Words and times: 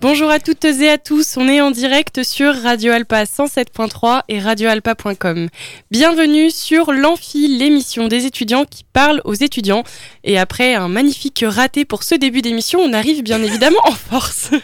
Bonjour 0.00 0.30
à 0.30 0.38
toutes 0.38 0.64
et 0.64 0.88
à 0.88 0.96
tous, 0.96 1.36
on 1.36 1.46
est 1.46 1.60
en 1.60 1.70
direct 1.70 2.22
sur 2.22 2.54
Radio 2.54 2.90
Alpa 2.90 3.24
107.3 3.24 4.22
et 4.30 4.40
radioalpa.com. 4.40 5.48
Bienvenue 5.90 6.50
sur 6.50 6.92
l'Amphi, 6.94 7.48
l'émission 7.58 8.08
des 8.08 8.24
étudiants 8.24 8.64
qui 8.64 8.84
parlent 8.84 9.20
aux 9.26 9.34
étudiants. 9.34 9.84
Et 10.24 10.38
après 10.38 10.74
un 10.74 10.88
magnifique 10.88 11.44
raté 11.46 11.84
pour 11.84 12.02
ce 12.02 12.14
début 12.14 12.40
d'émission, 12.40 12.80
on 12.80 12.94
arrive 12.94 13.22
bien 13.22 13.42
évidemment 13.42 13.80
en 13.84 13.92
force. 13.92 14.50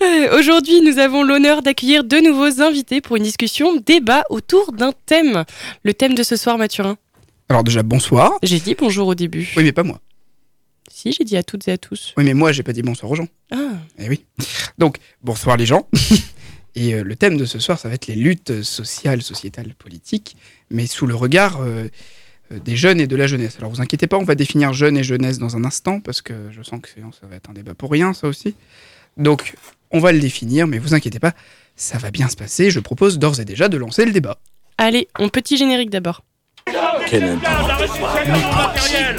Euh, 0.00 0.38
Aujourd'hui, 0.38 0.80
nous 0.80 1.00
avons 1.00 1.24
l'honneur 1.24 1.60
d'accueillir 1.60 2.04
deux 2.04 2.20
nouveaux 2.20 2.62
invités 2.62 3.00
pour 3.00 3.16
une 3.16 3.24
discussion 3.24 3.74
débat 3.84 4.22
autour 4.30 4.70
d'un 4.70 4.92
thème. 5.06 5.44
Le 5.82 5.92
thème 5.92 6.14
de 6.14 6.22
ce 6.22 6.36
soir, 6.36 6.56
Mathurin? 6.56 6.96
Alors 7.48 7.64
déjà, 7.64 7.82
bonsoir. 7.82 8.34
J'ai 8.44 8.60
dit 8.60 8.76
bonjour 8.78 9.08
au 9.08 9.16
début. 9.16 9.52
Oui, 9.56 9.64
mais 9.64 9.72
pas 9.72 9.82
moi. 9.82 9.98
Si, 10.90 11.12
j'ai 11.12 11.24
dit 11.24 11.36
à 11.36 11.42
toutes 11.42 11.68
et 11.68 11.72
à 11.72 11.78
tous. 11.78 12.14
Oui, 12.16 12.24
mais 12.24 12.34
moi, 12.34 12.52
j'ai 12.52 12.62
pas 12.62 12.72
dit 12.72 12.82
bonsoir 12.82 13.10
aux 13.10 13.14
gens. 13.14 13.28
Ah, 13.50 13.72
Eh 13.98 14.08
oui. 14.08 14.24
Donc, 14.78 14.98
bonsoir 15.22 15.56
les 15.56 15.66
gens. 15.66 15.88
Et 16.74 16.94
euh, 16.94 17.02
le 17.02 17.16
thème 17.16 17.36
de 17.36 17.44
ce 17.44 17.58
soir, 17.58 17.78
ça 17.78 17.88
va 17.88 17.94
être 17.96 18.06
les 18.06 18.14
luttes 18.14 18.62
sociales, 18.62 19.22
sociétales, 19.22 19.74
politiques, 19.76 20.36
mais 20.70 20.86
sous 20.86 21.06
le 21.06 21.14
regard 21.14 21.60
euh, 21.60 21.88
euh, 22.52 22.58
des 22.60 22.76
jeunes 22.76 23.00
et 23.00 23.06
de 23.08 23.16
la 23.16 23.26
jeunesse. 23.26 23.56
Alors, 23.58 23.70
vous 23.70 23.80
inquiétez 23.80 24.06
pas, 24.06 24.16
on 24.16 24.22
va 24.24 24.34
définir 24.36 24.72
jeune 24.72 24.96
et 24.96 25.02
jeunesse 25.02 25.38
dans 25.38 25.56
un 25.56 25.64
instant, 25.64 25.98
parce 26.00 26.22
que 26.22 26.34
je 26.52 26.62
sens 26.62 26.80
que 26.80 26.88
sinon, 26.88 27.10
ça 27.10 27.26
va 27.26 27.36
être 27.36 27.50
un 27.50 27.54
débat 27.54 27.74
pour 27.74 27.90
rien, 27.90 28.12
ça 28.12 28.28
aussi. 28.28 28.54
Donc, 29.16 29.54
on 29.90 29.98
va 29.98 30.12
le 30.12 30.20
définir, 30.20 30.66
mais 30.68 30.78
vous 30.78 30.94
inquiétez 30.94 31.18
pas, 31.18 31.34
ça 31.74 31.98
va 31.98 32.10
bien 32.12 32.28
se 32.28 32.36
passer. 32.36 32.70
Je 32.70 32.78
propose 32.80 33.18
d'ores 33.18 33.40
et 33.40 33.44
déjà 33.44 33.68
de 33.68 33.76
lancer 33.76 34.04
le 34.04 34.12
débat. 34.12 34.38
allez, 34.76 35.08
mon 35.18 35.30
petit 35.30 35.56
générique 35.56 35.90
d'abord. 35.90 36.22
Quel 37.08 37.24
intérêt 37.24 39.16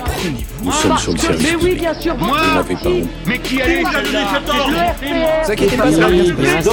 Nous 0.63 0.71
sommes 0.71 0.97
sur 0.97 1.11
le 1.13 1.17
service 1.17 1.47
Mais 1.51 1.55
oui, 1.55 1.75
bien 1.75 1.93
sûr, 1.99 2.15
Vous 2.15 2.27
n'avez 2.27 2.75
pas 2.75 2.89
honte. 2.89 3.09
Mais 3.25 3.39
qui 3.39 3.61
allait 3.61 3.81
Vous 3.83 5.51
inquiétez 5.51 5.77
pas, 5.77 5.91
ça 5.91 5.99
va 6.01 6.09
bien 6.11 6.25
se 6.25 6.31
passer. 6.33 6.69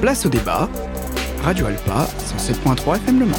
Place 0.00 0.26
au 0.26 0.28
débat. 0.28 0.68
Radio 1.42 1.66
Alpa, 1.66 2.06
107.3 2.38 2.96
FM 2.96 3.20
Le 3.20 3.26
Mans. 3.26 3.36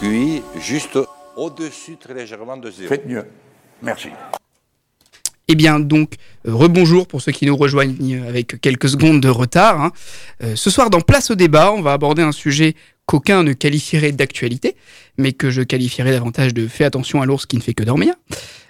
Puis, 0.00 0.42
juste 0.60 0.98
au-dessus, 1.36 1.96
très 1.96 2.14
légèrement 2.14 2.56
de 2.56 2.70
zéro. 2.70 2.88
Faites 2.88 3.06
mieux. 3.06 3.24
Merci. 3.82 4.08
Eh 5.50 5.54
bien 5.54 5.80
donc, 5.80 6.14
euh, 6.46 6.54
rebonjour 6.54 7.06
pour 7.06 7.22
ceux 7.22 7.32
qui 7.32 7.46
nous 7.46 7.56
rejoignent 7.56 8.22
avec 8.28 8.60
quelques 8.60 8.90
secondes 8.90 9.20
de 9.20 9.28
retard. 9.30 9.80
hein. 9.80 9.92
Euh, 10.42 10.56
ce 10.56 10.68
soir 10.68 10.90
dans 10.90 11.00
Place 11.00 11.30
au 11.30 11.34
débat, 11.36 11.72
on 11.72 11.80
va 11.80 11.92
aborder 11.94 12.22
un 12.22 12.32
sujet 12.32 12.74
qu'aucun 13.08 13.42
ne 13.42 13.54
qualifierait 13.54 14.12
d'actualité, 14.12 14.76
mais 15.16 15.32
que 15.32 15.50
je 15.50 15.62
qualifierais 15.62 16.12
davantage 16.12 16.52
de 16.52 16.68
fais 16.68 16.84
attention 16.84 17.22
à 17.22 17.26
l'ours 17.26 17.46
qui 17.46 17.56
ne 17.56 17.62
fait 17.62 17.72
que 17.72 17.82
dormir. 17.82 18.14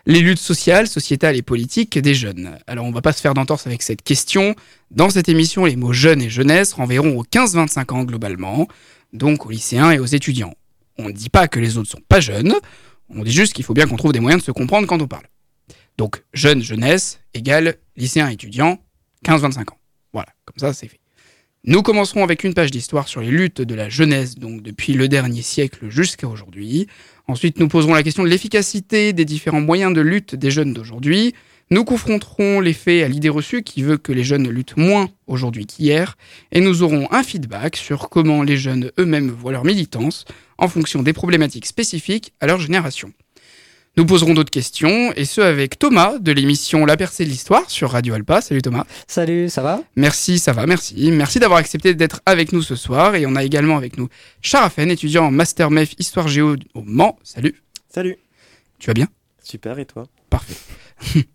Les 0.06 0.20
luttes 0.20 0.38
sociales, 0.38 0.86
sociétales 0.86 1.36
et 1.36 1.42
politiques 1.42 1.98
des 1.98 2.14
jeunes. 2.14 2.56
Alors 2.68 2.86
on 2.86 2.92
va 2.92 3.02
pas 3.02 3.12
se 3.12 3.20
faire 3.20 3.34
d'entorse 3.34 3.66
avec 3.66 3.82
cette 3.82 4.02
question. 4.02 4.54
Dans 4.92 5.10
cette 5.10 5.28
émission, 5.28 5.64
les 5.64 5.74
mots 5.74 5.92
jeunes 5.92 6.22
et 6.22 6.30
jeunesse 6.30 6.72
renverront 6.72 7.18
aux 7.18 7.24
15-25 7.24 7.92
ans 7.92 8.04
globalement, 8.04 8.68
donc 9.12 9.44
aux 9.44 9.50
lycéens 9.50 9.90
et 9.90 9.98
aux 9.98 10.06
étudiants. 10.06 10.54
On 10.98 11.08
ne 11.08 11.12
dit 11.12 11.30
pas 11.30 11.48
que 11.48 11.58
les 11.58 11.76
autres 11.76 11.90
sont 11.90 12.02
pas 12.08 12.20
jeunes, 12.20 12.54
on 13.10 13.24
dit 13.24 13.32
juste 13.32 13.54
qu'il 13.54 13.64
faut 13.64 13.74
bien 13.74 13.88
qu'on 13.88 13.96
trouve 13.96 14.12
des 14.12 14.20
moyens 14.20 14.40
de 14.40 14.46
se 14.46 14.52
comprendre 14.52 14.86
quand 14.86 15.02
on 15.02 15.08
parle. 15.08 15.26
Donc, 15.96 16.22
jeune, 16.32 16.62
jeunesse, 16.62 17.18
égale 17.34 17.74
lycéen, 17.96 18.28
étudiant, 18.28 18.78
15-25 19.24 19.72
ans. 19.72 19.78
Voilà, 20.12 20.28
comme 20.44 20.58
ça, 20.58 20.72
c'est 20.72 20.86
fait. 20.86 21.00
Nous 21.64 21.82
commencerons 21.82 22.22
avec 22.22 22.44
une 22.44 22.54
page 22.54 22.70
d'histoire 22.70 23.08
sur 23.08 23.20
les 23.20 23.30
luttes 23.30 23.60
de 23.60 23.74
la 23.74 23.88
jeunesse, 23.88 24.36
donc 24.36 24.62
depuis 24.62 24.92
le 24.92 25.08
dernier 25.08 25.42
siècle 25.42 25.88
jusqu'à 25.88 26.28
aujourd'hui. 26.28 26.86
Ensuite, 27.26 27.58
nous 27.58 27.66
poserons 27.66 27.94
la 27.94 28.04
question 28.04 28.22
de 28.22 28.28
l'efficacité 28.28 29.12
des 29.12 29.24
différents 29.24 29.60
moyens 29.60 29.92
de 29.92 30.00
lutte 30.00 30.36
des 30.36 30.52
jeunes 30.52 30.72
d'aujourd'hui. 30.72 31.34
Nous 31.70 31.84
confronterons 31.84 32.60
les 32.60 32.72
faits 32.72 33.04
à 33.04 33.08
l'idée 33.08 33.28
reçue 33.28 33.62
qui 33.62 33.82
veut 33.82 33.98
que 33.98 34.12
les 34.12 34.22
jeunes 34.22 34.48
luttent 34.48 34.76
moins 34.76 35.10
aujourd'hui 35.26 35.66
qu'hier. 35.66 36.16
Et 36.52 36.60
nous 36.60 36.82
aurons 36.82 37.08
un 37.10 37.24
feedback 37.24 37.76
sur 37.76 38.08
comment 38.08 38.44
les 38.44 38.56
jeunes 38.56 38.92
eux-mêmes 38.98 39.30
voient 39.30 39.52
leur 39.52 39.64
militance 39.64 40.24
en 40.58 40.68
fonction 40.68 41.02
des 41.02 41.12
problématiques 41.12 41.66
spécifiques 41.66 42.32
à 42.40 42.46
leur 42.46 42.60
génération. 42.60 43.12
Nous 43.96 44.06
poserons 44.06 44.32
d'autres 44.32 44.50
questions, 44.50 45.12
et 45.16 45.24
ce 45.24 45.40
avec 45.40 45.76
Thomas 45.78 46.18
de 46.18 46.30
l'émission 46.30 46.86
La 46.86 46.96
percée 46.96 47.24
de 47.24 47.30
l'histoire 47.30 47.68
sur 47.68 47.90
Radio 47.90 48.14
Alpa. 48.14 48.40
Salut 48.40 48.62
Thomas. 48.62 48.84
Salut, 49.08 49.48
ça 49.48 49.60
va? 49.62 49.82
Merci, 49.96 50.38
ça 50.38 50.52
va, 50.52 50.66
merci. 50.66 51.10
Merci 51.10 51.40
d'avoir 51.40 51.58
accepté 51.58 51.94
d'être 51.94 52.20
avec 52.24 52.52
nous 52.52 52.62
ce 52.62 52.76
soir. 52.76 53.16
Et 53.16 53.26
on 53.26 53.34
a 53.34 53.42
également 53.42 53.76
avec 53.76 53.98
nous 53.98 54.08
Sharafen, 54.40 54.88
étudiant 54.90 55.24
en 55.26 55.30
Master 55.32 55.70
MEF 55.72 55.94
Histoire 55.98 56.28
Géo 56.28 56.54
au 56.74 56.82
Mans. 56.82 57.18
Salut, 57.24 57.60
Salut. 57.92 58.16
tu 58.78 58.86
vas 58.86 58.94
bien? 58.94 59.08
Super, 59.42 59.78
et 59.80 59.84
toi? 59.86 60.06
Parfait. 60.30 60.54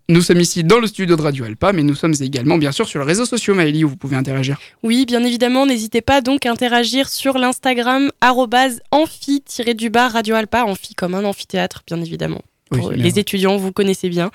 Nous 0.09 0.21
sommes 0.21 0.39
ici 0.39 0.63
dans 0.63 0.79
le 0.79 0.87
studio 0.87 1.15
de 1.15 1.21
Radio 1.21 1.45
Alpa, 1.45 1.73
mais 1.73 1.83
nous 1.83 1.95
sommes 1.95 2.13
également 2.19 2.57
bien 2.57 2.71
sûr 2.71 2.87
sur 2.87 2.99
les 2.99 3.05
réseaux 3.05 3.25
sociaux 3.25 3.55
Maëlie 3.55 3.83
où 3.83 3.89
vous 3.89 3.97
pouvez 3.97 4.15
interagir. 4.15 4.59
Oui, 4.83 5.05
bien 5.05 5.23
évidemment, 5.23 5.65
n'hésitez 5.65 6.01
pas 6.01 6.21
donc 6.21 6.45
à 6.45 6.51
interagir 6.51 7.09
sur 7.09 7.37
l'Instagram 7.37 8.11
amphi-du-bas 8.21 10.09
Radio 10.09 10.35
Alpa, 10.35 10.63
amphi 10.63 10.95
comme 10.95 11.15
un 11.15 11.23
amphithéâtre, 11.23 11.83
bien 11.87 12.01
évidemment. 12.01 12.41
Oui, 12.71 12.79
Pour 12.79 12.89
c'est 12.89 12.97
les 12.97 13.19
étudiants, 13.19 13.57
vous 13.57 13.71
connaissez 13.71 14.09
bien. 14.09 14.31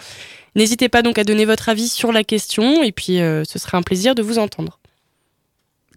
N'hésitez 0.54 0.88
pas 0.88 1.02
donc 1.02 1.18
à 1.18 1.24
donner 1.24 1.44
votre 1.44 1.68
avis 1.68 1.88
sur 1.88 2.12
la 2.12 2.24
question, 2.24 2.82
et 2.82 2.92
puis 2.92 3.20
euh, 3.20 3.44
ce 3.44 3.58
sera 3.58 3.78
un 3.78 3.82
plaisir 3.82 4.14
de 4.14 4.22
vous 4.22 4.38
entendre. 4.38 4.78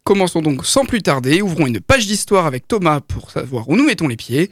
Commençons 0.03 0.41
donc 0.41 0.65
sans 0.65 0.85
plus 0.85 1.01
tarder, 1.01 1.41
ouvrons 1.41 1.67
une 1.67 1.79
page 1.79 2.07
d'histoire 2.07 2.45
avec 2.47 2.67
Thomas 2.67 3.01
pour 3.01 3.31
savoir 3.31 3.69
où 3.69 3.75
nous 3.75 3.85
mettons 3.85 4.07
les 4.07 4.17
pieds. 4.17 4.49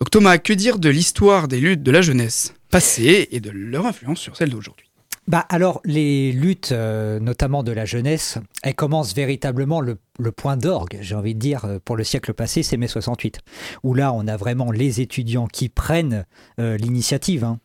Donc 0.00 0.10
Thomas, 0.10 0.38
que 0.38 0.52
dire 0.52 0.78
de 0.78 0.88
l'histoire 0.88 1.48
des 1.48 1.58
luttes 1.58 1.82
de 1.82 1.90
la 1.90 2.02
jeunesse? 2.02 2.54
Et 2.78 3.40
de 3.40 3.50
leur 3.50 3.86
influence 3.86 4.20
sur 4.20 4.36
celle 4.36 4.50
d'aujourd'hui 4.50 4.90
Bah 5.28 5.46
alors, 5.48 5.80
les 5.84 6.30
luttes, 6.32 6.72
euh, 6.72 7.18
notamment 7.20 7.62
de 7.62 7.72
la 7.72 7.86
jeunesse, 7.86 8.38
elles 8.62 8.74
commencent 8.74 9.14
véritablement 9.14 9.80
le, 9.80 9.96
point 10.32 10.58
d'orgue, 10.58 10.98
j'ai 11.00 11.14
envie 11.14 11.34
de 11.34 11.38
dire, 11.38 11.64
euh, 11.64 11.78
pour 11.82 11.96
le 11.96 12.04
siècle 12.04 12.34
passé, 12.34 12.62
c'est 12.62 12.76
mai 12.76 12.86
68. 12.86 13.38
Où 13.82 13.94
là, 13.94 14.12
on 14.12 14.26
a 14.28 14.36
vraiment 14.36 14.70
les 14.70 15.00
étudiants 15.00 15.46
qui 15.46 15.70
prennent 15.70 16.26
euh, 16.60 16.76
l'initiative, 16.76 17.44
hein, 17.44 17.58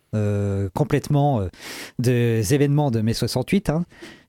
complètement 0.74 1.48
des 2.00 2.54
événements 2.54 2.92
de 2.92 3.02
mai 3.02 3.14
68. 3.14 3.70
Hein. 3.70 3.86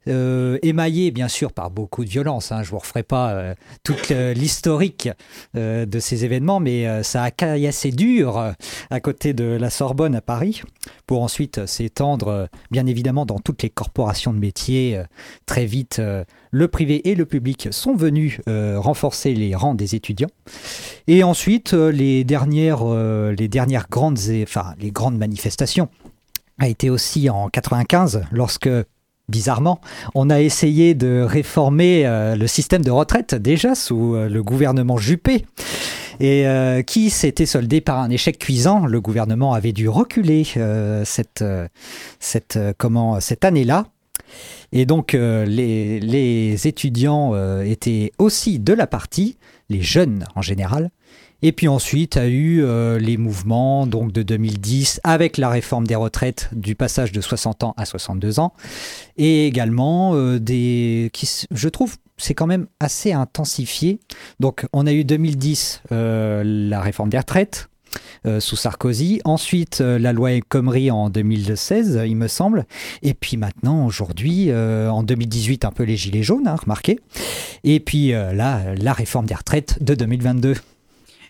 Euh, 0.09 0.59
émaillé 0.63 1.13
bien 1.13 1.29
sûr 1.29 1.53
par 1.53 1.71
beaucoup 1.71 2.05
de 2.05 2.11
violence. 2.11 2.51
Hein. 2.51 2.63
Je 2.63 2.71
vous 2.71 2.79
referai 2.79 3.03
pas 3.03 3.31
euh, 3.31 3.55
toute 3.85 4.11
euh, 4.11 4.35
l'historique 4.35 5.09
euh, 5.57 5.87
de 5.87 6.01
ces 6.01 6.25
événements, 6.25 6.61
mais 6.61 7.03
ça 7.03 7.23
a 7.23 7.31
caillassé 7.31 7.91
dur 7.91 8.55
à 8.91 9.01
côté 9.01 9.33
de 9.33 9.45
la 9.45 9.71
Sorbonne 9.71 10.15
à 10.15 10.21
Paris, 10.21 10.63
pour 11.07 11.23
ensuite 11.23 11.67
s'étendre 11.67 12.49
bien 12.71 12.87
évidemment 12.87 13.27
dans 13.27 13.39
toutes 13.39 13.63
les 13.63 13.71
corporations 13.71 14.33
de 14.33 14.39
métiers. 14.39 15.01
très 15.47 15.67
vite, 15.67 16.01
le 16.51 16.69
privé 16.69 17.09
et 17.09 17.15
le 17.15 17.27
public 17.27 17.69
sont 17.71 17.95
venus 17.95 18.41
renforcer 18.47 19.35
les 19.35 19.55
rangs 19.55 19.75
des 19.75 19.95
étudiants. 19.95 20.31
Et 21.07 21.23
ensuite, 21.23 21.73
les 21.73 22.25
dernières, 22.25 22.85
les 22.85 23.49
dernières 23.49 23.89
grandes, 23.89 24.19
enfin 24.43 24.75
les 24.81 24.91
grandes 24.91 25.19
manifestations 25.19 25.89
a 26.59 26.69
été 26.69 26.91
aussi 26.91 27.29
en 27.31 27.49
95 27.49 28.23
lorsque 28.31 28.71
Bizarrement, 29.33 29.81
on 30.15 30.29
a 30.29 30.43
essayé 30.43 30.95
de 30.95 31.23
réformer 31.27 32.07
euh, 32.07 32.37
le 32.37 32.47
système 32.47 32.85
de 32.85 32.91
retraite 32.91 33.35
déjà 33.35 33.75
sous 33.75 34.15
euh, 34.15 34.29
le 34.29 34.43
gouvernement 34.43 34.99
Juppé 34.99 35.47
et 36.21 36.47
euh, 36.47 36.83
qui 36.83 37.09
s'était 37.09 37.47
soldé 37.47 37.81
par 37.81 37.99
un 37.99 38.11
échec 38.11 38.39
cuisant. 38.39 38.85
Le 38.85 39.01
gouvernement 39.01 39.55
avait 39.55 39.73
dû 39.73 39.89
reculer 39.89 40.45
cette, 41.05 41.43
année-là. 43.43 43.87
Et 44.73 44.85
donc 44.85 45.13
les, 45.15 46.67
étudiants 46.67 47.35
étaient 47.63 48.13
aussi 48.19 48.59
de 48.59 48.75
la 48.75 48.87
partie, 48.87 49.39
les 49.71 49.81
jeunes 49.81 50.27
en 50.37 50.43
général. 50.43 50.91
Et 51.43 51.53
puis 51.53 51.69
ensuite 51.69 52.17
a 52.17 52.27
eu 52.27 52.63
euh, 52.63 52.99
les 52.99 53.17
mouvements 53.17 53.87
donc 53.87 54.13
de 54.13 54.23
2010 54.23 55.01
avec 55.05 55.37
la 55.37 55.49
réforme 55.49 55.87
des 55.87 55.97
retraites 55.97 56.49
du 56.53 56.75
passage 56.75 57.13
de 57.13 57.21
60 57.21 57.65
ans 57.65 57.75
à 57.77 57.85
62 57.85 58.41
ans 58.41 58.53
et 59.17 59.47
également 59.47 60.15
euh, 60.15 60.39
des 60.39 61.11
qui 61.13 61.29
je 61.51 61.69
trouve 61.69 61.97
c'est 62.19 62.35
quand 62.35 62.47
même 62.47 62.67
assez 62.79 63.13
intensifié. 63.13 63.99
Donc 64.39 64.67
on 64.73 64.87
a 64.87 64.93
eu 64.93 65.05
2010 65.05 65.83
euh, 65.91 66.43
la 66.45 66.81
réforme 66.81 67.09
des 67.09 67.19
retraites 67.19 67.69
euh, 68.27 68.41
sous 68.41 68.57
Sarkozy, 68.57 69.21
ensuite 69.25 69.81
euh, 69.81 69.99
la 69.99 70.13
loi 70.13 70.41
Khomri 70.49 70.91
en 70.91 71.11
2016 71.11 72.03
il 72.07 72.17
me 72.17 72.29
semble, 72.29 72.65
et 73.03 73.15
puis 73.15 73.37
maintenant 73.37 73.85
aujourd'hui 73.87 74.51
euh, 74.51 74.89
en 74.91 75.03
2018 75.03 75.65
un 75.65 75.73
peu 75.73 75.83
les 75.83 75.97
gilets 75.97 76.23
jaunes, 76.23 76.47
hein, 76.47 76.57
remarquez, 76.57 77.01
et 77.65 77.81
puis 77.81 78.15
euh, 78.15 78.33
là 78.33 78.75
la 78.77 78.93
réforme 78.93 79.27
des 79.27 79.35
retraites 79.35 79.83
de 79.83 79.95
2022. 79.95 80.55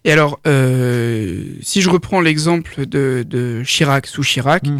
Et 0.04 0.12
alors, 0.12 0.40
euh, 0.46 1.44
si 1.62 1.80
je 1.82 1.88
reprends 1.90 2.20
l'exemple 2.20 2.86
de, 2.86 3.24
de 3.28 3.62
Chirac 3.64 4.06
sous 4.06 4.22
Chirac, 4.22 4.64
Mhm. 4.66 4.78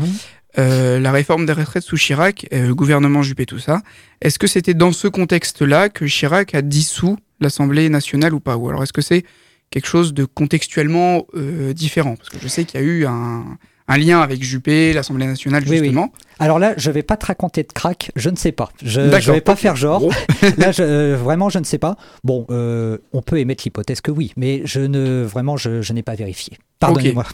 euh, 0.59 0.99
la 0.99 1.13
réforme 1.13 1.47
des 1.47 1.53
retraites 1.53 1.85
sous 1.85 1.97
Chirac, 1.97 2.47
euh, 2.53 2.67
le 2.69 2.75
gouvernement 2.75 3.23
Juppé, 3.23 3.47
tout 3.47 3.59
ça. 3.61 3.83
Est-ce 4.21 4.39
que 4.39 4.47
c'était 4.47 4.75
dans 4.75 4.93
ce 4.93 5.09
contexte-là 5.09 5.89
que 5.89 6.07
Chirac 6.07 6.55
a 6.55 6.63
dissous 6.63 7.17
l'Assemblée 7.41 7.89
nationale 7.89 8.35
ou 8.35 8.41
pas? 8.41 8.57
Ou 8.57 8.69
alors 8.69 8.83
est-ce 8.83 8.93
que 8.93 9.03
c'est 9.03 9.25
quelque 9.71 9.87
chose 9.87 10.13
de 10.13 10.25
contextuellement 10.25 11.27
euh, 11.35 11.73
différent? 11.73 12.17
Parce 12.17 12.29
que 12.29 12.39
je 12.43 12.49
sais 12.49 12.65
qu'il 12.65 12.81
y 12.81 12.83
a 12.83 12.87
eu 12.87 13.07
un, 13.07 13.45
un 13.89 13.99
lien 13.99 14.21
avec 14.21 14.43
Juppé, 14.43 14.93
l'Assemblée 14.93 15.27
nationale, 15.27 15.63
Oui, 15.65 15.71
oui. 15.79 15.79
justement. 15.87 16.13
Alors 16.39 16.59
là, 16.59 16.75
je 16.77 16.91
vais 16.91 17.03
pas 17.03 17.17
te 17.17 17.27
raconter 17.27 17.63
de 17.63 17.73
crack, 17.73 18.11
je 18.17 18.31
ne 18.31 18.37
sais 18.37 18.53
pas. 18.53 18.71
Je, 18.83 19.01
je 19.21 19.33
vais 19.33 19.41
pas 19.41 19.57
faire 19.57 19.77
genre. 19.77 20.01
Bon. 20.01 20.11
Là, 20.59 20.73
je- 20.73 20.83
euh, 20.83 21.17
vraiment, 21.17 21.49
je 21.51 21.59
ne 21.59 21.65
sais 21.65 21.79
pas. 21.79 21.97
Bon, 22.25 22.47
euh, 22.51 22.99
on 23.13 23.23
peut 23.23 23.39
émettre 23.39 23.65
l'hypothèse 23.65 24.01
que 24.01 24.11
oui, 24.11 24.33
mais 24.37 24.63
je 24.65 24.81
ne 24.81 25.23
vraiment, 25.25 25.57
je, 25.57 25.83
je 25.83 25.93
n'ai 25.93 26.03
pas 26.03 26.15
vérifié. 26.15 26.59
Pardonnez-moi. 26.79 27.25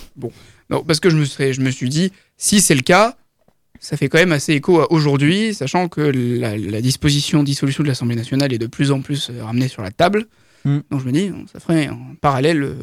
Non, 0.71 0.83
parce 0.85 1.01
que 1.01 1.09
je 1.11 1.17
me, 1.17 1.25
serais, 1.25 1.53
je 1.53 1.61
me 1.61 1.71
suis 1.71 1.89
dit, 1.89 2.13
si 2.37 2.61
c'est 2.61 2.75
le 2.75 2.83
cas, 2.83 3.17
ça 3.81 3.97
fait 3.97 4.09
quand 4.09 4.19
même 4.19 4.33
assez 4.33 4.53
écho 4.55 4.81
à 4.81 4.93
aujourd'hui, 4.93 5.55
sachant 5.55 5.89
que 5.89 6.01
la, 6.01 6.59
la 6.59 6.81
disposition 6.81 7.43
dissolution 7.43 7.83
de 7.85 7.89
l'Assemblée 7.89 8.17
nationale 8.17 8.53
est 8.53 8.59
de 8.59 8.67
plus 8.67 8.91
en 8.91 9.01
plus 9.01 9.31
euh, 9.31 9.43
ramenée 9.45 9.69
sur 9.69 9.83
la 9.83 9.91
table. 9.91 10.27
Mm. 10.65 10.79
Donc 10.91 11.01
je 11.01 11.07
me 11.07 11.13
dis, 11.13 11.31
ça 11.53 11.61
ferait 11.61 11.87
un 11.87 11.99
parallèle 12.21 12.75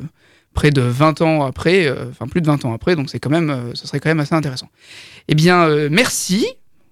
près 0.55 0.71
de 0.71 0.81
20 0.81 1.21
ans 1.21 1.43
après, 1.43 1.85
euh, 1.85 2.09
enfin 2.09 2.27
plus 2.27 2.41
de 2.41 2.47
20 2.47 2.65
ans 2.65 2.73
après, 2.73 2.95
donc 2.95 3.11
c'est 3.11 3.19
quand 3.19 3.29
même, 3.29 3.51
euh, 3.51 3.75
ce 3.75 3.85
serait 3.85 3.99
quand 3.99 4.09
même 4.09 4.21
assez 4.21 4.33
intéressant. 4.33 4.69
Eh 5.27 5.35
bien, 5.35 5.67
euh, 5.67 5.89
merci. 5.91 6.47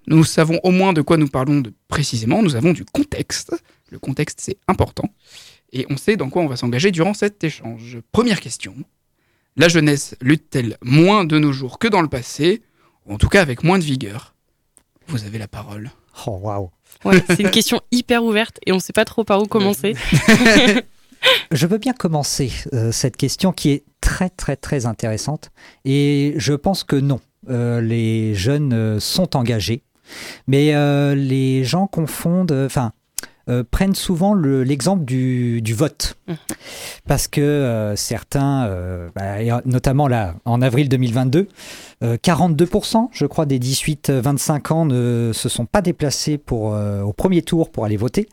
Nous 0.06 0.26
savons 0.26 0.60
au 0.64 0.72
moins 0.72 0.92
de 0.92 1.02
quoi 1.02 1.16
nous 1.16 1.30
parlons 1.30 1.62
de, 1.62 1.74
précisément. 1.88 2.44
Nous 2.44 2.56
avons 2.56 2.74
du 2.74 2.84
contexte. 2.84 3.56
Le 3.90 4.00
contexte, 4.00 4.40
c'est 4.42 4.58
important. 4.68 5.14
Et 5.72 5.86
on 5.90 5.96
sait 5.96 6.18
dans 6.18 6.30
quoi 6.30 6.42
on 6.42 6.48
va 6.48 6.58
s'engager 6.58 6.92
durant 6.92 7.14
cet 7.14 7.42
échange. 7.44 8.00
Première 8.12 8.42
question. 8.42 8.76
La 9.56 9.70
jeunesse 9.70 10.16
lutte-t-elle 10.22 10.78
moins 10.84 11.24
de 11.24 11.40
nos 11.40 11.54
jours 11.54 11.80
que 11.80 11.88
dans 11.88 12.02
le 12.02 12.10
passé, 12.10 12.64
ou 13.06 13.14
en 13.14 13.18
tout 13.18 13.30
cas 13.30 13.42
avec 13.42 13.64
moins 13.64 13.80
de 13.80 13.84
vigueur? 13.84 14.36
Vous 15.08 15.24
avez 15.24 15.38
la 15.38 15.48
parole. 15.48 15.92
Oh 16.28 16.38
waouh. 16.42 16.70
Ouais, 17.06 17.24
c'est 17.28 17.40
une 17.40 17.52
question 17.52 17.82
hyper 17.92 18.24
ouverte 18.24 18.60
et 18.66 18.74
on 18.74 18.80
sait 18.80 18.94
pas 18.94 19.06
trop 19.06 19.24
par 19.24 19.42
où 19.42 19.46
commencer. 19.46 19.96
Je 21.52 21.68
veux 21.68 21.78
bien 21.78 21.94
commencer 21.94 22.52
euh, 22.74 22.92
cette 22.92 23.18
question 23.18 23.52
qui 23.52 23.72
est 23.72 23.84
très 24.02 24.30
très 24.30 24.56
très 24.56 24.86
intéressante 24.86 25.52
et 25.86 26.34
je 26.38 26.54
pense 26.54 26.84
que 26.84 26.96
non, 26.96 27.20
Euh, 27.50 27.82
les 27.82 28.34
jeunes 28.36 28.72
euh, 28.74 29.00
sont 29.02 29.36
engagés, 29.36 29.84
mais 30.48 30.74
euh, 30.76 31.14
les 31.14 31.66
gens 31.66 31.88
confondent, 31.88 32.54
enfin 32.66 32.94
euh, 33.50 33.66
prennent 33.70 33.96
souvent 33.96 34.34
le- 34.34 34.64
l'exemple 34.64 35.04
du, 35.04 35.62
du 35.62 35.74
vote 35.74 36.16
Mhm. 36.30 36.38
parce 37.06 37.28
que 37.28 37.42
euh, 37.42 37.98
certains, 37.98 38.66
euh, 38.68 39.10
bah, 39.14 39.42
et, 39.44 39.52
notamment 39.66 40.08
là 40.08 40.36
en 40.46 40.62
avril 40.62 40.88
2022, 40.88 41.50
euh, 42.04 42.16
42% 42.16 43.10
je 43.12 43.26
crois 43.26 43.46
des 43.46 43.60
18-25 43.60 44.72
ans 44.72 44.86
ne 44.86 45.32
se 45.34 45.50
sont 45.50 45.66
pas 45.66 45.82
déplacés 45.82 46.38
pour, 46.38 46.68
au 47.06 47.12
premier 47.12 47.42
tour 47.42 47.70
pour 47.72 47.84
aller 47.84 47.98
voter. 47.98 48.30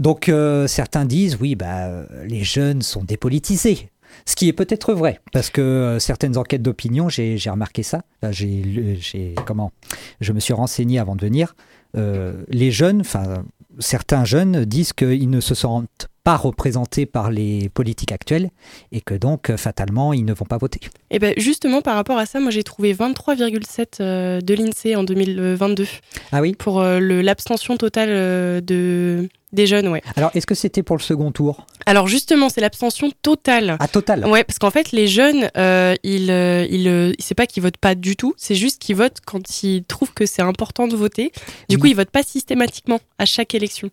Donc 0.00 0.30
euh, 0.30 0.66
certains 0.66 1.04
disent 1.04 1.36
oui, 1.40 1.54
bah, 1.54 1.90
les 2.24 2.42
jeunes 2.42 2.80
sont 2.80 3.04
dépolitisés. 3.04 3.90
Ce 4.24 4.34
qui 4.34 4.48
est 4.48 4.52
peut-être 4.52 4.94
vrai, 4.94 5.20
parce 5.32 5.50
que 5.50 5.60
euh, 5.60 5.98
certaines 5.98 6.36
enquêtes 6.36 6.62
d'opinion, 6.62 7.08
j'ai 7.08 7.38
remarqué 7.46 7.82
ça. 7.82 8.02
J'ai 8.30 9.34
comment 9.46 9.72
Je 10.20 10.32
me 10.32 10.40
suis 10.40 10.54
renseigné 10.54 10.98
avant 10.98 11.16
de 11.16 11.20
venir. 11.20 11.54
Euh, 11.96 12.44
les 12.48 12.70
jeunes, 12.70 13.02
enfin 13.02 13.44
certains 13.78 14.24
jeunes 14.24 14.64
disent 14.64 14.92
qu'ils 14.94 15.30
ne 15.30 15.40
se 15.40 15.54
sentent 15.54 16.08
pas 16.24 16.36
représentés 16.36 17.06
par 17.06 17.30
les 17.30 17.68
politiques 17.68 18.12
actuelles 18.12 18.50
et 18.92 19.00
que 19.00 19.14
donc 19.14 19.54
fatalement 19.56 20.12
ils 20.12 20.24
ne 20.24 20.32
vont 20.32 20.44
pas 20.44 20.58
voter. 20.58 20.80
Et 21.10 21.18
ben 21.18 21.34
justement 21.36 21.82
par 21.82 21.94
rapport 21.94 22.18
à 22.18 22.26
ça, 22.26 22.40
moi 22.40 22.50
j'ai 22.50 22.62
trouvé 22.62 22.94
23,7 22.94 23.86
euh, 24.00 24.40
de 24.40 24.54
l'INSEE 24.54 24.96
en 24.96 25.04
2022 25.04 25.86
Ah 26.32 26.40
oui? 26.40 26.54
pour 26.54 26.82
l'abstention 26.82 27.76
totale 27.76 28.64
de 28.64 29.28
des 29.52 29.66
jeunes, 29.66 29.88
ouais. 29.88 30.02
Alors 30.16 30.30
est-ce 30.34 30.46
que 30.46 30.54
c'était 30.54 30.82
pour 30.82 30.96
le 30.96 31.02
second 31.02 31.32
tour? 31.32 31.66
Alors 31.86 32.06
justement, 32.06 32.48
c'est 32.48 32.60
l'abstention 32.60 33.10
totale. 33.22 33.76
À 33.80 33.88
total 33.88 34.26
Ouais, 34.26 34.44
parce 34.44 34.58
qu'en 34.58 34.70
fait, 34.70 34.92
les 34.92 35.08
jeunes, 35.08 35.50
euh, 35.56 35.94
ils, 36.04 36.30
euh, 36.30 36.66
ils, 36.70 36.86
euh, 36.88 37.12
c'est 37.18 37.34
pas 37.34 37.46
qu'ils 37.46 37.62
votent 37.62 37.76
pas 37.78 37.94
du 37.94 38.16
tout, 38.16 38.34
c'est 38.36 38.54
juste 38.54 38.80
qu'ils 38.80 38.96
votent 38.96 39.18
quand 39.26 39.62
ils 39.62 39.82
trouvent 39.84 40.12
que 40.12 40.26
c'est 40.26 40.42
important 40.42 40.86
de 40.86 40.94
voter. 40.96 41.32
Du 41.68 41.78
coup, 41.78 41.84
Oui. 41.84 41.90
ils 41.90 41.96
votent 41.96 42.10
pas 42.10 42.22
systématiquement 42.22 43.00
à 43.18 43.24
chaque 43.26 43.54
élection. 43.54 43.90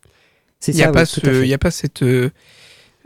C'est 0.60 0.72
Il 0.74 0.76
n'y 0.76 0.84
a, 0.84 0.86
ça, 0.86 0.92
ce- 1.06 1.20
a 1.54 1.58
pas 1.58 1.72
cette... 1.72 2.04
euh, 2.04 2.30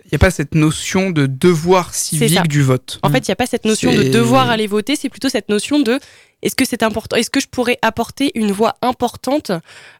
il 0.06 0.12
y 0.12 0.16
a 0.16 0.20
pas 0.20 0.32
cette 0.32 0.56
notion 0.56 1.10
de 1.12 1.26
devoir 1.26 1.94
ça. 1.94 2.18
civique 2.18 2.48
du 2.50 2.64
vote. 2.64 3.00
En 3.04 3.10
Mm. 3.10 3.14
fait, 3.14 3.20
il 3.20 3.30
y 3.30 3.32
a 3.32 3.36
pas 3.36 3.46
cette 3.46 3.66
notion 3.66 3.94
de 3.94 4.04
devoir 4.04 4.50
aller 4.50 4.68
voter, 4.68 4.96
c'est 4.98 5.10
plutôt 5.10 5.30
cette 5.30 5.48
notion 5.48 5.80
de 5.80 6.00
est-ce 6.42 6.56
que 6.56 6.66
c'est 6.66 6.84
important, 6.84 7.16
est-ce 7.16 7.30
que 7.30 7.40
je 7.40 7.48
pourrais 7.48 7.78
apporter 7.82 8.32
une 8.36 8.52
voix 8.52 8.76
importante 8.82 9.52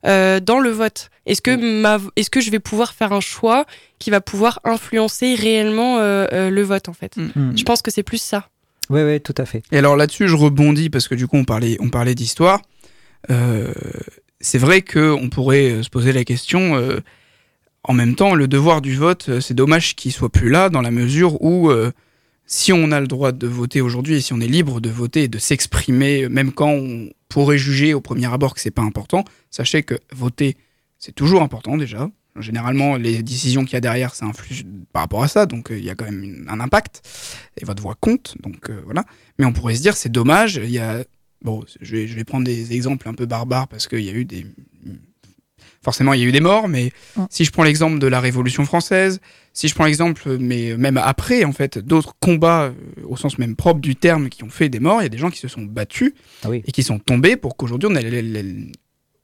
euh, 0.06 0.40
dans 0.40 0.60
le 0.60 0.70
vote? 0.70 1.10
Est-ce 1.26 1.42
que 1.42 1.82
ma, 1.82 2.00
est-ce 2.16 2.30
que 2.30 2.42
je 2.42 2.52
vais 2.52 2.60
pouvoir 2.60 2.94
faire 2.94 3.14
un 3.14 3.22
choix 3.22 3.66
qui 4.00 4.10
va 4.10 4.22
pouvoir 4.22 4.60
influencer 4.64 5.36
réellement 5.36 6.00
euh, 6.00 6.26
euh, 6.34 6.50
le 6.50 6.62
vote 6.64 6.90
en 6.90 6.94
fait? 6.94 7.16
Mm. 7.18 7.56
Je 7.56 7.64
pense 7.64 7.82
que 7.82 7.92
c'est 7.92 8.04
plus 8.04 8.22
ça. 8.22 8.48
Oui, 8.90 9.02
oui, 9.04 9.22
tout 9.22 9.36
à 9.38 9.46
fait. 9.46 9.64
Et 9.72 9.78
alors 9.78 9.96
là-dessus, 9.96 10.28
je 10.28 10.36
rebondis 10.36 10.90
parce 10.90 11.08
que 11.08 11.16
du 11.16 11.28
coup, 11.28 11.38
on 11.38 11.46
parlait, 11.46 11.78
on 11.80 11.90
parlait 11.90 12.16
d'histoire. 12.16 12.62
Euh, 13.30 13.72
c'est 14.40 14.58
vrai 14.58 14.82
qu'on 14.82 15.30
pourrait 15.30 15.72
euh, 15.72 15.84
se 15.84 15.90
poser 15.90 16.12
la 16.12 16.24
question. 16.24 16.76
euh, 16.76 17.00
en 17.84 17.94
même 17.94 18.16
temps, 18.16 18.36
le 18.36 18.48
devoir 18.48 18.82
du 18.82 18.96
vote, 18.96 19.40
c'est 19.40 19.56
dommage 19.56 19.96
qu'il 19.96 20.12
soit 20.12 20.30
plus 20.30 20.50
là 20.50 20.70
dans 20.70 20.82
la 20.82 20.92
mesure 20.92 21.42
où 21.42 21.72
euh, 21.72 21.92
si 22.52 22.74
on 22.74 22.92
a 22.92 23.00
le 23.00 23.08
droit 23.08 23.32
de 23.32 23.48
voter 23.48 23.80
aujourd'hui 23.80 24.16
et 24.16 24.22
si 24.22 24.34
on 24.34 24.42
est 24.42 24.48
libre 24.48 24.82
de 24.82 24.90
voter 24.90 25.24
et 25.24 25.28
de 25.30 25.40
s'exprimer, 25.40 26.28
même 26.28 26.52
quand 26.52 26.70
on 26.70 27.10
pourrait 27.30 27.58
juger 27.58 27.94
au 27.94 28.02
premier 28.02 28.32
abord 28.32 28.54
que 28.54 28.60
c'est 28.60 28.72
pas 28.72 28.82
important, 28.82 29.24
sachez 29.50 29.84
que 29.84 29.98
voter, 30.14 30.58
c'est 31.00 31.16
toujours 31.16 31.44
important 31.44 31.78
déjà. 31.78 32.12
Généralement, 32.38 32.98
les 32.98 33.24
décisions 33.24 33.64
qu'il 33.64 33.74
y 33.74 33.78
a 33.78 33.82
derrière, 33.82 34.14
ça 34.14 34.26
influe 34.26 34.66
par 34.92 35.04
rapport 35.04 35.24
à 35.24 35.30
ça, 35.30 35.46
donc 35.46 35.72
euh, 35.72 35.80
il 35.80 35.86
y 35.86 35.90
a 35.90 35.96
quand 35.96 36.04
même 36.04 36.46
un 36.50 36.60
impact 36.60 37.02
et 37.56 37.64
votre 37.64 37.82
voix 37.82 37.96
compte, 37.98 38.36
donc 38.42 38.70
euh, 38.70 38.82
voilà. 38.84 39.06
Mais 39.40 39.46
on 39.46 39.54
pourrait 39.54 39.76
se 39.76 39.82
dire, 39.82 39.96
c'est 39.96 40.12
dommage, 40.12 40.56
il 40.62 40.72
y 40.72 40.80
a... 40.80 41.06
Bon, 41.42 41.64
je 41.80 41.96
vais, 41.96 42.08
je 42.08 42.16
vais 42.16 42.26
prendre 42.26 42.44
des 42.44 42.74
exemples 42.74 43.08
un 43.08 43.14
peu 43.14 43.26
barbares 43.26 43.70
parce 43.70 43.88
qu'il 43.88 44.02
y 44.02 44.10
a 44.10 44.14
eu 44.14 44.26
des... 44.26 44.46
Forcément, 45.84 46.14
il 46.14 46.20
y 46.20 46.24
a 46.24 46.28
eu 46.28 46.32
des 46.32 46.42
morts, 46.42 46.68
mais 46.68 46.92
si 47.32 47.44
je 47.44 47.52
prends 47.52 47.64
l'exemple 47.64 47.98
de 47.98 48.06
la 48.06 48.20
Révolution 48.20 48.66
française, 48.66 49.20
si 49.52 49.68
je 49.68 49.74
prends 49.74 49.86
l'exemple, 49.86 50.38
mais 50.38 50.78
même 50.78 50.98
après, 50.98 51.44
en 51.44 51.54
fait, 51.54 51.80
d'autres 51.80 52.14
combats, 52.20 52.66
euh, 52.66 52.74
au 53.08 53.18
sens 53.18 53.40
même 53.40 53.56
propre 53.56 53.80
du 53.82 53.96
terme, 53.96 54.30
qui 54.30 54.44
ont 54.44 54.50
fait 54.50 54.70
des 54.70 54.80
morts, 54.80 55.02
il 55.02 55.06
y 55.06 55.06
a 55.08 55.10
des 55.10 55.18
gens 55.18 55.32
qui 55.32 55.40
se 55.40 55.48
sont 55.48 55.64
battus 55.64 56.14
Ah 56.44 56.50
oui. 56.52 56.62
et 56.68 56.72
qui 56.72 56.84
sont 56.84 57.00
tombés 57.00 57.36
pour 57.36 57.58
qu'aujourd'hui, 57.58 57.90
on 57.92 57.96
ait 57.96 58.72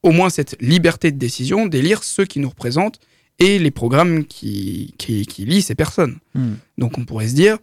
au 0.02 0.10
moins 0.10 0.30
cette 0.30 0.56
liberté 0.60 1.12
de 1.12 1.16
décision 1.16 1.66
d'élire 1.66 2.02
ceux 2.02 2.24
qui 2.24 2.40
nous 2.40 2.48
représentent 2.48 2.98
et 3.38 3.60
les 3.60 3.70
programmes 3.70 4.24
qui, 4.24 4.94
qui, 4.98 5.26
qui 5.26 5.44
lient 5.44 5.62
ces 5.62 5.76
personnes. 5.76 6.18
Mm. 6.34 6.54
Donc 6.78 6.98
on 6.98 7.04
pourrait 7.04 7.28
se 7.28 7.34
dire, 7.34 7.58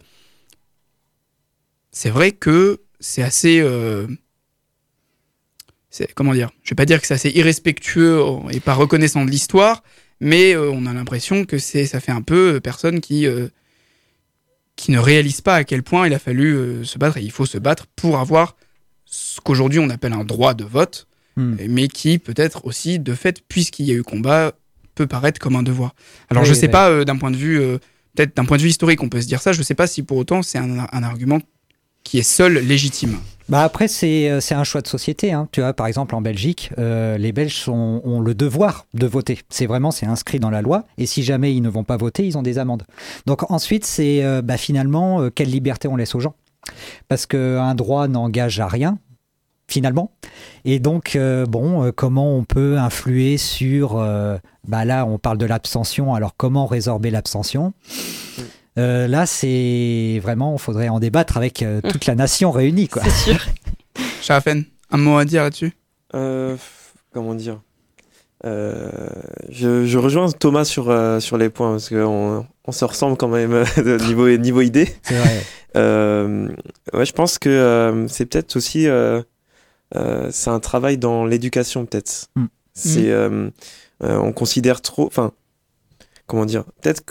c'est 1.92 2.10
vrai 2.10 2.32
que 2.32 2.80
c'est 2.98 3.22
assez... 3.22 3.60
euh, 3.60 4.06
comment 6.14 6.34
dire 6.34 6.50
Je 6.62 6.70
vais 6.70 6.74
pas 6.76 6.84
dire 6.86 7.00
que 7.00 7.06
c'est 7.06 7.14
assez 7.14 7.30
irrespectueux 7.30 8.20
et 8.50 8.60
pas 8.60 8.74
reconnaissant 8.74 9.24
de 9.24 9.30
l'histoire, 9.30 9.82
mais 10.20 10.54
euh, 10.54 10.70
on 10.70 10.86
a 10.86 10.92
l'impression 10.92 11.44
que 11.44 11.58
c'est 11.58 11.86
ça 11.86 12.00
fait 12.00 12.12
un 12.12 12.22
peu 12.22 12.54
euh, 12.54 12.60
personne 12.60 13.00
qui... 13.00 13.26
euh, 13.26 13.48
qui 14.76 14.90
ne 14.90 14.98
réalise 14.98 15.40
pas 15.40 15.54
à 15.56 15.64
quel 15.64 15.82
point 15.82 16.06
il 16.06 16.12
a 16.12 16.18
fallu 16.18 16.52
euh, 16.54 16.84
se 16.84 16.98
battre 16.98 17.16
et 17.16 17.22
il 17.22 17.30
faut 17.30 17.46
se 17.46 17.56
battre 17.56 17.86
pour 17.96 18.18
avoir 18.18 18.56
ce 19.06 19.40
qu'aujourd'hui 19.40 19.78
on 19.78 19.88
appelle 19.88 20.12
un 20.12 20.24
droit 20.24 20.54
de 20.54 20.64
vote, 20.64 21.06
Mm. 21.38 21.56
mais 21.68 21.88
qui 21.88 22.18
peut-être 22.18 22.64
aussi, 22.64 22.98
de 22.98 23.14
fait, 23.14 23.42
puisqu'il 23.46 23.84
y 23.84 23.92
a 23.92 23.94
eu 23.94 24.02
combat, 24.02 24.52
peut 24.94 25.06
paraître 25.06 25.38
comme 25.38 25.54
un 25.56 25.62
devoir. 25.62 25.94
Alors 26.30 26.44
Oui, 26.44 26.48
je 26.48 26.54
sais 26.54 26.64
oui. 26.66 26.72
pas, 26.72 27.04
d'un 27.04 27.16
point 27.18 27.30
de 27.30 27.36
vue, 27.36 27.58
peut-être 28.14 28.34
d'un 28.34 28.46
point 28.46 28.56
de 28.56 28.62
vue 28.62 28.70
historique, 28.70 29.02
on 29.02 29.10
peut 29.10 29.20
se 29.20 29.26
dire 29.26 29.42
ça, 29.42 29.52
je 29.52 29.60
sais 29.62 29.74
pas 29.74 29.86
si 29.86 30.02
pour 30.02 30.16
autant 30.16 30.40
c'est 30.42 30.56
un, 30.56 30.86
un 30.90 31.02
argument 31.02 31.40
qui 32.04 32.18
est 32.18 32.22
seul 32.22 32.54
légitime. 32.58 33.18
Bah 33.48 33.62
après, 33.62 33.86
c'est 33.86 34.28
euh, 34.28 34.40
c'est 34.40 34.56
un 34.56 34.64
choix 34.64 34.80
de 34.80 34.88
société. 34.88 35.32
hein. 35.32 35.48
Tu 35.52 35.60
vois, 35.60 35.72
par 35.72 35.86
exemple, 35.86 36.16
en 36.16 36.20
Belgique, 36.20 36.72
euh, 36.78 37.16
les 37.16 37.30
Belges 37.30 37.68
ont 37.68 38.20
le 38.20 38.34
devoir 38.34 38.86
de 38.94 39.06
voter. 39.06 39.38
C'est 39.50 39.66
vraiment, 39.66 39.92
c'est 39.92 40.06
inscrit 40.06 40.40
dans 40.40 40.50
la 40.50 40.62
loi. 40.62 40.84
Et 40.98 41.06
si 41.06 41.22
jamais 41.22 41.54
ils 41.54 41.60
ne 41.62 41.68
vont 41.68 41.84
pas 41.84 41.96
voter, 41.96 42.26
ils 42.26 42.36
ont 42.36 42.42
des 42.42 42.58
amendes. 42.58 42.82
Donc 43.26 43.48
ensuite, 43.50 43.84
c'est 43.84 44.24
euh, 44.24 44.42
bah, 44.42 44.56
finalement, 44.56 45.30
quelle 45.30 45.50
liberté 45.50 45.86
on 45.86 45.94
laisse 45.96 46.14
aux 46.16 46.20
gens? 46.20 46.34
Parce 47.08 47.26
qu'un 47.26 47.74
droit 47.76 48.08
n'engage 48.08 48.58
à 48.58 48.66
rien, 48.66 48.98
finalement. 49.68 50.10
Et 50.64 50.80
donc, 50.80 51.16
bon, 51.48 51.92
comment 51.92 52.36
on 52.36 52.42
peut 52.42 52.76
influer 52.76 53.36
sur... 53.36 53.94
bah 54.66 54.84
là, 54.84 55.06
on 55.06 55.18
parle 55.18 55.38
de 55.38 55.46
l'abstention. 55.46 56.12
Alors, 56.14 56.34
comment 56.36 56.66
résorber 56.66 57.10
l'abstention? 57.10 57.72
Euh, 58.78 59.06
Là, 59.06 59.26
c'est 59.26 60.20
vraiment, 60.22 60.54
il 60.54 60.60
faudrait 60.60 60.88
en 60.88 61.00
débattre 61.00 61.36
avec 61.36 61.62
euh, 61.62 61.80
toute 61.80 62.06
la 62.06 62.14
nation 62.14 62.50
réunie. 62.50 62.88
Quoi. 62.88 63.02
C'est 63.08 63.32
sûr. 63.32 63.46
Sharafen, 64.22 64.64
un 64.90 64.96
mot 64.98 65.16
à 65.16 65.24
dire 65.24 65.42
là-dessus? 65.42 65.72
Euh, 66.14 66.56
comment 67.12 67.34
dire? 67.34 67.60
Euh, 68.44 68.90
je, 69.48 69.86
je 69.86 69.98
rejoins 69.98 70.30
Thomas 70.30 70.64
sur, 70.64 70.90
euh, 70.90 71.20
sur 71.20 71.38
les 71.38 71.48
points 71.48 71.72
parce 71.72 71.88
qu'on 71.88 72.46
on 72.66 72.72
se 72.72 72.84
ressemble 72.84 73.16
quand 73.16 73.28
même 73.28 73.64
niveau, 74.06 74.28
niveau 74.36 74.60
idée. 74.60 74.94
C'est 75.02 75.16
vrai. 75.16 75.42
Euh, 75.76 76.48
ouais, 76.92 77.06
je 77.06 77.12
pense 77.12 77.38
que 77.38 77.48
euh, 77.48 78.06
c'est 78.08 78.26
peut-être 78.26 78.56
aussi 78.56 78.86
euh, 78.86 79.22
euh, 79.94 80.28
c'est 80.32 80.50
un 80.50 80.60
travail 80.60 80.98
dans 80.98 81.24
l'éducation 81.24 81.86
peut-être. 81.86 82.28
Mm. 82.34 82.44
C'est, 82.74 83.10
euh, 83.10 83.50
euh, 84.02 84.18
on 84.18 84.32
considère 84.32 84.82
trop, 84.82 85.06
enfin, 85.06 85.32
comment 86.26 86.44
dire, 86.44 86.64
peut-être 86.82 87.02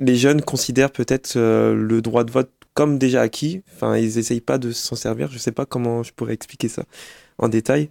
les 0.00 0.16
jeunes 0.16 0.42
considèrent 0.42 0.90
peut-être 0.90 1.34
euh, 1.36 1.74
le 1.74 2.02
droit 2.02 2.24
de 2.24 2.30
vote 2.32 2.50
comme 2.74 2.98
déjà 2.98 3.20
acquis. 3.22 3.62
Enfin, 3.74 3.96
ils 3.96 4.18
essayent 4.18 4.40
pas 4.40 4.58
de 4.58 4.72
s'en 4.72 4.96
servir. 4.96 5.30
Je 5.30 5.38
sais 5.38 5.52
pas 5.52 5.66
comment 5.66 6.02
je 6.02 6.12
pourrais 6.12 6.34
expliquer 6.34 6.68
ça 6.68 6.84
en 7.38 7.48
détail, 7.48 7.90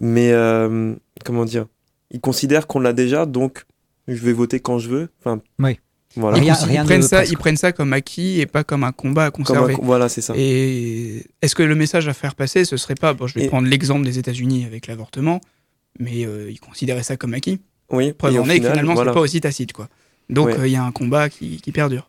mais 0.00 0.32
euh, 0.32 0.94
comment 1.24 1.44
dire, 1.44 1.66
ils 2.10 2.20
considèrent 2.20 2.66
qu'on 2.66 2.80
l'a 2.80 2.92
déjà, 2.92 3.26
donc 3.26 3.64
je 4.08 4.22
vais 4.22 4.32
voter 4.32 4.60
quand 4.60 4.78
je 4.78 4.88
veux. 4.88 5.08
Enfin, 5.20 5.40
Oui. 5.58 5.78
Voilà. 6.16 6.38
Rien- 6.38 6.56
ils, 6.60 6.64
rien 6.66 6.84
prennent 6.84 7.02
ça, 7.02 7.18
presque. 7.18 7.32
ils 7.32 7.38
prennent 7.38 7.56
ça 7.56 7.70
comme 7.70 7.92
acquis 7.92 8.40
et 8.40 8.46
pas 8.46 8.64
comme 8.64 8.82
un 8.82 8.90
combat 8.90 9.24
à 9.24 9.26
un- 9.28 9.30
conserver. 9.30 9.76
voilà, 9.80 10.08
c'est 10.08 10.20
ça. 10.22 10.34
Et 10.36 11.24
est-ce 11.40 11.54
que 11.54 11.62
le 11.62 11.76
message 11.76 12.08
à 12.08 12.12
faire 12.14 12.34
passer, 12.34 12.64
ce 12.64 12.76
serait 12.76 12.96
pas, 12.96 13.14
bon, 13.14 13.28
je 13.28 13.34
vais 13.34 13.44
Et- 13.44 13.48
prendre 13.48 13.68
l'exemple 13.68 14.04
des 14.04 14.18
États-Unis 14.18 14.64
avec 14.64 14.88
l'avortement, 14.88 15.40
mais 16.00 16.26
euh, 16.26 16.50
ils 16.50 16.58
considéraient 16.58 17.04
ça 17.04 17.16
comme 17.16 17.32
acquis? 17.34 17.60
Oui. 17.90 18.12
Preuve 18.12 18.40
en 18.40 18.48
est 18.48 18.58
que 18.58 18.68
finalement, 18.68 18.94
voilà. 18.94 19.12
c'est 19.12 19.14
pas 19.14 19.20
aussi 19.20 19.40
tacite, 19.40 19.72
quoi. 19.72 19.88
Donc, 20.30 20.48
euh, 20.48 20.54
il 20.56 20.60
Ouais. 20.60 20.70
y 20.70 20.76
a 20.76 20.84
un 20.84 20.92
combat 20.92 21.28
qui, 21.28 21.60
qui 21.60 21.72
perdure. 21.72 22.08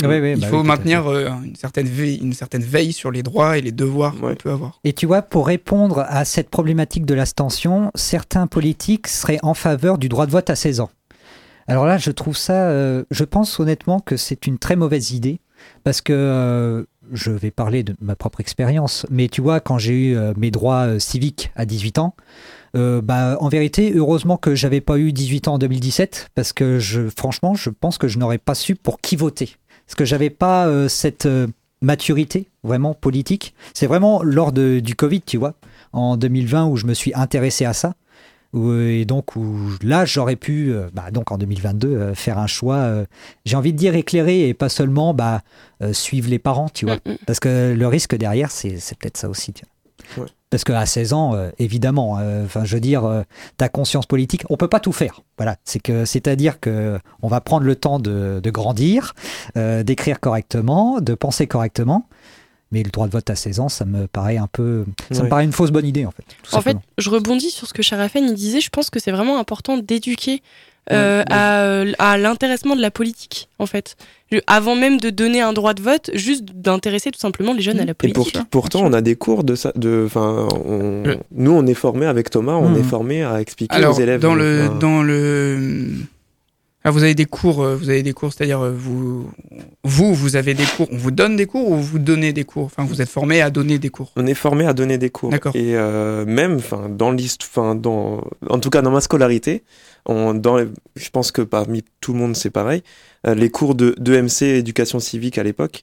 Ouais, 0.00 0.20
ouais, 0.20 0.34
Il 0.36 0.40
bah 0.40 0.46
faut 0.46 0.60
oui, 0.60 0.66
maintenir 0.66 1.08
euh, 1.08 1.28
une, 1.44 1.56
certaine 1.56 1.88
veille, 1.88 2.18
une 2.18 2.32
certaine 2.32 2.62
veille 2.62 2.92
sur 2.92 3.10
les 3.10 3.24
droits 3.24 3.58
et 3.58 3.60
les 3.60 3.72
devoirs 3.72 4.14
qu'on 4.14 4.32
peut 4.36 4.50
avoir. 4.52 4.78
Et 4.84 4.92
tu 4.92 5.06
vois, 5.06 5.22
pour 5.22 5.48
répondre 5.48 6.04
à 6.08 6.24
cette 6.24 6.50
problématique 6.50 7.04
de 7.04 7.14
l'abstention, 7.14 7.90
certains 7.96 8.46
politiques 8.46 9.08
seraient 9.08 9.40
en 9.42 9.54
faveur 9.54 9.98
du 9.98 10.08
droit 10.08 10.26
de 10.26 10.30
vote 10.30 10.50
à 10.50 10.54
16 10.54 10.78
ans. 10.80 10.90
Alors 11.66 11.84
là, 11.84 11.98
je 11.98 12.12
trouve 12.12 12.36
ça, 12.36 12.68
euh, 12.70 13.02
je 13.10 13.24
pense 13.24 13.58
honnêtement 13.58 13.98
que 13.98 14.16
c'est 14.16 14.46
une 14.46 14.58
très 14.58 14.76
mauvaise 14.76 15.10
idée, 15.10 15.40
parce 15.82 16.00
que 16.00 16.12
euh, 16.12 16.84
je 17.12 17.32
vais 17.32 17.50
parler 17.50 17.82
de 17.82 17.96
ma 18.00 18.14
propre 18.14 18.40
expérience, 18.40 19.04
mais 19.10 19.28
tu 19.28 19.40
vois, 19.40 19.58
quand 19.58 19.78
j'ai 19.78 20.10
eu 20.10 20.16
euh, 20.16 20.32
mes 20.36 20.52
droits 20.52 20.86
euh, 20.86 20.98
civiques 21.00 21.50
à 21.56 21.66
18 21.66 21.98
ans, 21.98 22.14
euh, 22.76 23.00
bah, 23.00 23.36
en 23.40 23.48
vérité, 23.48 23.92
heureusement 23.94 24.36
que 24.36 24.54
j'avais 24.54 24.80
pas 24.80 24.98
eu 24.98 25.12
18 25.12 25.48
ans 25.48 25.54
en 25.54 25.58
2017, 25.58 26.28
parce 26.34 26.52
que 26.52 26.78
je, 26.78 27.08
franchement, 27.16 27.54
je 27.54 27.70
pense 27.70 27.98
que 27.98 28.08
je 28.08 28.18
n'aurais 28.18 28.38
pas 28.38 28.54
su 28.54 28.74
pour 28.74 29.00
qui 29.00 29.16
voter. 29.16 29.56
Parce 29.86 29.94
que 29.94 30.04
j'avais 30.04 30.30
pas 30.30 30.66
euh, 30.66 30.88
cette 30.88 31.26
euh, 31.26 31.46
maturité 31.80 32.48
vraiment 32.64 32.92
politique. 32.94 33.54
C'est 33.74 33.86
vraiment 33.86 34.22
lors 34.22 34.52
de- 34.52 34.80
du 34.80 34.94
Covid, 34.94 35.22
tu 35.22 35.38
vois, 35.38 35.54
en 35.92 36.16
2020 36.16 36.66
où 36.66 36.76
je 36.76 36.86
me 36.86 36.92
suis 36.94 37.12
intéressé 37.14 37.64
à 37.64 37.72
ça. 37.72 37.94
Où- 38.54 38.72
et 38.72 39.04
donc 39.04 39.36
où 39.36 39.58
là 39.82 40.06
j'aurais 40.06 40.36
pu 40.36 40.72
bah, 40.94 41.10
donc 41.12 41.30
en 41.32 41.36
2022 41.36 41.88
euh, 41.88 42.14
faire 42.14 42.38
un 42.38 42.46
choix 42.46 43.04
j'ai 43.44 43.56
envie 43.56 43.74
de 43.74 43.78
dire 43.78 43.94
éclairé 43.94 44.48
et 44.48 44.54
pas 44.54 44.70
seulement 44.70 45.12
bah 45.12 45.42
suivre 45.92 46.30
les 46.30 46.38
parents 46.38 46.70
tu 46.70 46.86
vois 46.86 46.96
Mm, 47.04 47.10
mm. 47.10 47.16
parce 47.26 47.40
que 47.40 47.74
le 47.76 47.86
risque 47.86 48.16
derrière 48.16 48.50
c'est 48.50 48.70
peut-être 48.98 49.18
ça 49.18 49.28
aussi 49.28 49.52
tu 49.52 49.64
vois. 49.66 49.72
Ouais. 50.16 50.26
parce 50.50 50.64
qu'à 50.64 50.86
16 50.86 51.12
ans 51.12 51.34
euh, 51.34 51.50
évidemment 51.58 52.18
euh, 52.18 52.44
enfin 52.44 52.64
je 52.64 52.74
veux 52.74 52.80
dire 52.80 53.04
euh, 53.04 53.22
ta 53.56 53.68
conscience 53.68 54.06
politique 54.06 54.44
on 54.48 54.56
peut 54.56 54.68
pas 54.68 54.80
tout 54.80 54.92
faire 54.92 55.20
voilà 55.36 55.56
c'est 55.64 55.80
que 55.80 56.04
c'est 56.04 56.26
à 56.28 56.36
dire 56.36 56.60
que 56.60 56.98
on 57.22 57.28
va 57.28 57.40
prendre 57.40 57.66
le 57.66 57.76
temps 57.76 57.98
de, 57.98 58.40
de 58.42 58.50
grandir 58.50 59.14
euh, 59.56 59.82
d'écrire 59.82 60.20
correctement 60.20 61.00
de 61.00 61.14
penser 61.14 61.46
correctement 61.46 62.08
mais 62.70 62.82
le 62.82 62.90
droit 62.90 63.06
de 63.06 63.12
vote 63.12 63.28
à 63.28 63.34
16 63.34 63.60
ans 63.60 63.68
ça 63.68 63.84
me 63.84 64.06
paraît 64.06 64.38
un 64.38 64.46
peu 64.46 64.84
ça 65.10 65.22
me 65.22 65.28
paraît 65.28 65.44
une 65.44 65.52
fausse 65.52 65.70
bonne 65.70 65.86
idée 65.86 66.06
en 66.06 66.10
fait 66.10 66.24
tout 66.42 66.54
En 66.54 66.60
fait, 66.62 66.76
je 66.96 67.10
rebondis 67.10 67.50
sur 67.50 67.66
ce 67.66 67.74
que 67.74 67.82
Sharafen 67.82 68.24
il 68.24 68.34
disait. 68.34 68.60
Je 68.60 68.70
pense 68.70 68.88
que 68.90 68.98
c'est 69.00 69.12
vraiment 69.12 69.38
important 69.38 69.76
d'éduquer 69.78 70.42
euh, 70.90 71.22
Ouais, 71.22 71.94
à, 71.98 72.12
à 72.12 72.16
l'intéressement 72.16 72.74
de 72.74 72.80
la 72.80 72.90
politique, 72.90 73.48
en 73.58 73.66
fait. 73.66 73.96
Avant 74.46 74.74
même 74.76 74.98
de 75.00 75.08
donner 75.10 75.40
un 75.40 75.52
droit 75.54 75.72
de 75.72 75.80
vote, 75.80 76.10
juste 76.14 76.44
d'intéresser 76.54 77.10
tout 77.10 77.18
simplement 77.18 77.54
les 77.54 77.62
jeunes 77.62 77.80
à 77.80 77.84
la 77.86 77.92
Et 77.92 77.94
politique. 77.94 78.34
pour- 78.34 78.44
pourtant, 78.46 78.82
on 78.84 78.92
a 78.92 79.00
des 79.00 79.16
cours 79.16 79.42
de 79.42 79.54
ça. 79.54 79.72
De, 79.74 80.02
enfin, 80.06 80.46
on- 80.66 81.02
Le- 81.04 81.16
nous, 81.34 81.50
on 81.52 81.66
est 81.66 81.74
formé 81.74 82.04
avec 82.06 82.28
Thomas, 82.28 82.54
on 82.54 82.68
Mhm. 82.70 82.80
est 82.80 82.82
formé 82.82 83.22
à 83.24 83.40
expliquer 83.40 83.74
Alors, 83.74 83.96
aux 83.96 84.00
élèves. 84.00 84.20
dans 84.20 84.34
le, 84.34 84.68
dans 84.80 85.02
le, 85.02 85.88
ah, 86.88 86.90
vous 86.90 87.02
avez 87.02 87.14
des 87.14 87.24
cours, 87.26 87.62
euh, 87.62 87.76
vous 87.76 87.90
avez 87.90 88.02
des 88.02 88.12
cours, 88.12 88.32
c'est-à-dire 88.32 88.60
euh, 88.60 88.72
vous, 88.76 89.30
vous, 89.84 90.14
vous 90.14 90.36
avez 90.36 90.54
des 90.54 90.64
cours, 90.64 90.88
on 90.90 90.96
vous 90.96 91.10
donne 91.10 91.36
des 91.36 91.46
cours 91.46 91.70
ou 91.70 91.76
vous 91.76 91.98
donnez 91.98 92.32
des 92.32 92.44
cours? 92.44 92.64
Enfin, 92.64 92.84
vous 92.84 93.02
êtes 93.02 93.08
formé 93.08 93.40
à 93.42 93.50
donner 93.50 93.78
des 93.78 93.90
cours. 93.90 94.10
On 94.16 94.26
est 94.26 94.34
formé 94.34 94.66
à 94.66 94.72
donner 94.72 94.96
des 94.98 95.10
cours. 95.10 95.30
D'accord. 95.30 95.54
Et 95.54 95.76
euh, 95.76 96.24
même, 96.24 96.56
enfin, 96.56 96.88
dans 96.88 97.10
l'hist- 97.10 97.42
enfin, 97.42 97.74
dans, 97.74 98.24
en 98.48 98.58
tout 98.58 98.70
cas 98.70 98.82
dans 98.82 98.90
ma 98.90 99.00
scolarité, 99.00 99.64
on, 100.06 100.32
dans, 100.34 100.56
les- 100.56 100.68
je 100.96 101.10
pense 101.10 101.30
que 101.32 101.42
parmi 101.42 101.84
tout 102.00 102.12
le 102.14 102.18
monde 102.18 102.34
c'est 102.36 102.50
pareil. 102.50 102.82
euh, 103.26 103.34
les 103.34 103.50
cours 103.50 103.74
de, 103.74 103.94
de 103.98 104.16
MC 104.20 104.42
éducation 104.46 104.98
civique 105.00 105.38
à 105.38 105.42
l'époque, 105.42 105.82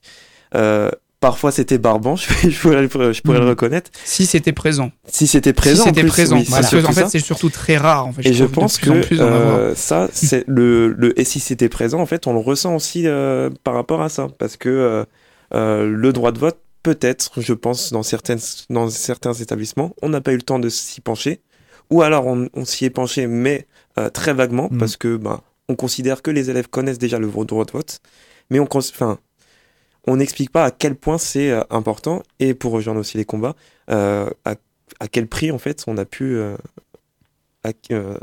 euh, 0.55 0.89
parfois 1.27 1.51
c'était 1.51 1.77
barbant, 1.79 2.15
je, 2.21 2.27
je 2.49 2.59
pourrais, 2.61 2.81
le- 2.83 3.13
je 3.13 3.21
pourrais 3.21 3.39
le 3.39 3.47
reconnaître. 3.49 3.89
Si 4.03 4.25
c'était 4.27 4.53
présent. 4.53 4.91
Si 5.07 5.25
c'était 5.25 5.53
présent, 5.53 5.83
si 5.83 5.89
c'était 5.89 6.03
présent. 6.05 6.35
oui, 6.37 6.45
en 6.87 6.91
fait, 6.91 7.07
c'est 7.09 7.19
surtout 7.19 7.49
très 7.49 7.77
rare. 7.77 8.05
En 8.07 8.13
fait, 8.13 8.27
Et 8.27 8.33
je 8.33 8.43
trouve, 8.43 8.49
de 8.55 8.59
pense 8.61 8.77
que 8.77 8.91
euh, 9.19 9.73
ça, 9.75 10.07
c'est 10.13 10.43
le, 10.47 10.89
le 10.89 11.19
et 11.19 11.23
si 11.23 11.39
c'était 11.39 11.69
présent, 11.69 11.99
en 11.99 12.05
fait, 12.05 12.27
on 12.27 12.33
le 12.33 12.39
ressent 12.39 12.75
aussi 12.75 13.07
euh, 13.07 13.49
par 13.63 13.73
rapport 13.73 14.01
à 14.03 14.09
ça, 14.09 14.27
parce 14.37 14.55
que 14.57 14.69
euh, 15.53 15.85
le 15.87 16.13
droit 16.13 16.31
de 16.31 16.37
vote, 16.39 16.59
peut-être, 16.83 17.41
je 17.41 17.53
pense, 17.53 17.91
dans 17.91 18.03
certaines, 18.03 18.39
dans 18.69 18.87
certains 18.89 19.33
établissements, 19.33 19.95
on 20.03 20.09
n'a 20.09 20.21
pas 20.21 20.31
eu 20.33 20.37
le 20.37 20.43
temps 20.43 20.59
de 20.59 20.69
s'y 20.69 21.01
pencher, 21.01 21.41
ou 21.89 22.03
alors 22.03 22.27
on, 22.27 22.47
on 22.53 22.65
s'y 22.65 22.85
est 22.85 22.89
penché, 22.91 23.25
mais 23.27 23.67
très 24.13 24.33
vaguement, 24.33 24.67
Mm. 24.71 24.77
parce 24.77 24.95
que 24.97 25.15
bah, 25.17 25.41
on 25.69 25.75
considère 25.75 26.21
que 26.21 26.29
les 26.29 26.49
élèves 26.51 26.67
connaissent 26.69 26.99
déjà 26.99 27.17
le 27.17 27.27
droit 27.27 27.65
de 27.65 27.71
vote, 27.71 27.99
mais 28.51 28.59
on, 28.59 28.67
enfin, 28.71 29.17
on 30.07 30.17
n'explique 30.17 30.51
pas 30.51 30.65
à 30.65 30.71
quel 30.71 30.95
point 30.95 31.17
c'est 31.17 31.49
euh, 31.51 31.61
important, 31.69 32.23
et 32.39 32.53
pour 32.53 32.71
rejoindre 32.71 32.99
aussi 32.99 33.17
les 33.17 33.25
combats, 33.25 33.55
euh, 33.89 34.29
à, 34.45 34.55
à 34.99 35.07
quel 35.07 35.27
prix, 35.27 35.51
en 35.51 35.57
fait, 35.57 35.83
on 35.87 35.97
a 35.97 36.05
pu 36.05 36.35
euh, 36.35 36.55
euh, 37.91 38.17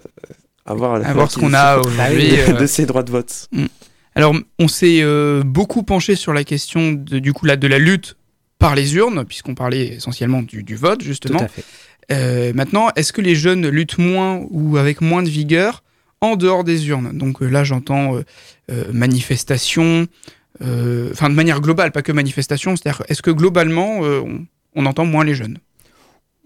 avoir, 0.64 1.30
ce 1.30 1.38
qu'on 1.38 1.54
a 1.54 1.78
aujourd'hui. 1.84 2.30
de, 2.30 2.58
de 2.60 2.66
ces 2.66 2.86
droits 2.86 3.02
de 3.02 3.10
vote. 3.10 3.48
Alors, 4.14 4.34
on 4.58 4.68
s'est 4.68 5.00
euh, 5.02 5.42
beaucoup 5.44 5.82
penché 5.82 6.14
sur 6.16 6.32
la 6.32 6.44
question 6.44 6.92
de, 6.92 7.18
du 7.18 7.32
coup 7.32 7.46
là, 7.46 7.56
de 7.56 7.66
la 7.66 7.78
lutte 7.78 8.16
par 8.58 8.74
les 8.76 8.94
urnes, 8.94 9.24
puisqu'on 9.24 9.54
parlait 9.54 9.94
essentiellement 9.94 10.42
du, 10.42 10.62
du 10.62 10.76
vote 10.76 11.00
tout 11.00 11.06
justement. 11.06 11.40
à 11.40 11.48
fait 11.48 11.64
Euh, 12.12 12.52
maintenant, 12.54 12.90
est-ce 12.94 13.12
que 13.12 13.20
les 13.22 13.34
jeunes 13.34 13.68
luttent 13.68 13.98
moins 13.98 14.40
ou 14.50 14.76
avec 14.76 15.00
moins 15.00 15.22
de 15.22 15.28
vigueur 15.30 15.82
en 16.20 16.36
dehors 16.36 16.62
des 16.62 16.88
urnes? 16.88 17.16
Donc 17.16 17.42
euh, 17.42 17.46
là, 17.48 17.64
j'entends 17.64 18.16
euh, 18.16 18.22
euh, 18.70 18.84
manifestation, 18.92 19.84
euh, 19.84 20.06
enfin 20.62 21.28
de 21.28 21.34
manière 21.34 21.60
globale, 21.60 21.92
pas 21.92 22.02
que 22.02 22.12
manifestation. 22.12 22.76
C'est-à-dire, 22.76 23.02
est-ce 23.08 23.22
que 23.22 23.30
globalement, 23.30 24.04
euh, 24.04 24.22
on, 24.74 24.86
entend 24.86 25.04
moins 25.04 25.24
les 25.24 25.34
jeunes? 25.34 25.58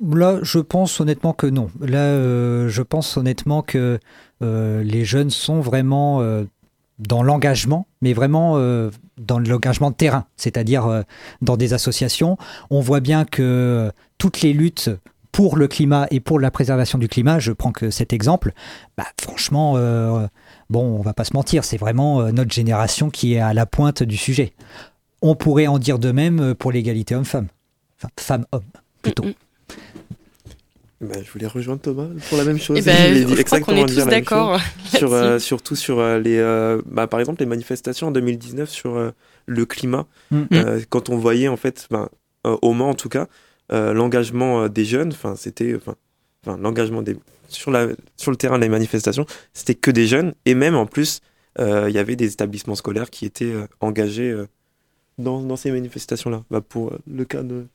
Là, 0.04 0.38
je 0.42 0.58
pense 0.58 1.00
honnêtement 1.00 1.32
que 1.32 1.46
non. 1.46 1.70
Là, 1.80 1.98
euh, 1.98 2.68
je 2.68 2.82
pense 2.82 3.16
honnêtement 3.16 3.62
que 3.62 3.98
euh, 4.42 4.82
les 4.82 5.04
jeunes 5.04 5.30
sont 5.30 5.60
vraiment 5.60 6.20
euh, 6.20 6.44
dans 6.98 7.22
l'engagement, 7.22 7.86
mais 8.02 8.12
vraiment 8.12 8.54
euh, 8.56 8.90
dans 9.18 9.38
l'engagement 9.38 9.90
de 9.90 9.96
terrain, 9.96 10.26
c'est-à-dire 10.36 10.86
euh, 10.86 11.02
dans 11.42 11.56
des 11.56 11.72
associations. 11.72 12.36
On 12.70 12.80
voit 12.80 13.00
bien 13.00 13.24
que 13.24 13.42
euh, 13.42 13.90
toutes 14.18 14.40
les 14.42 14.52
luttes 14.52 14.90
pour 15.32 15.56
le 15.56 15.68
climat 15.68 16.06
et 16.10 16.20
pour 16.20 16.40
la 16.40 16.50
préservation 16.50 16.98
du 16.98 17.08
climat, 17.08 17.38
je 17.38 17.52
prends 17.52 17.72
que 17.72 17.90
cet 17.90 18.12
exemple, 18.14 18.52
bah, 18.96 19.06
franchement, 19.20 19.74
euh, 19.76 20.26
bon, 20.70 20.98
on 20.98 21.02
va 21.02 21.14
pas 21.14 21.24
se 21.24 21.34
mentir, 21.34 21.64
c'est 21.64 21.76
vraiment 21.76 22.20
euh, 22.20 22.32
notre 22.32 22.52
génération 22.52 23.10
qui 23.10 23.34
est 23.34 23.40
à 23.40 23.54
la 23.54 23.66
pointe 23.66 24.02
du 24.02 24.16
sujet. 24.16 24.52
On 25.22 25.34
pourrait 25.34 25.66
en 25.66 25.78
dire 25.78 25.98
de 25.98 26.12
même 26.12 26.40
euh, 26.40 26.54
pour 26.54 26.72
l'égalité 26.72 27.14
homme-femme. 27.14 27.48
Enfin, 27.98 28.08
femme-homme, 28.18 28.64
plutôt. 29.02 29.24
Mm, 29.24 29.28
mm. 29.28 29.34
Bah, 31.02 31.16
je 31.22 31.30
voulais 31.30 31.46
rejoindre 31.46 31.82
Thomas 31.82 32.08
pour 32.28 32.38
la 32.38 32.44
même 32.44 32.58
chose. 32.58 32.78
Eh 32.78 32.82
ben, 32.82 33.26
voulait 33.26 33.36
je 33.36 33.42
crois 33.42 33.60
qu'on 33.60 33.76
exactement 33.76 33.86
est 33.86 34.04
tous 34.04 34.10
d'accord. 34.10 34.60
Sur, 34.96 35.12
euh, 35.12 35.38
surtout 35.38 35.76
sur 35.76 35.98
euh, 35.98 36.18
les, 36.18 36.38
euh, 36.38 36.80
bah, 36.86 37.06
par 37.06 37.20
exemple, 37.20 37.40
les 37.40 37.46
manifestations 37.46 38.08
en 38.08 38.10
2019 38.12 38.70
sur 38.70 38.96
euh, 38.96 39.10
le 39.44 39.66
climat. 39.66 40.06
Mm. 40.30 40.42
Euh, 40.54 40.80
quand 40.88 41.10
on 41.10 41.18
voyait, 41.18 41.48
en 41.48 41.58
fait, 41.58 41.86
ben, 41.90 42.08
euh, 42.46 42.56
au 42.62 42.72
Mans 42.72 42.88
en 42.88 42.94
tout 42.94 43.10
cas, 43.10 43.26
euh, 43.72 43.92
l'engagement 43.92 44.68
des 44.68 44.86
jeunes, 44.86 45.12
enfin, 45.12 45.34
c'était, 45.36 45.76
enfin, 46.46 46.58
l'engagement 46.58 47.02
des 47.02 47.16
sur 47.48 47.70
la 47.70 47.88
sur 48.16 48.30
le 48.30 48.36
terrain 48.36 48.58
des 48.58 48.68
manifestations, 48.68 49.26
c'était 49.54 49.74
que 49.74 49.90
des 49.90 50.06
jeunes 50.06 50.34
et 50.44 50.54
même 50.54 50.74
en 50.74 50.86
plus, 50.86 51.20
euh, 51.58 51.86
il 51.88 51.94
y 51.94 51.98
avait 51.98 52.16
des 52.16 52.32
établissements 52.32 52.74
scolaires 52.74 53.10
qui 53.10 53.24
étaient 53.24 53.44
euh, 53.52 53.66
engagés 53.80 54.30
euh, 54.30 54.46
dans, 55.18 55.40
dans 55.42 55.56
ces 55.56 55.70
manifestations-là. 55.70 56.44
Bah, 56.50 56.60
pour 56.60 56.92
le 57.06 57.24
cas 57.24 57.42
de 57.42 57.66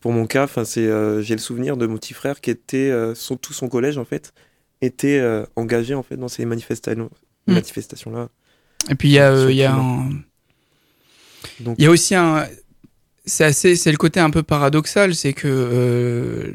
pour 0.00 0.12
mon 0.12 0.26
cas, 0.26 0.44
enfin, 0.44 0.64
c'est, 0.64 0.88
j'ai 1.22 1.34
le 1.34 1.40
souvenir 1.40 1.76
de 1.76 1.86
mon 1.86 1.98
petit 1.98 2.14
frère 2.14 2.40
qui 2.40 2.48
était, 2.48 2.90
son, 3.14 3.36
tout 3.36 3.52
son 3.52 3.68
collège 3.68 3.98
en 3.98 4.06
fait, 4.06 4.32
était 4.80 5.22
engagé 5.56 5.94
en 5.94 6.02
fait 6.02 6.16
dans 6.16 6.28
ces 6.28 6.46
manifestations, 6.46 7.10
Mm. 7.46 7.54
manifestations-là. 7.54 8.28
Et 8.88 8.94
puis 8.94 9.08
il 9.08 9.12
y 9.12 9.18
a, 9.18 9.50
y 9.50 9.62
a 9.62 9.74
un, 9.74 10.08
Donc, 11.60 11.76
Il 11.78 11.84
y 11.84 11.86
a 11.86 11.90
aussi 11.90 12.14
un. 12.14 12.46
C'est 13.26 13.44
assez, 13.44 13.76
c'est 13.76 13.92
le 13.92 13.98
côté 13.98 14.18
un 14.18 14.30
peu 14.30 14.42
paradoxal, 14.42 15.14
c'est 15.14 15.34
que 15.34 16.54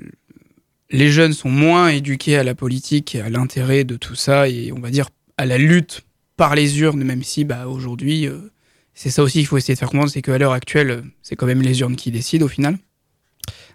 les 0.89 1.10
jeunes 1.10 1.34
sont 1.34 1.50
moins 1.50 1.89
éduqués 1.89 2.38
à 2.38 2.44
la 2.44 2.56
politique, 2.56 3.15
et 3.15 3.22
à 3.22 3.30
l'intérêt 3.30 3.84
de 3.84 3.96
tout 3.96 4.15
ça, 4.15 4.48
et 4.48 4.72
on 4.72 4.80
va 4.80 4.89
dire 4.89 5.10
à 5.38 5.46
la 5.46 5.58
lutte 5.58 6.06
par 6.38 6.56
les 6.56 6.80
urnes, 6.80 7.04
même 7.04 7.24
si 7.24 7.44
bah, 7.44 7.68
aujourd'hui, 7.68 8.27
euh, 8.27 8.51
c'est 8.94 9.10
ça 9.10 9.24
aussi 9.24 9.39
qu'il 9.39 9.48
faut 9.48 9.58
essayer 9.58 9.74
de 9.74 9.80
faire 9.80 9.89
comprendre, 9.89 10.12
c'est 10.12 10.22
qu'à 10.22 10.38
l'heure 10.38 10.51
actuelle, 10.51 10.92
euh, 10.92 11.01
c'est 11.22 11.36
quand 11.36 11.46
même 11.46 11.62
les 11.62 11.80
urnes 11.80 11.96
qui 11.96 12.12
décident 12.12 12.46
au 12.46 12.50
final. 12.50 12.77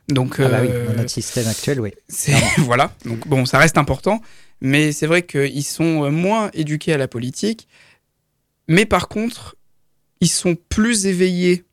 Donc, 0.08 0.36
Ah 0.38 0.48
bah 0.48 0.58
oui, 0.62 0.68
euh, 0.70 0.86
dans 0.88 0.94
notre 0.94 1.10
système 1.10 1.46
actuel, 1.46 1.80
oui. 1.80 1.92
voilà. 2.58 2.94
Donc 3.04 3.26
bon, 3.28 3.46
ça 3.46 3.58
reste 3.58 3.78
important, 3.78 4.20
mais 4.60 4.92
c'est 4.92 5.06
vrai 5.06 5.22
qu'ils 5.22 5.64
sont 5.64 6.10
moins 6.10 6.50
éduqués 6.52 6.92
à 6.92 6.98
la 6.98 7.08
politique. 7.08 7.68
Mais 8.66 8.86
par 8.86 9.08
contre, 9.08 9.56
ils 10.20 10.28
sont 10.28 10.56
plus 10.68 11.06
éveillés 11.06 11.64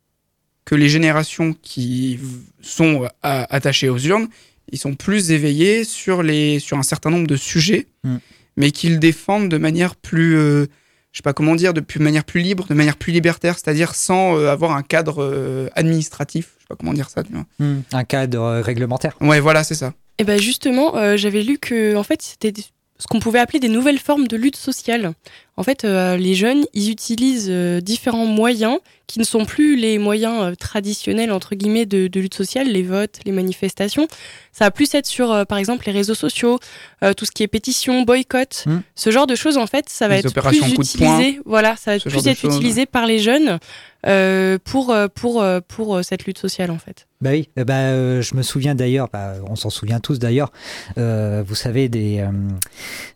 que 0.64 0.74
les 0.74 0.88
générations 0.88 1.54
qui 1.54 2.20
sont 2.60 3.08
attachées 3.22 3.88
aux 3.88 3.98
urnes. 3.98 4.28
Ils 4.70 4.78
sont 4.78 4.94
plus 4.94 5.30
éveillés 5.30 5.84
sur 5.84 6.22
les 6.22 6.58
sur 6.58 6.76
un 6.78 6.82
certain 6.82 7.10
nombre 7.10 7.26
de 7.26 7.36
sujets, 7.36 7.86
Mm. 8.04 8.16
mais 8.56 8.70
qu'ils 8.70 8.98
défendent 8.98 9.48
de 9.48 9.58
manière 9.58 9.96
plus 9.96 10.36
euh, 10.36 10.66
je 11.12 11.18
sais 11.18 11.22
pas 11.22 11.32
comment 11.32 11.54
dire, 11.56 11.72
de 11.74 11.80
plus- 11.80 12.00
manière 12.00 12.24
plus 12.24 12.40
libre, 12.42 12.66
de 12.68 12.74
manière 12.74 12.96
plus 12.96 13.12
libertaire, 13.12 13.54
c'est-à-dire 13.54 13.94
sans 13.94 14.36
euh, 14.36 14.50
avoir 14.52 14.72
un 14.72 14.82
cadre 14.82 15.22
euh, 15.24 15.68
administratif. 15.74 16.50
Je 16.58 16.62
sais 16.64 16.66
pas 16.68 16.76
comment 16.76 16.92
dire 16.92 17.08
ça. 17.08 17.22
Tu 17.24 17.32
vois. 17.32 17.46
Hmm, 17.58 17.80
Un 17.92 18.04
cadre 18.04 18.42
euh, 18.42 18.60
réglementaire. 18.62 19.16
Ouais, 19.20 19.40
voilà, 19.40 19.64
c'est 19.64 19.74
ça. 19.74 19.94
Et 20.18 20.24
ben 20.24 20.38
justement, 20.40 20.96
euh, 20.96 21.16
j'avais 21.16 21.42
lu 21.42 21.58
que 21.58 21.96
en 21.96 22.02
fait 22.02 22.20
c'était 22.22 22.52
ce 22.98 23.06
qu'on 23.06 23.20
pouvait 23.20 23.38
appeler 23.38 23.60
des 23.60 23.68
nouvelles 23.68 23.98
formes 23.98 24.26
de 24.26 24.36
lutte 24.36 24.56
sociale. 24.56 25.12
En 25.56 25.62
fait, 25.62 25.84
euh, 25.84 26.16
les 26.16 26.34
jeunes, 26.34 26.64
ils 26.74 26.90
utilisent 26.90 27.48
euh, 27.50 27.80
différents 27.80 28.26
moyens 28.26 28.78
qui 29.06 29.18
ne 29.18 29.24
sont 29.24 29.44
plus 29.44 29.76
les 29.76 29.98
moyens 29.98 30.42
euh, 30.42 30.54
traditionnels 30.54 31.32
entre 31.32 31.54
guillemets 31.54 31.86
de, 31.86 32.06
de 32.08 32.20
lutte 32.20 32.34
sociale, 32.34 32.68
les 32.68 32.82
votes, 32.82 33.18
les 33.24 33.32
manifestations. 33.32 34.06
Ça 34.52 34.66
va 34.66 34.70
plus 34.70 34.92
être 34.94 35.06
sur, 35.06 35.32
euh, 35.32 35.44
par 35.44 35.58
exemple, 35.58 35.86
les 35.86 35.92
réseaux 35.92 36.14
sociaux, 36.14 36.58
euh, 37.02 37.12
tout 37.14 37.24
ce 37.24 37.30
qui 37.32 37.42
est 37.42 37.48
pétition, 37.48 38.02
boycott, 38.02 38.64
Hmm. 38.66 38.80
ce 38.94 39.10
genre 39.10 39.26
de 39.26 39.34
choses. 39.34 39.56
En 39.58 39.66
fait, 39.66 39.88
ça 39.88 40.06
va 40.08 40.14
Les 40.14 40.20
être 40.26 40.32
plus 40.32 40.58
poing, 40.60 40.68
utilisé. 40.68 41.40
Voilà, 41.44 41.76
ça 41.76 41.96
va 41.96 42.00
plus 42.00 42.26
être 42.28 42.38
choses. 42.38 42.54
utilisé 42.56 42.86
par 42.86 43.06
les 43.06 43.18
jeunes 43.18 43.58
euh, 44.06 44.58
pour 44.64 44.94
pour 45.14 45.44
pour 45.66 46.04
cette 46.04 46.24
lutte 46.26 46.38
sociale 46.38 46.70
en 46.70 46.78
fait. 46.78 47.07
Bah 47.20 47.30
oui, 47.30 47.48
euh, 47.58 47.64
bah, 47.64 47.74
euh, 47.90 48.22
je 48.22 48.36
me 48.36 48.42
souviens 48.42 48.74
d'ailleurs, 48.76 49.08
bah, 49.12 49.34
on 49.48 49.56
s'en 49.56 49.70
souvient 49.70 49.98
tous 49.98 50.18
d'ailleurs, 50.20 50.52
euh, 50.98 51.42
vous 51.46 51.56
savez, 51.56 51.88
des, 51.88 52.20
euh, 52.20 52.28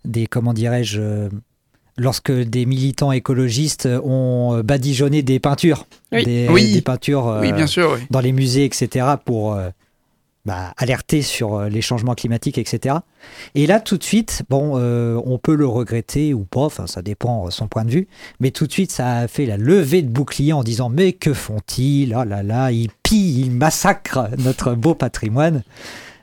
des 0.05 0.27
comment 0.27 0.53
dirais-je, 0.53 1.01
euh, 1.01 1.29
lorsque 1.97 2.33
des 2.33 2.67
militants 2.67 3.13
écologistes 3.13 3.89
ont 4.03 4.61
badigeonné 4.65 5.23
des 5.23 5.39
peintures, 5.39 5.87
Oui. 6.11 6.25
Des, 6.25 6.49
Oui. 6.51 6.73
des 6.73 6.83
peintures 6.83 7.29
euh, 7.29 7.41
Oui, 7.43 7.53
bien 7.53 7.69
sûr. 7.69 7.93
Oui. 7.95 8.01
dans 8.11 8.21
les 8.21 8.33
musées, 8.33 8.65
etc., 8.65 9.07
pour 9.25 9.55
euh, 9.55 9.69
bah, 10.45 10.73
alerter 10.77 11.23
sur 11.23 11.55
euh, 11.55 11.69
les 11.69 11.81
changements 11.83 12.15
climatiques, 12.15 12.59
etc. 12.59 12.97
Et 13.55 13.67
là, 13.67 13.79
tout 13.81 13.97
de 13.97 14.03
suite, 14.03 14.43
bon, 14.51 14.73
euh, 14.77 15.21
on 15.25 15.39
peut 15.39 15.55
le 15.55 15.67
regretter 15.67 16.35
ou 16.35 16.45
pas, 16.45 16.63
enfin, 16.63 16.87
ça 16.87 17.01
dépend 17.03 17.47
de 17.47 17.51
son 17.53 17.69
point 17.69 17.85
de 17.85 17.91
vue, 17.91 18.09
mais 18.41 18.51
tout 18.51 18.67
de 18.67 18.73
suite, 18.73 18.91
ça 18.91 19.19
a 19.19 19.29
fait 19.29 19.47
la 19.47 19.57
levée 19.57 20.03
de 20.03 20.09
bouclier 20.09 20.53
en 20.53 20.63
disant 20.65 20.89
Mais 20.89 21.13
que 21.13 21.33
font-ils? 21.33 22.13
Ah 22.15 22.25
là 22.25 22.43
là, 22.43 22.73
ils 22.73 22.91
pillent, 23.05 23.43
ils 23.43 23.51
massacrent 23.53 24.29
notre 24.39 24.75
beau 24.75 24.95
patrimoine. 24.95 25.63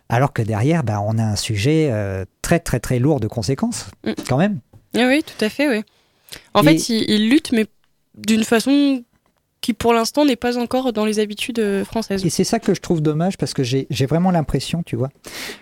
Alors 0.09 0.33
que 0.33 0.41
derrière, 0.41 0.83
bah, 0.83 0.99
on 1.05 1.17
a 1.17 1.23
un 1.23 1.35
sujet 1.35 1.89
euh, 1.91 2.25
très, 2.41 2.59
très, 2.59 2.79
très 2.79 2.99
lourd 2.99 3.19
de 3.19 3.27
conséquences, 3.27 3.85
Mm. 4.05 4.11
quand 4.27 4.38
même. 4.38 4.59
Ah 4.97 5.05
oui, 5.07 5.23
tout 5.23 5.45
à 5.45 5.49
fait, 5.49 5.69
oui. 5.69 5.83
En 6.55 6.63
Et- 6.63 6.65
fait, 6.77 6.89
ils, 6.89 7.09
ils 7.09 7.29
luttent, 7.29 7.51
mais 7.51 7.67
d'une 8.17 8.43
façon 8.43 9.03
qui, 9.61 9.73
pour 9.73 9.93
l'instant, 9.93 10.23
n'est 10.25 10.35
pas 10.35 10.57
encore 10.57 10.93
dans 10.93 11.05
les 11.05 11.19
habitudes 11.19 11.59
euh, 11.59 11.83
françaises. 11.83 12.25
Et 12.25 12.29
c'est 12.29 12.43
ça 12.43 12.59
que 12.59 12.73
je 12.73 12.79
trouve 12.79 13.01
dommage 13.01 13.37
parce 13.37 13.53
que 13.53 13.63
j'ai 13.63 13.87
vraiment 14.07 14.31
l'impression, 14.31 14.83
tu 14.83 14.95
vois, 14.95 15.09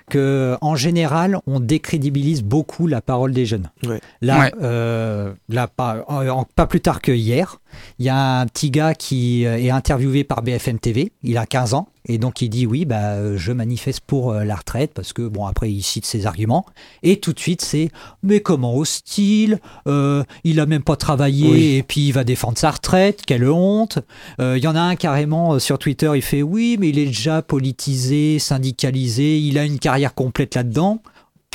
que 0.10 0.56
en 0.62 0.76
général, 0.76 1.40
on 1.48 1.60
décrédibilise 1.60 2.44
beaucoup 2.44 2.88
la 2.88 3.02
parole 3.02 3.34
des 3.34 3.46
jeunes. 3.46 3.70
Ouais. 3.86 4.00
Là, 4.22 4.40
Ouais. 4.40 4.52
euh, 4.62 5.34
là 5.50 5.68
pas, 5.68 6.04
en- 6.08 6.28
en- 6.28 6.44
pas 6.44 6.68
plus 6.68 6.82
tard 6.82 7.02
que 7.02 7.12
hier, 7.12 7.60
il 8.00 8.06
y 8.06 8.10
a 8.10 8.40
un 8.40 8.46
petit 8.48 8.72
gars 8.72 8.94
qui 8.94 9.46
euh, 9.46 9.58
est 9.58 9.70
interviewé 9.70 10.24
par 10.24 10.42
BFM 10.42 10.80
TV. 10.80 11.12
Il 11.24 11.38
a 11.38 11.46
15 11.46 11.74
ans 11.74 11.88
et 12.08 12.18
donc 12.18 12.42
il 12.42 12.50
dit 12.50 12.66
oui, 12.66 12.86
bah, 12.86 13.14
euh, 13.14 13.38
je 13.38 13.52
manifeste 13.52 14.02
pour 14.08 14.32
euh, 14.32 14.44
la 14.44 14.56
retraite 14.56 14.92
parce 14.94 15.14
que 15.14 15.22
bon 15.28 15.46
après 15.46 15.72
il 15.72 15.82
cite 15.84 16.06
ses 16.06 16.26
arguments 16.26 16.66
et 17.04 17.20
tout 17.20 17.34
de 17.34 17.40
suite 17.40 17.62
c'est 17.62 17.90
mais 18.24 18.40
comment 18.40 18.76
hostile 18.76 19.60
Euh, 19.88 20.24
Il 20.44 20.60
a 20.60 20.66
même 20.66 20.84
pas 20.84 20.96
travaillé 20.96 21.50
Oui. 21.52 21.76
et 21.76 21.84
puis 21.84 22.08
il 22.08 22.12
va 22.12 22.24
défendre 22.24 22.58
sa 22.58 22.72
retraite. 22.72 23.22
Quelle 23.26 23.50
honte 23.50 24.00
euh, 24.40 24.58
Il 24.58 24.64
y 24.64 24.68
en 24.68 24.76
a 24.76 24.82
un 24.82 24.96
carrément 24.96 25.60
sur 25.60 25.78
Twitter, 25.80 26.12
il 26.16 26.22
fait 26.22 26.42
oui, 26.42 26.78
mais 26.80 26.90
il 26.90 27.00
est 27.00 27.06
déjà 27.06 27.42
politisé, 27.42 28.40
syndicalisé, 28.40 29.40
il 29.40 29.58
a 29.58 29.66
une 29.66 29.80
carrière 29.80 30.14
complète 30.14 30.56
là-dedans. 30.56 31.02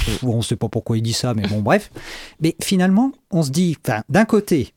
Pff, 0.04 0.24
On 0.24 0.38
ne 0.38 0.42
sait 0.42 0.56
pas 0.56 0.68
pourquoi 0.68 0.96
il 0.96 1.02
dit 1.02 1.12
ça, 1.12 1.34
mais 1.34 1.46
bon, 1.48 1.60
bref. 1.62 1.90
Mais 2.40 2.56
finalement, 2.62 3.12
on 3.30 3.42
se 3.42 3.50
dit, 3.50 3.76
enfin, 3.84 4.02
d'un 4.08 4.24
côté, 4.24 4.72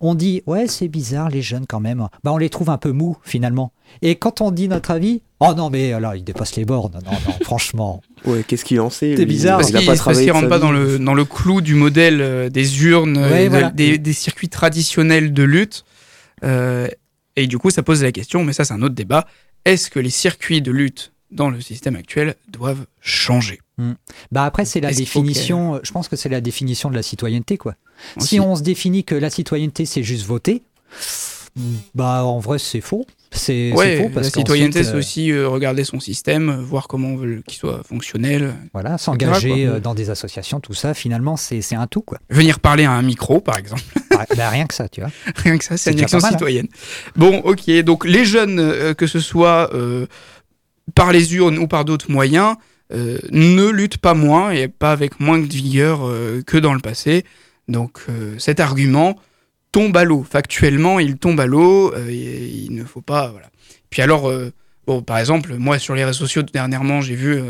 on 0.00 0.14
dit 0.14 0.42
ouais, 0.46 0.66
c'est 0.66 0.88
bizarre 0.88 1.28
les 1.30 1.42
jeunes 1.42 1.66
quand 1.68 1.80
même. 1.80 2.08
Bah, 2.24 2.32
on 2.32 2.38
les 2.38 2.48
trouve 2.50 2.70
un 2.70 2.78
peu 2.78 2.90
mous 2.92 3.16
finalement. 3.22 3.72
Et 4.02 4.16
quand 4.16 4.40
on 4.40 4.50
dit 4.50 4.66
notre 4.68 4.90
avis, 4.90 5.22
oh 5.38 5.52
non 5.56 5.70
mais 5.70 5.98
là, 6.00 6.16
il 6.16 6.24
dépasse 6.24 6.56
les 6.56 6.64
bornes. 6.64 6.98
Non, 7.04 7.12
non, 7.12 7.32
franchement. 7.44 8.02
Ouais, 8.24 8.42
qu'est-ce 8.46 8.64
qu'il 8.64 8.80
en 8.80 8.90
sait 8.90 9.14
C'est 9.16 9.26
bizarre. 9.26 9.58
Parce 9.58 9.70
qu'il 9.70 10.26
de 10.26 10.30
rentre 10.32 10.48
pas 10.48 10.58
dans 10.58 10.72
le, 10.72 10.98
dans 10.98 11.14
le 11.14 11.24
clou 11.24 11.60
du 11.60 11.74
modèle 11.76 12.20
euh, 12.20 12.48
des 12.48 12.84
urnes, 12.84 13.16
Ouais, 13.18 13.42
euh, 13.42 13.44
de- 13.44 13.48
voilà. 13.48 13.70
des, 13.70 13.98
des 13.98 14.12
circuits 14.12 14.48
traditionnels 14.48 15.32
de 15.32 15.42
lutte. 15.44 15.84
Euh, 16.42 16.88
et 17.36 17.46
du 17.46 17.58
coup, 17.58 17.70
ça 17.70 17.82
pose 17.82 18.02
la 18.02 18.10
question, 18.12 18.42
mais 18.44 18.52
ça, 18.52 18.64
c'est 18.64 18.74
un 18.74 18.82
autre 18.82 18.94
débat. 18.94 19.26
Est-ce 19.64 19.88
que 19.90 20.00
les 20.00 20.10
circuits 20.10 20.62
de 20.62 20.72
lutte 20.72 21.12
dans 21.30 21.48
le 21.50 21.60
système 21.60 21.94
actuel 21.96 22.34
doivent 22.48 22.86
changer? 23.00 23.60
Bah 24.32 24.44
après, 24.44 24.64
c'est 24.64 24.80
la 24.80 24.92
définition. 24.92 25.80
Je 25.82 25.92
pense 25.92 26.08
que 26.08 26.16
c'est 26.16 26.28
la 26.28 26.40
définition 26.40 26.90
de 26.90 26.96
la 26.96 27.02
citoyenneté, 27.02 27.56
quoi. 27.58 27.74
Aussi. 28.16 28.28
Si 28.28 28.40
on 28.40 28.56
se 28.56 28.62
définit 28.62 29.04
que 29.04 29.14
la 29.14 29.30
citoyenneté, 29.30 29.84
c'est 29.86 30.02
juste 30.02 30.26
voter, 30.26 30.62
bah 31.94 32.24
en 32.24 32.38
vrai, 32.38 32.58
c'est 32.58 32.80
faux. 32.80 33.06
C'est 33.32 33.72
Ouais, 33.72 33.98
faux 33.98 34.08
la 34.08 34.14
parce 34.14 34.30
citoyenneté, 34.30 34.80
qu'ensuite, 34.80 34.92
c'est 34.92 34.98
aussi 34.98 35.30
euh, 35.30 35.48
regarder 35.48 35.84
son 35.84 36.00
système, 36.00 36.50
voir 36.62 36.88
comment 36.88 37.08
on 37.08 37.16
veut 37.16 37.42
qu'il 37.46 37.58
soit 37.58 37.82
fonctionnel. 37.84 38.54
voilà, 38.72 38.98
s'engager 38.98 39.66
euh, 39.66 39.78
dans 39.80 39.94
des 39.94 40.10
associations, 40.10 40.60
tout 40.60 40.74
ça, 40.74 40.94
finalement, 40.94 41.36
c'est 41.36 41.60
c'est 41.62 41.76
un 41.76 41.86
tout, 41.86 42.02
quoi. 42.02 42.18
Venir 42.28 42.58
parler 42.60 42.84
à 42.84 42.92
un 42.92 43.02
micro, 43.02 43.40
par 43.40 43.58
exemple. 43.58 43.82
Bah, 44.10 44.26
bah, 44.36 44.50
rien 44.50 44.66
que 44.66 44.74
ça, 44.74 44.88
tu 44.88 45.00
vois. 45.00 45.10
Rien 45.36 45.56
que 45.56 45.64
ça, 45.64 45.76
c'est 45.78 45.92
une 45.92 46.00
action 46.00 46.18
hein. 46.18 46.30
citoyenne. 46.30 46.66
Bon, 47.16 47.38
ok. 47.38 47.70
Donc, 47.84 48.04
les 48.04 48.24
jeunes, 48.26 48.58
euh, 48.58 48.92
que 48.92 49.06
ce 49.06 49.20
soit 49.20 49.70
par 50.94 51.12
les 51.12 51.34
urnes 51.36 51.58
ou 51.58 51.68
par 51.68 51.84
d'autres 51.84 52.10
moyens, 52.10 52.56
euh, 52.92 53.18
ne 53.30 53.68
luttent 53.68 53.98
pas 53.98 54.14
moins 54.14 54.50
et 54.50 54.68
pas 54.68 54.92
avec 54.92 55.20
moins 55.20 55.38
de 55.38 55.46
vigueur 55.46 56.06
euh, 56.06 56.42
que 56.42 56.56
dans 56.56 56.74
le 56.74 56.80
passé. 56.80 57.24
Donc, 57.68 58.00
euh, 58.08 58.34
cet 58.38 58.60
argument 58.60 59.16
tombe 59.72 59.96
à 59.96 60.04
l'eau. 60.04 60.24
Factuellement, 60.28 60.98
il 60.98 61.16
tombe 61.16 61.40
à 61.40 61.46
l'eau. 61.46 61.94
il 62.08 62.74
ne 62.74 62.84
faut 62.84 63.02
pas. 63.02 63.28
Voilà. 63.28 63.50
Puis 63.90 64.02
alors, 64.02 64.32
bon, 64.86 65.02
par 65.02 65.18
exemple, 65.18 65.54
moi, 65.56 65.78
sur 65.78 65.94
les 65.94 66.04
réseaux 66.04 66.20
sociaux, 66.20 66.42
dernièrement, 66.42 67.00
j'ai 67.00 67.14
vu. 67.14 67.40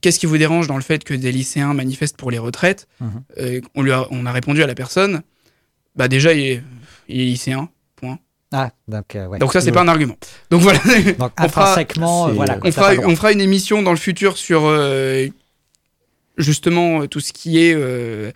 Qu'est-ce 0.00 0.18
qui 0.18 0.26
vous 0.26 0.36
dérange 0.36 0.66
dans 0.66 0.76
le 0.76 0.82
fait 0.82 1.02
que 1.02 1.14
des 1.14 1.32
lycéens 1.32 1.72
manifestent 1.72 2.16
pour 2.16 2.30
les 2.30 2.38
retraites? 2.38 2.88
Euh, 3.38 3.60
on, 3.74 3.82
lui 3.82 3.92
a, 3.92 4.06
on 4.10 4.26
a 4.26 4.32
répondu 4.32 4.62
à 4.62 4.66
la 4.66 4.74
personne 4.74 5.22
bah 5.96 6.08
déjà 6.08 6.32
il 6.32 6.40
est, 6.40 6.62
il 7.08 7.20
est 7.20 7.24
lycéen 7.24 7.68
Ah, 8.56 8.70
donc, 8.86 9.16
euh, 9.16 9.26
ouais. 9.26 9.38
donc 9.40 9.52
ça 9.52 9.60
c'est 9.60 9.72
pas 9.72 9.80
un 9.82 9.88
argument 9.88 10.16
donc 10.50 10.60
voilà 10.62 10.78
Donc, 11.18 11.32
on 11.40 11.48
fera- 11.48 11.70
intrinsèquement, 11.72 12.28
euh, 12.28 12.32
voilà. 12.32 12.58
on 12.62 12.70
fera, 12.70 12.92
on 13.04 13.30
une 13.32 13.40
émission 13.40 13.82
dans 13.82 13.90
le 13.90 13.96
futur 13.96 14.36
sur 14.38 14.62
euh, 14.66 15.26
justement 16.38 17.06
tout 17.08 17.20
ce 17.20 17.32
qui 17.32 17.58
est 17.58 17.74
euh, 17.74 18.30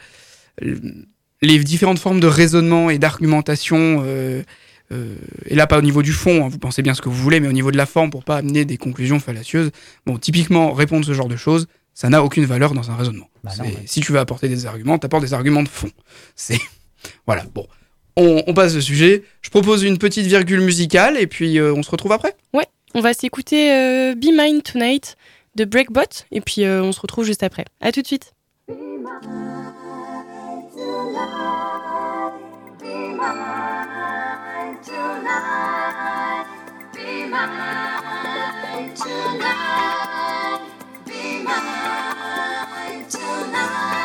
les 0.61 1.59
différentes 1.61 1.99
formes 1.99 2.21
de 2.21 2.27
raisonnement 2.27 2.91
et 2.91 2.99
d'argumentation 2.99 4.05
et 4.91 5.55
là 5.55 5.67
pas 5.67 5.79
au 5.79 5.83
niveau 5.83 6.03
du 6.03 6.13
fond 6.13 6.45
hein, 6.45 6.49
vous 6.49 6.59
pensez 6.59 6.83
bien 6.83 6.95
ce 6.95 7.03
que 7.03 7.09
vous 7.09 7.15
voulez 7.23 7.41
mais 7.41 7.49
au 7.49 7.53
niveau 7.53 7.71
de 7.71 7.77
la 7.77 7.87
forme 7.87 8.11
pour 8.11 8.25
pas 8.25 8.39
amener 8.39 8.65
des 8.65 8.77
conclusions 8.79 9.21
fallacieuses 9.21 9.71
bon 10.07 10.17
typiquement 10.19 10.73
répondre 10.73 11.05
ce 11.05 11.13
genre 11.13 11.29
de 11.29 11.37
choses 11.37 11.67
ça 11.95 12.09
n'a 12.09 12.23
aucune 12.25 12.45
valeur 12.47 12.73
dans 12.75 12.91
un 12.91 12.97
raisonnement 12.97 13.29
Bah 13.45 13.51
non, 13.59 13.65
C'est- 13.65 13.71
ouais. 13.71 13.83
si 13.87 14.01
tu 14.01 14.13
veux 14.13 14.19
apporter 14.19 14.49
des 14.49 14.65
arguments 14.67 14.99
t'apportes 14.99 15.23
des 15.25 15.35
arguments 15.35 15.63
de 15.63 15.69
fond 15.69 15.91
c'est 16.35 16.59
voilà 17.27 17.45
bon 17.55 17.67
on, 18.19 18.43
on 18.47 18.55
passe 18.55 18.75
le 18.75 18.81
sujet. 18.81 19.23
Je 19.41 19.51
propose 19.51 19.83
une 19.85 19.99
petite 19.99 20.27
virgule 20.27 20.61
musicale 20.61 21.17
et 21.19 21.27
puis 21.27 21.59
euh, 21.59 21.73
on 21.75 21.83
se 21.83 21.91
retrouve 21.91 22.13
après. 22.13 22.35
On 22.95 23.01
va 23.01 23.13
s'écouter 23.13 23.71
euh, 23.71 24.15
Be 24.15 24.29
Mine 24.33 24.63
Tonight 24.63 25.17
de 25.57 25.67
Breakbot 25.67 26.25
et 26.33 26.41
puis 26.41 26.65
euh, 26.65 26.83
on 26.83 26.93
se 26.93 27.01
retrouve 27.01 27.27
juste 27.27 27.43
après. 27.43 27.67
À 27.81 27.93
tout 27.93 28.01
de 28.01 28.07
suite. 28.07 28.33
Listen 43.09 43.98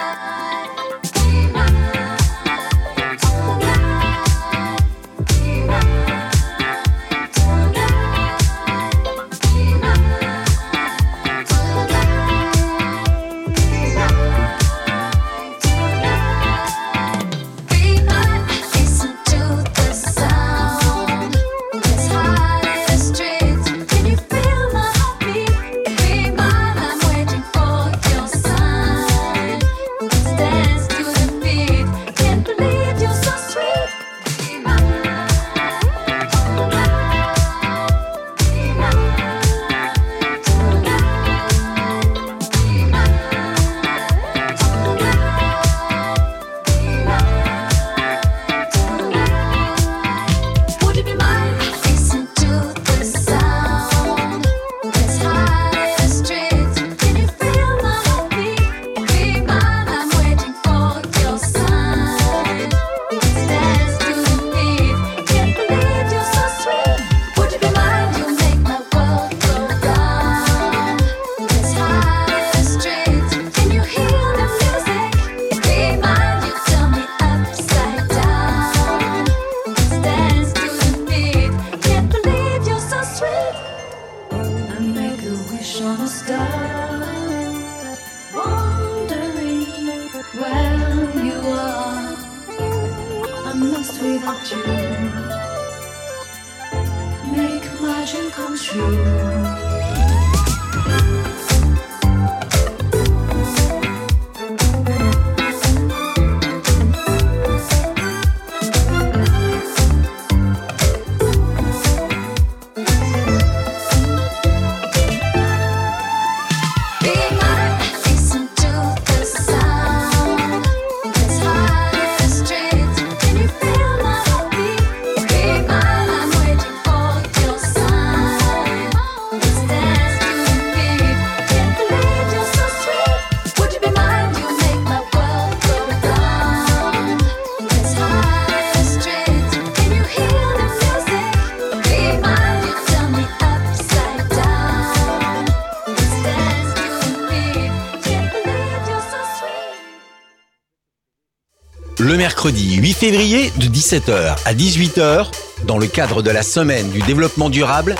mercredi 152.23 152.75
8 152.75 152.93
février 152.93 153.51
de 153.57 153.65
17h 153.65 154.37
à 154.45 154.53
18h, 154.53 155.27
dans 155.67 155.77
le 155.77 155.87
cadre 155.87 156.21
de 156.21 156.31
la 156.31 156.41
semaine 156.41 156.89
du 156.89 157.01
développement 157.01 157.49
durable, 157.49 157.95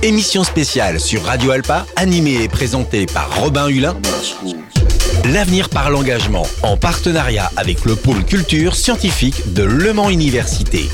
émission 0.00 0.44
spéciale 0.44 1.00
sur 1.00 1.24
Radio 1.24 1.50
Alpa, 1.50 1.84
animée 1.96 2.44
et 2.44 2.48
présentée 2.48 3.06
par 3.06 3.40
Robin 3.40 3.66
Hulin, 3.66 3.96
L'avenir 5.32 5.70
par 5.70 5.90
l'engagement, 5.90 6.46
en 6.62 6.76
partenariat 6.76 7.50
avec 7.56 7.84
le 7.84 7.96
pôle 7.96 8.24
culture 8.24 8.76
scientifique 8.76 9.54
de 9.54 9.64
Le 9.64 9.92
Mans 9.92 10.10
Université. 10.10 10.88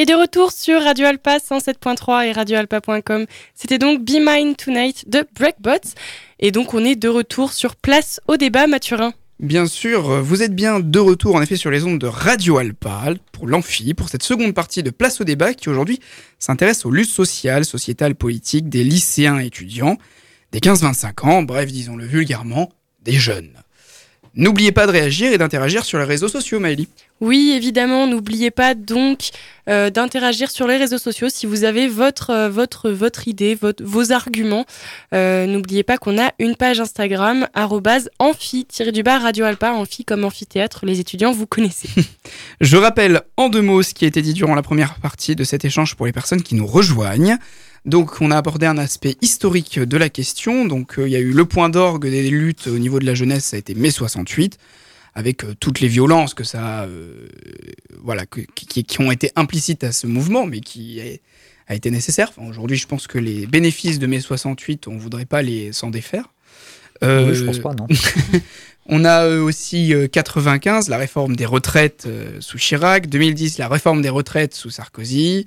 Et 0.00 0.06
de 0.06 0.14
retour 0.14 0.52
sur 0.52 0.80
Radio 0.80 1.06
Alpa 1.06 1.38
107.3 1.38 2.28
et 2.28 2.30
radioalpa.com. 2.30 3.26
C'était 3.52 3.78
donc 3.78 4.04
Be 4.04 4.20
Mine 4.24 4.54
Tonight 4.54 5.08
de 5.08 5.26
Breakbots. 5.34 5.96
Et 6.38 6.52
donc 6.52 6.72
on 6.72 6.84
est 6.84 6.94
de 6.94 7.08
retour 7.08 7.52
sur 7.52 7.74
place 7.74 8.20
au 8.28 8.36
débat, 8.36 8.68
Mathurin. 8.68 9.12
Bien 9.40 9.66
sûr, 9.66 10.22
vous 10.22 10.44
êtes 10.44 10.54
bien 10.54 10.78
de 10.78 10.98
retour 11.00 11.34
en 11.34 11.42
effet 11.42 11.56
sur 11.56 11.72
les 11.72 11.82
ondes 11.82 11.98
de 11.98 12.06
Radio 12.06 12.58
Alpa 12.58 13.14
pour 13.32 13.48
l'amphi, 13.48 13.92
pour 13.92 14.08
cette 14.08 14.22
seconde 14.22 14.54
partie 14.54 14.84
de 14.84 14.90
Place 14.90 15.20
au 15.20 15.24
débat 15.24 15.52
qui 15.52 15.68
aujourd'hui 15.68 15.98
s'intéresse 16.38 16.86
aux 16.86 16.92
luttes 16.92 17.10
sociales, 17.10 17.64
sociétales, 17.64 18.14
politiques 18.14 18.68
des 18.68 18.84
lycéens 18.84 19.40
et 19.40 19.46
étudiants, 19.46 19.98
des 20.52 20.60
15-25 20.60 21.28
ans, 21.28 21.42
bref, 21.42 21.72
disons-le 21.72 22.06
vulgairement, 22.06 22.70
des 23.02 23.14
jeunes. 23.14 23.50
N'oubliez 24.38 24.70
pas 24.70 24.86
de 24.86 24.92
réagir 24.92 25.32
et 25.32 25.38
d'interagir 25.38 25.84
sur 25.84 25.98
les 25.98 26.04
réseaux 26.04 26.28
sociaux, 26.28 26.60
Maëlie. 26.60 26.86
Oui, 27.20 27.52
évidemment, 27.56 28.06
n'oubliez 28.06 28.52
pas 28.52 28.76
donc 28.76 29.30
euh, 29.68 29.90
d'interagir 29.90 30.48
sur 30.52 30.68
les 30.68 30.76
réseaux 30.76 30.98
sociaux 30.98 31.28
si 31.28 31.44
vous 31.44 31.64
avez 31.64 31.88
votre, 31.88 32.30
euh, 32.30 32.48
votre, 32.48 32.88
votre 32.88 33.26
idée, 33.26 33.56
votre, 33.56 33.82
vos 33.82 34.12
arguments. 34.12 34.64
Euh, 35.12 35.46
n'oubliez 35.46 35.82
pas 35.82 35.98
qu'on 35.98 36.16
a 36.22 36.30
une 36.38 36.54
page 36.54 36.78
Instagram, 36.78 37.48
arrobase 37.52 38.10
amphi-du-bas 38.20 39.18
Radio 39.18 39.44
Alpa, 39.44 39.72
amphi 39.72 40.04
comme 40.04 40.22
amphithéâtre, 40.22 40.86
les 40.86 41.00
étudiants, 41.00 41.32
vous 41.32 41.48
connaissez. 41.48 41.88
Je 42.60 42.76
rappelle 42.76 43.22
en 43.36 43.48
deux 43.48 43.62
mots 43.62 43.82
ce 43.82 43.92
qui 43.92 44.04
a 44.04 44.08
été 44.08 44.22
dit 44.22 44.34
durant 44.34 44.54
la 44.54 44.62
première 44.62 45.00
partie 45.00 45.34
de 45.34 45.42
cet 45.42 45.64
échange 45.64 45.96
pour 45.96 46.06
les 46.06 46.12
personnes 46.12 46.44
qui 46.44 46.54
nous 46.54 46.66
rejoignent. 46.66 47.38
Donc, 47.88 48.20
on 48.20 48.30
a 48.30 48.36
abordé 48.36 48.66
un 48.66 48.76
aspect 48.76 49.16
historique 49.22 49.78
de 49.80 49.96
la 49.96 50.10
question. 50.10 50.66
Donc, 50.66 50.98
euh, 50.98 51.08
il 51.08 51.12
y 51.12 51.16
a 51.16 51.20
eu 51.20 51.32
le 51.32 51.44
point 51.46 51.70
d'orgue 51.70 52.06
des 52.08 52.28
luttes 52.28 52.66
au 52.66 52.78
niveau 52.78 52.98
de 52.98 53.06
la 53.06 53.14
jeunesse, 53.14 53.46
ça 53.46 53.56
a 53.56 53.58
été 53.58 53.74
mai 53.74 53.90
68, 53.90 54.58
avec 55.14 55.42
euh, 55.44 55.54
toutes 55.58 55.80
les 55.80 55.88
violences 55.88 56.34
que 56.34 56.44
ça, 56.44 56.80
a, 56.80 56.86
euh, 56.86 57.28
voilà, 58.02 58.26
que- 58.26 58.42
qui, 58.54 58.84
qui 58.84 59.00
ont 59.00 59.10
été 59.10 59.32
implicites 59.36 59.84
à 59.84 59.92
ce 59.92 60.06
mouvement, 60.06 60.44
mais 60.46 60.60
qui 60.60 61.00
a 61.66 61.74
été 61.74 61.90
nécessaire. 61.90 62.30
Enfin, 62.36 62.46
Aujourd'hui, 62.48 62.76
je 62.76 62.86
pense 62.86 63.06
que 63.06 63.18
les 63.18 63.46
bénéfices 63.46 63.98
de 63.98 64.06
mai 64.06 64.20
68, 64.20 64.86
on 64.86 64.98
voudrait 64.98 65.24
pas 65.26 65.40
les 65.40 65.72
s'en 65.72 65.88
défaire. 65.90 66.32
Euh, 67.02 67.28
Oui, 67.30 67.34
je 67.36 67.44
pense 67.44 67.58
pas, 67.60 67.74
non. 67.74 67.86
on 68.86 69.04
a 69.06 69.28
aussi 69.38 69.94
euh, 69.94 70.08
95, 70.08 70.88
la 70.90 70.98
réforme 70.98 71.36
des 71.36 71.46
retraites 71.46 72.06
sous 72.40 72.58
Chirac, 72.58 73.06
2010, 73.08 73.56
la 73.56 73.68
réforme 73.68 74.02
des 74.02 74.08
retraites 74.10 74.54
sous 74.54 74.68
Sarkozy. 74.70 75.46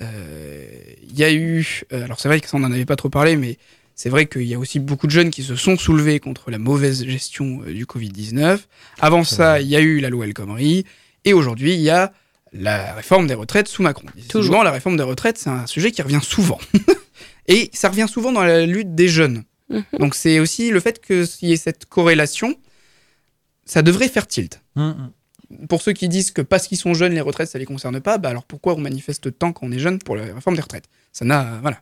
Euh, 0.00 0.66
Il 1.02 1.18
y 1.18 1.24
a 1.24 1.32
eu, 1.32 1.82
euh, 1.92 2.04
alors 2.04 2.18
c'est 2.18 2.28
vrai 2.28 2.40
que 2.40 2.48
ça 2.48 2.56
on 2.56 2.60
n'en 2.60 2.72
avait 2.72 2.84
pas 2.84 2.96
trop 2.96 3.10
parlé, 3.10 3.36
mais 3.36 3.58
c'est 3.94 4.08
vrai 4.08 4.26
qu'il 4.26 4.42
y 4.42 4.54
a 4.54 4.58
aussi 4.58 4.80
beaucoup 4.80 5.06
de 5.06 5.12
jeunes 5.12 5.30
qui 5.30 5.42
se 5.44 5.54
sont 5.54 5.76
soulevés 5.76 6.18
contre 6.18 6.50
la 6.50 6.58
mauvaise 6.58 7.04
gestion 7.06 7.62
euh, 7.66 7.72
du 7.72 7.86
Covid-19. 7.86 8.58
Avant 9.00 9.22
ça, 9.22 9.60
il 9.60 9.68
y 9.68 9.76
a 9.76 9.80
eu 9.80 10.00
la 10.00 10.10
loi 10.10 10.26
El 10.26 10.34
Khomri, 10.34 10.84
et 11.24 11.32
aujourd'hui 11.32 11.74
il 11.74 11.80
y 11.80 11.90
a 11.90 12.12
la 12.52 12.94
réforme 12.94 13.26
des 13.26 13.34
retraites 13.34 13.68
sous 13.68 13.82
Macron. 13.82 14.06
Toujours, 14.28 14.64
la 14.64 14.70
réforme 14.70 14.96
des 14.96 15.02
retraites, 15.02 15.38
c'est 15.38 15.50
un 15.50 15.66
sujet 15.66 15.90
qui 15.90 16.02
revient 16.02 16.20
souvent. 16.22 16.58
et 17.46 17.70
ça 17.72 17.88
revient 17.88 18.06
souvent 18.08 18.32
dans 18.32 18.44
la 18.44 18.64
lutte 18.66 18.94
des 18.94 19.08
jeunes. 19.08 19.44
Mhm. 19.70 19.84
Donc 19.98 20.14
c'est 20.14 20.40
aussi 20.40 20.70
le 20.70 20.80
fait 20.80 21.04
qu'il 21.04 21.48
y 21.48 21.52
ait 21.52 21.56
cette 21.56 21.86
corrélation, 21.86 22.56
ça 23.64 23.82
devrait 23.82 24.08
faire 24.08 24.26
tilt. 24.26 24.60
Hum, 24.76 25.10
Pour 25.68 25.82
ceux 25.82 25.92
qui 25.92 26.08
disent 26.08 26.30
que 26.30 26.42
parce 26.42 26.66
qu'ils 26.66 26.78
sont 26.78 26.94
jeunes, 26.94 27.12
les 27.14 27.20
retraites, 27.20 27.48
ça 27.50 27.58
les 27.58 27.66
concerne 27.66 28.00
pas, 28.00 28.18
bah 28.18 28.30
alors 28.30 28.44
pourquoi 28.44 28.74
on 28.74 28.78
manifeste 28.80 29.38
tant 29.38 29.52
quand 29.52 29.66
on 29.66 29.72
est 29.72 29.78
jeune 29.78 29.98
pour 29.98 30.16
la 30.16 30.24
réforme 30.34 30.56
des 30.56 30.62
retraites? 30.62 30.88
Ça 31.12 31.24
n'a, 31.24 31.58
voilà. 31.62 31.80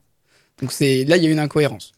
Donc 0.61 0.71
là 0.81 1.17
il 1.17 1.23
y 1.23 1.27
a 1.27 1.31
une 1.31 1.39
incohérence. 1.39 1.93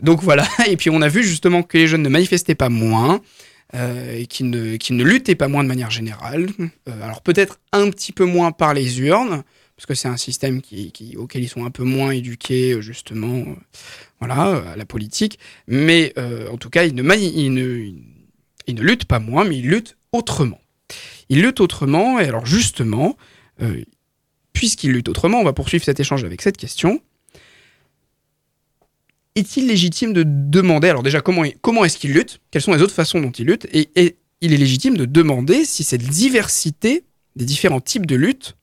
Donc, 0.00 0.22
voilà. 0.22 0.46
Et 0.68 0.76
puis 0.76 0.90
on 0.90 1.00
a 1.02 1.08
vu 1.08 1.22
justement 1.24 1.62
que 1.62 1.78
les 1.78 1.86
jeunes 1.86 2.02
ne 2.02 2.08
manifestaient 2.08 2.54
pas 2.54 2.68
moins. 2.68 3.20
euh, 3.74 4.12
et 4.18 4.26
ne, 4.44 4.76
qu'ils 4.76 4.96
ne 4.96 5.04
luttaient 5.04 5.34
pas 5.34 5.48
moins 5.48 5.62
de 5.64 5.68
manière 5.68 5.90
générale. 5.90 6.48
Euh, 6.88 7.02
alors 7.02 7.20
peut-être 7.22 7.58
un 7.72 7.90
petit 7.90 8.12
peu 8.12 8.24
moins 8.24 8.52
par 8.52 8.74
les 8.74 9.00
urnes, 9.00 9.42
parce 9.76 9.86
que 9.86 9.94
c'est 9.94 10.08
un 10.08 10.16
système 10.16 10.62
qui, 10.62 10.92
qui- 10.92 11.16
auquel 11.16 11.42
ils 11.42 11.48
sont 11.48 11.64
un 11.64 11.70
peu 11.70 11.82
moins 11.82 12.10
éduqués, 12.12 12.72
euh, 12.74 12.80
justement, 12.80 13.38
euh, 13.38 13.54
voilà, 14.20 14.48
euh, 14.48 14.72
à 14.72 14.76
la 14.76 14.84
politique. 14.86 15.38
Mais 15.66 16.12
euh, 16.18 16.48
en 16.50 16.58
tout 16.58 16.70
cas, 16.70 16.84
ils 16.84 16.94
ne, 16.94 17.02
ils, 17.16 17.52
ne, 17.52 17.90
ils 18.68 18.74
ne 18.74 18.82
luttent 18.82 19.06
pas 19.06 19.18
moins, 19.18 19.44
mais 19.44 19.56
ils 19.58 19.68
luttent 19.68 19.95
autrement. 20.16 20.60
Ils 21.28 21.42
luttent 21.42 21.60
autrement, 21.60 22.20
et 22.20 22.24
alors 22.24 22.46
justement, 22.46 23.16
euh, 23.62 23.82
puisqu'ils 24.52 24.92
luttent 24.92 25.08
autrement, 25.08 25.40
on 25.40 25.44
va 25.44 25.52
poursuivre 25.52 25.84
cet 25.84 26.00
échange 26.00 26.24
avec 26.24 26.42
cette 26.42 26.56
question. 26.56 27.00
Est-il 29.34 29.66
légitime 29.66 30.14
de 30.14 30.24
demander, 30.26 30.88
alors 30.88 31.02
déjà, 31.02 31.20
comment, 31.20 31.44
comment 31.60 31.84
est-ce 31.84 31.98
qu'ils 31.98 32.14
luttent 32.14 32.40
Quelles 32.50 32.62
sont 32.62 32.72
les 32.72 32.80
autres 32.80 32.94
façons 32.94 33.20
dont 33.20 33.30
ils 33.30 33.44
luttent 33.44 33.66
Et, 33.72 34.16
il 34.42 34.52
est 34.52 34.58
légitime 34.58 34.98
de 34.98 35.06
demander 35.06 35.64
si 35.64 35.82
cette 35.82 36.02
diversité 36.02 37.04
des 37.36 37.46
différents 37.46 37.80
types 37.80 38.04
de 38.04 38.16
lutte 38.16 38.56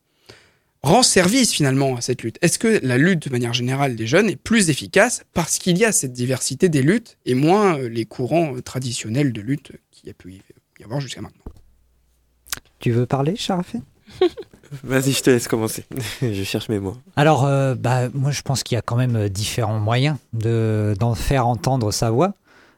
rend 0.84 1.02
service 1.02 1.52
finalement 1.52 1.96
à 1.96 2.02
cette 2.02 2.22
lutte. 2.22 2.38
Est-ce 2.42 2.60
que 2.60 2.80
la 2.84 2.98
lutte 2.98 3.28
de 3.28 3.32
manière 3.32 3.54
générale 3.54 3.96
des 3.96 4.06
jeunes 4.06 4.30
est 4.30 4.36
plus 4.36 4.70
efficace 4.70 5.24
parce 5.34 5.58
qu'il 5.58 5.78
y 5.78 5.86
a 5.86 5.92
cette 5.92 6.14
diversité 6.14 6.70
des 6.70 6.84
luttes 6.84 7.18
et 7.26 7.34
moins 7.34 7.80
euh, 7.80 7.90
les 7.90 8.06
courants 8.06 8.56
euh, 8.56 8.62
traditionnels 8.62 9.34
de 9.34 9.42
lutte 9.42 9.72
qu'il 9.92 10.08
y 10.08 10.10
a 10.12 10.14
pu 10.14 10.42
y 10.84 10.86
avoir 10.86 11.00
jusqu'à 11.02 11.22
maintenant 11.22 11.44
Tu 12.80 12.92
veux 12.92 13.06
parler, 13.06 13.36
Charafé 13.36 13.80
Vas-y, 14.84 15.12
je 15.12 15.22
te 15.22 15.30
laisse 15.30 15.48
commencer. 15.48 15.86
je 16.22 16.44
cherche 16.44 16.68
mes 16.70 16.80
mots. 16.80 16.98
Alors, 17.16 17.46
euh, 17.46 17.76
bah, 17.76 18.10
moi, 18.14 18.32
je 18.32 18.42
pense 18.42 18.64
qu'il 18.64 18.76
y 18.76 18.80
a 18.80 18.82
quand 18.82 18.96
même 18.96 19.16
euh, 19.16 19.30
différents 19.30 19.80
moyens 19.80 20.18
de, 20.34 20.96
d'en 21.00 21.14
faire 21.14 21.48
entendre 21.48 21.92
sa 21.92 22.10
voix. 22.10 22.34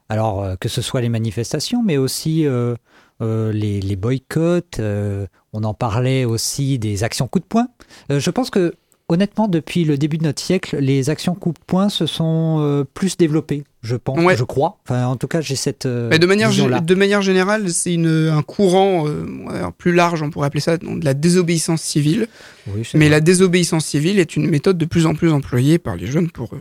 Alors, 0.09 0.43
euh, 0.43 0.55
que 0.57 0.67
ce 0.67 0.81
soit 0.81 0.99
les 1.01 1.07
manifestations, 1.09 1.81
mais 1.83 1.95
aussi 1.97 2.45
euh, 2.45 2.75
euh, 3.21 3.51
les, 3.53 3.79
les 3.79 3.95
boycotts. 3.95 4.79
euh, 4.79 5.25
on 5.53 5.63
en 5.63 5.73
parlait 5.73 6.25
aussi 6.25 6.77
des 6.79 7.03
actions 7.05 7.27
coup 7.29 7.39
de 7.39 7.45
poing. 7.45 7.67
Euh, 8.11 8.19
je 8.19 8.29
pense 8.29 8.49
que, 8.49 8.75
honnêtement, 9.09 9.47
depuis 9.47 9.83
le 9.83 9.97
début 9.97 10.17
de 10.17 10.23
notre 10.23 10.41
siècle, 10.41 10.77
les 10.79 11.09
actions 11.09 11.35
coup 11.35 11.51
de 11.51 11.59
poing 11.67 11.89
se 11.89 12.05
sont 12.05 12.57
euh, 12.59 12.83
plus 12.83 13.17
développées, 13.17 13.63
je 13.83 13.95
pense, 13.95 14.19
Ouais. 14.19 14.35
je 14.35 14.43
crois. 14.43 14.79
Enfin, 14.83 15.05
en 15.05 15.15
tout 15.15 15.27
cas, 15.27 15.41
j'ai 15.41 15.55
cette 15.55 15.85
euh, 15.85 16.09
Mais 16.09 16.19
de 16.19 16.25
manière, 16.25 16.49
de 16.49 17.21
générale, 17.21 17.69
c'est 17.69 17.95
un 17.97 18.41
courant 18.41 19.05
euh, 19.07 19.69
plus 19.77 19.93
large, 19.93 20.21
on 20.23 20.29
pourrait 20.29 20.47
appeler 20.47 20.61
ça 20.61 20.77
de 20.77 21.05
la 21.05 21.13
désobéissance 21.13 21.81
civile. 21.81 22.27
Oui, 22.67 22.81
Mais 22.93 23.01
vrai. 23.01 23.09
la 23.09 23.21
désobéissance 23.21 23.85
civile 23.85 24.19
est 24.19 24.35
une 24.35 24.49
méthode 24.49 24.77
de 24.77 24.85
plus 24.85 25.05
en 25.05 25.13
plus 25.13 25.31
employée 25.31 25.77
par 25.77 25.95
les 25.95 26.07
jeunes 26.07 26.29
pour. 26.31 26.55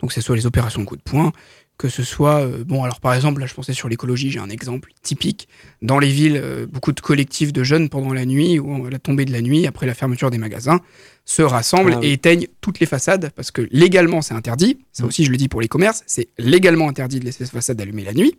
donc, 0.00 0.12
c'est 0.12 0.20
soit 0.20 0.36
les 0.36 0.46
opérations 0.46 0.84
coup 0.84 0.96
de 0.96 1.02
poing, 1.02 1.32
que 1.78 1.88
ce 1.88 2.02
soit, 2.02 2.40
euh, 2.40 2.64
bon, 2.64 2.82
alors 2.84 3.00
par 3.00 3.12
exemple, 3.14 3.40
là 3.40 3.46
je 3.46 3.54
pensais 3.54 3.74
sur 3.74 3.88
l'écologie, 3.88 4.30
j'ai 4.30 4.38
un 4.38 4.48
exemple 4.48 4.90
typique. 5.02 5.46
Dans 5.82 5.98
les 5.98 6.08
villes, 6.10 6.40
euh, 6.42 6.66
beaucoup 6.66 6.92
de 6.92 7.00
collectifs 7.00 7.52
de 7.52 7.62
jeunes 7.64 7.88
pendant 7.90 8.12
la 8.12 8.24
nuit 8.24 8.58
ou 8.58 8.86
à 8.86 8.90
la 8.90 8.98
tombée 8.98 9.24
de 9.26 9.32
la 9.32 9.42
nuit, 9.42 9.66
après 9.66 9.86
la 9.86 9.94
fermeture 9.94 10.30
des 10.30 10.38
magasins, 10.38 10.80
se 11.28 11.42
rassemblent 11.42 11.92
Ah 11.94 11.98
oui. 12.00 12.06
et 12.06 12.12
éteignent 12.12 12.46
toutes 12.62 12.80
les 12.80 12.86
façades 12.86 13.30
parce 13.36 13.50
que 13.50 13.68
légalement 13.72 14.22
c'est 14.22 14.32
interdit. 14.34 14.78
Ça 14.92 15.02
Mm. 15.02 15.06
aussi, 15.08 15.24
je 15.24 15.30
le 15.30 15.36
dis 15.36 15.48
pour 15.48 15.60
les 15.60 15.68
commerces, 15.68 16.02
c'est 16.06 16.28
légalement 16.38 16.88
interdit 16.88 17.18
de 17.20 17.24
laisser 17.26 17.44
ces 17.44 17.50
façades 17.50 17.78
allumées 17.80 18.04
la 18.04 18.14
nuit. 18.14 18.34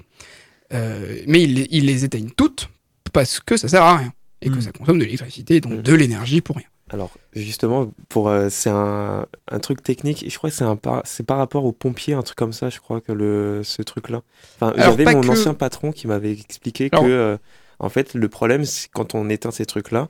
Euh, 0.74 1.22
mais 1.28 1.44
ils, 1.44 1.54
les- 1.54 1.68
ils 1.72 1.86
les 1.86 2.04
éteignent 2.04 2.30
toutes 2.36 2.70
parce 3.14 3.40
que 3.40 3.56
ça 3.58 3.68
sert 3.68 3.84
à 3.84 3.98
rien 3.98 4.14
et 4.42 4.50
que 4.50 4.56
Mm. 4.56 4.62
ça 4.62 4.72
consomme 4.72 5.00
de 5.00 5.04
l'électricité, 5.06 5.62
donc 5.62 5.74
Mm. 5.74 5.82
de 5.82 5.94
l'énergie 5.94 6.42
pour 6.42 6.56
rien. 6.58 6.66
Alors, 6.90 7.12
justement, 7.36 7.92
pour 8.08 8.30
euh, 8.30 8.48
c'est 8.50 8.70
un, 8.70 9.26
un 9.52 9.60
truc 9.60 9.84
technique, 9.84 10.24
je 10.30 10.38
crois 10.38 10.50
que 10.50 10.56
c'est 10.56 10.64
un 10.64 10.78
par, 10.78 11.02
c'est 11.06 11.26
par 11.26 11.38
rapport 11.38 11.66
aux 11.66 11.74
pompiers, 11.74 12.14
un 12.14 12.22
truc 12.24 12.38
comme 12.38 12.54
ça, 12.54 12.70
je 12.70 12.80
crois 12.80 13.02
que 13.02 13.12
le, 13.12 13.62
ce 13.66 13.82
truc-là. 13.82 14.22
Enfin, 14.56 14.74
j'avais 14.78 15.04
mon 15.04 15.20
que- 15.22 15.28
ancien 15.28 15.54
patron 15.54 15.92
qui 15.92 16.08
m'avait 16.08 16.32
expliqué 16.32 16.88
Alors- 16.94 17.04
que, 17.04 17.10
euh, 17.10 17.38
en 17.80 17.90
fait, 17.90 18.14
le 18.14 18.30
problème, 18.30 18.64
c'est 18.64 18.88
quand 18.90 19.16
on 19.16 19.30
éteint 19.30 19.52
ces 19.52 19.66
trucs-là, 19.66 20.08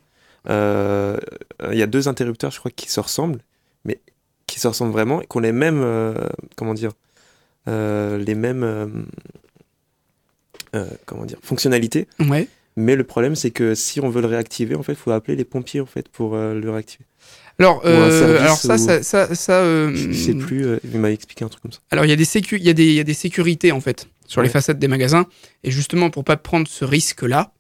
il 0.50 1.78
y 1.78 1.82
a 1.84 1.88
deux 1.88 2.08
interrupteurs, 2.08 2.52
je 2.52 2.60
crois, 2.60 2.72
qui 2.72 2.90
se 2.90 3.00
ressemblent, 3.00 3.40
mais 3.86 4.00
qui 4.48 4.60
se 4.60 4.68
ressemblent 4.68 4.92
vraiment, 4.94 5.22
et 5.22 5.26
qui 5.28 5.38
ont 5.38 5.42
les 5.42 5.52
mêmes, 5.52 5.82
euh, 5.82 6.14
comment 6.56 6.74
dire, 6.74 6.92
euh, 7.68 8.18
les 8.18 8.36
mêmes, 8.36 8.64
euh, 8.64 8.88
euh, 10.76 10.86
comment 11.06 11.26
dire, 11.26 11.38
fonctionnalités. 11.42 12.08
Ouais. 12.20 12.48
Mais 12.76 12.96
le 12.96 13.04
problème, 13.04 13.36
c'est 13.36 13.52
que 13.52 13.74
si 13.76 14.00
on 14.00 14.10
veut 14.10 14.22
le 14.22 14.28
réactiver, 14.28 14.76
en 14.76 14.84
fait, 14.84 14.92
il 14.94 14.98
faut 14.98 15.12
appeler 15.12 15.36
les 15.36 15.46
pompiers, 15.46 15.82
en 15.82 15.86
fait, 15.86 16.08
pour 16.10 16.36
euh, 16.36 16.54
le 16.54 16.70
réactiver. 16.70 17.06
Alors, 17.60 17.82
euh, 17.86 18.40
alors 18.40 18.56
ça, 18.58 18.76
ou- 18.76 18.78
ça, 18.78 19.02
ça, 19.02 19.34
ça, 19.34 19.54
euh, 19.64 19.92
Je 19.96 20.12
sais 20.14 20.36
plus, 20.36 20.64
euh, 20.66 20.80
il 20.84 21.00
m'a 21.00 21.10
expliqué 21.12 21.44
un 21.44 21.50
truc 21.50 21.64
comme 21.64 21.72
ça. 21.72 21.80
Alors 21.90 22.06
il 22.06 22.10
y 22.10 22.12
a 22.12 22.16
des 22.16 22.24
sécu- 22.26 22.58
il 22.58 22.64
y 22.64 22.70
a 22.70 22.74
des, 22.74 22.86
il 22.86 22.94
y 22.94 23.00
a 23.00 23.04
des 23.04 23.16
sécurités 23.16 23.72
en 23.72 23.82
fait 23.82 24.08
sur 24.28 24.44
les 24.44 24.50
façades 24.50 24.78
des 24.78 24.88
magasins 24.88 25.26
et 25.64 25.72
justement 25.72 26.12
pour 26.12 26.24
pas 26.24 26.38
prendre 26.38 26.68
ce 26.68 26.86
risque-là, 26.86 27.52
euh, 27.56 27.57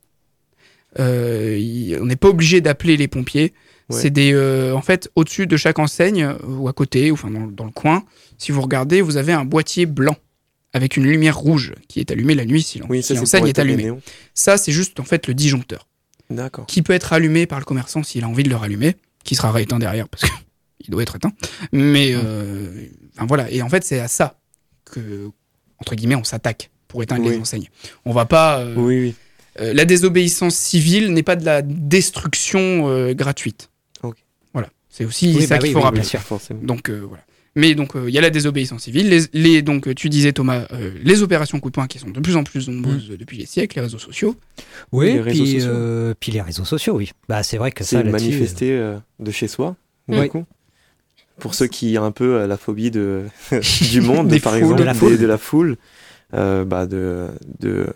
on 0.97 2.05
n'est 2.05 2.15
pas 2.15 2.29
obligé 2.29 2.61
d'appeler 2.61 2.97
les 2.97 3.07
pompiers. 3.07 3.53
Ouais. 3.89 4.01
C'est 4.01 4.09
des, 4.09 4.33
euh, 4.33 4.73
en 4.75 4.81
fait, 4.81 5.09
au-dessus 5.15 5.47
de 5.47 5.55
chaque 5.55 5.79
enseigne 5.79 6.23
euh, 6.23 6.35
ou 6.45 6.67
à 6.67 6.73
côté 6.73 7.09
ou 7.09 7.13
enfin 7.13 7.31
dans, 7.31 7.47
dans 7.47 7.63
le 7.63 7.71
coin, 7.71 8.03
si 8.37 8.51
vous 8.51 8.61
regardez, 8.61 9.01
vous 9.01 9.15
avez 9.15 9.31
un 9.31 9.45
boîtier 9.45 9.85
blanc 9.85 10.15
avec 10.73 10.97
une 10.97 11.05
lumière 11.05 11.37
rouge 11.37 11.73
qui 11.87 12.01
est 12.01 12.11
allumée 12.11 12.35
la 12.35 12.43
nuit 12.45 12.61
si 12.61 12.81
Oui, 12.89 13.01
l'enseigne 13.15 13.47
est 13.47 13.59
allumée. 13.59 13.93
Ça, 14.33 14.57
c'est 14.57 14.73
juste 14.73 14.99
en 14.99 15.05
fait 15.05 15.27
le 15.27 15.33
disjoncteur 15.33 15.87
D'accord. 16.29 16.65
qui 16.65 16.81
peut 16.81 16.91
être 16.91 17.13
allumé 17.13 17.45
par 17.45 17.59
le 17.59 17.65
commerçant 17.65 18.03
s'il 18.03 18.25
a 18.25 18.27
envie 18.27 18.43
de 18.43 18.49
le 18.49 18.57
rallumer, 18.57 18.97
qui 19.23 19.35
sera 19.35 19.53
rééteint 19.53 19.79
derrière 19.79 20.09
parce 20.09 20.23
qu'il 20.81 20.89
doit 20.91 21.01
être 21.03 21.15
éteint. 21.15 21.31
Mais 21.71 22.11
euh, 22.13 22.87
enfin, 23.15 23.25
voilà, 23.25 23.49
et 23.49 23.61
en 23.61 23.69
fait 23.69 23.85
c'est 23.85 23.99
à 24.01 24.09
ça 24.09 24.37
que 24.83 25.29
entre 25.79 25.95
guillemets 25.95 26.15
on 26.15 26.25
s'attaque 26.25 26.69
pour 26.89 27.01
éteindre 27.01 27.23
Oui. 27.23 27.31
les 27.31 27.37
enseignes. 27.39 27.69
On 28.03 28.11
va 28.11 28.25
pas. 28.25 28.59
euh, 28.59 28.73
Oui, 28.75 28.99
oui. 28.99 29.15
Euh, 29.59 29.73
la 29.73 29.85
désobéissance 29.85 30.55
civile 30.55 31.13
n'est 31.13 31.23
pas 31.23 31.35
de 31.35 31.45
la 31.45 31.61
destruction 31.61 32.89
euh, 32.89 33.13
gratuite. 33.13 33.69
Voilà, 34.53 34.69
c'est 34.89 35.05
aussi 35.05 35.33
Oui, 35.35 35.43
ça 35.43 35.55
bah 35.55 35.57
qu'il 35.59 35.67
oui, 35.69 35.73
faut 35.73 35.79
oui, 35.79 35.83
rappeler. 35.83 36.01
bien 36.01 36.09
sûr. 36.09 36.19
Forcément. 36.21 36.61
Donc 36.63 36.89
euh, 36.89 36.99
voilà. 37.07 37.23
Mais 37.55 37.73
donc 37.73 37.95
euh, 37.95 38.05
il 38.07 38.13
y 38.13 38.17
a 38.19 38.21
la 38.21 38.29
désobéissance 38.29 38.83
civile, 38.83 39.09
les, 39.09 39.21
les- 39.33 39.61
donc 39.63 39.93
tu 39.95 40.09
disais 40.09 40.31
Thomas, 40.31 40.67
euh, 40.73 40.91
les 41.03 41.23
opérations 41.23 41.59
coup 41.59 41.69
de 41.69 41.73
poing 41.73 41.87
qui 41.87 41.97
sont 41.97 42.09
de 42.09 42.19
plus 42.19 42.35
en 42.35 42.43
plus 42.43 42.69
nombreuses 42.69 43.09
euh, 43.11 43.17
depuis 43.17 43.37
les 43.37 43.47
siècles, 43.47 43.77
les 43.77 43.81
réseaux 43.83 43.97
sociaux. 43.99 44.35
Oui, 44.91 45.13
les 45.13 45.21
réseaux 45.21 45.43
puis, 45.43 45.53
sociaux. 45.53 45.71
euh, 45.71 46.13
puis 46.19 46.31
les 46.31 46.41
réseaux 46.41 46.65
sociaux, 46.65 46.95
oui. 46.95 47.11
Bah, 47.27 47.41
c'est 47.41 47.57
vrai 47.57 47.71
que 47.71 47.83
ça, 47.83 48.03
manifester 48.03 48.71
euh, 48.71 48.97
de 49.19 49.31
chez 49.31 49.47
soi, 49.47 49.75
du 50.07 50.19
Oui. 50.19 50.29
coup. 50.29 50.45
Pour 51.39 51.53
ceux 51.55 51.67
qui 51.67 51.97
ont 51.97 52.03
un 52.03 52.11
peu 52.11 52.45
la 52.45 52.57
phobie 52.57 52.91
de, 52.91 53.23
du 53.91 54.01
monde, 54.09 54.27
Des 54.27 54.39
par 54.39 54.53
foules. 54.53 54.61
exemple, 54.61 54.79
De 54.79 54.85
la 54.85 54.93
foule. 54.93 55.17
de 55.17 55.25
la 55.25 55.37
foule, 55.39 55.77
euh, 56.35 56.63
bah 56.65 56.85
de, 56.85 57.27
de 57.59 57.87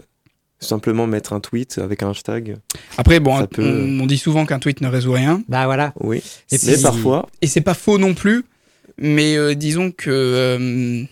simplement 0.61 1.07
mettre 1.07 1.33
un 1.33 1.39
tweet 1.39 1.77
avec 1.79 2.03
un 2.03 2.11
hashtag. 2.11 2.57
Après 2.97 3.19
bon, 3.19 3.37
on, 3.41 3.47
peut- 3.47 3.97
on 3.99 4.05
dit 4.05 4.17
souvent 4.17 4.45
qu'un 4.45 4.59
tweet 4.59 4.81
ne 4.81 4.87
résout 4.87 5.11
rien. 5.11 5.43
Bah 5.49 5.65
voilà. 5.65 5.93
Oui. 5.99 6.17
Et 6.51 6.57
Mais 6.63 6.73
puis- 6.73 6.81
parfois, 6.81 7.27
Et 7.41 7.47
c'est 7.47 7.61
pas 7.61 7.73
faux 7.73 7.97
non 7.97 8.13
plus, 8.13 8.43
mais 8.97 9.35
euh, 9.37 9.55
disons 9.55 9.91
que. 9.91 10.09
euh, 10.09 11.03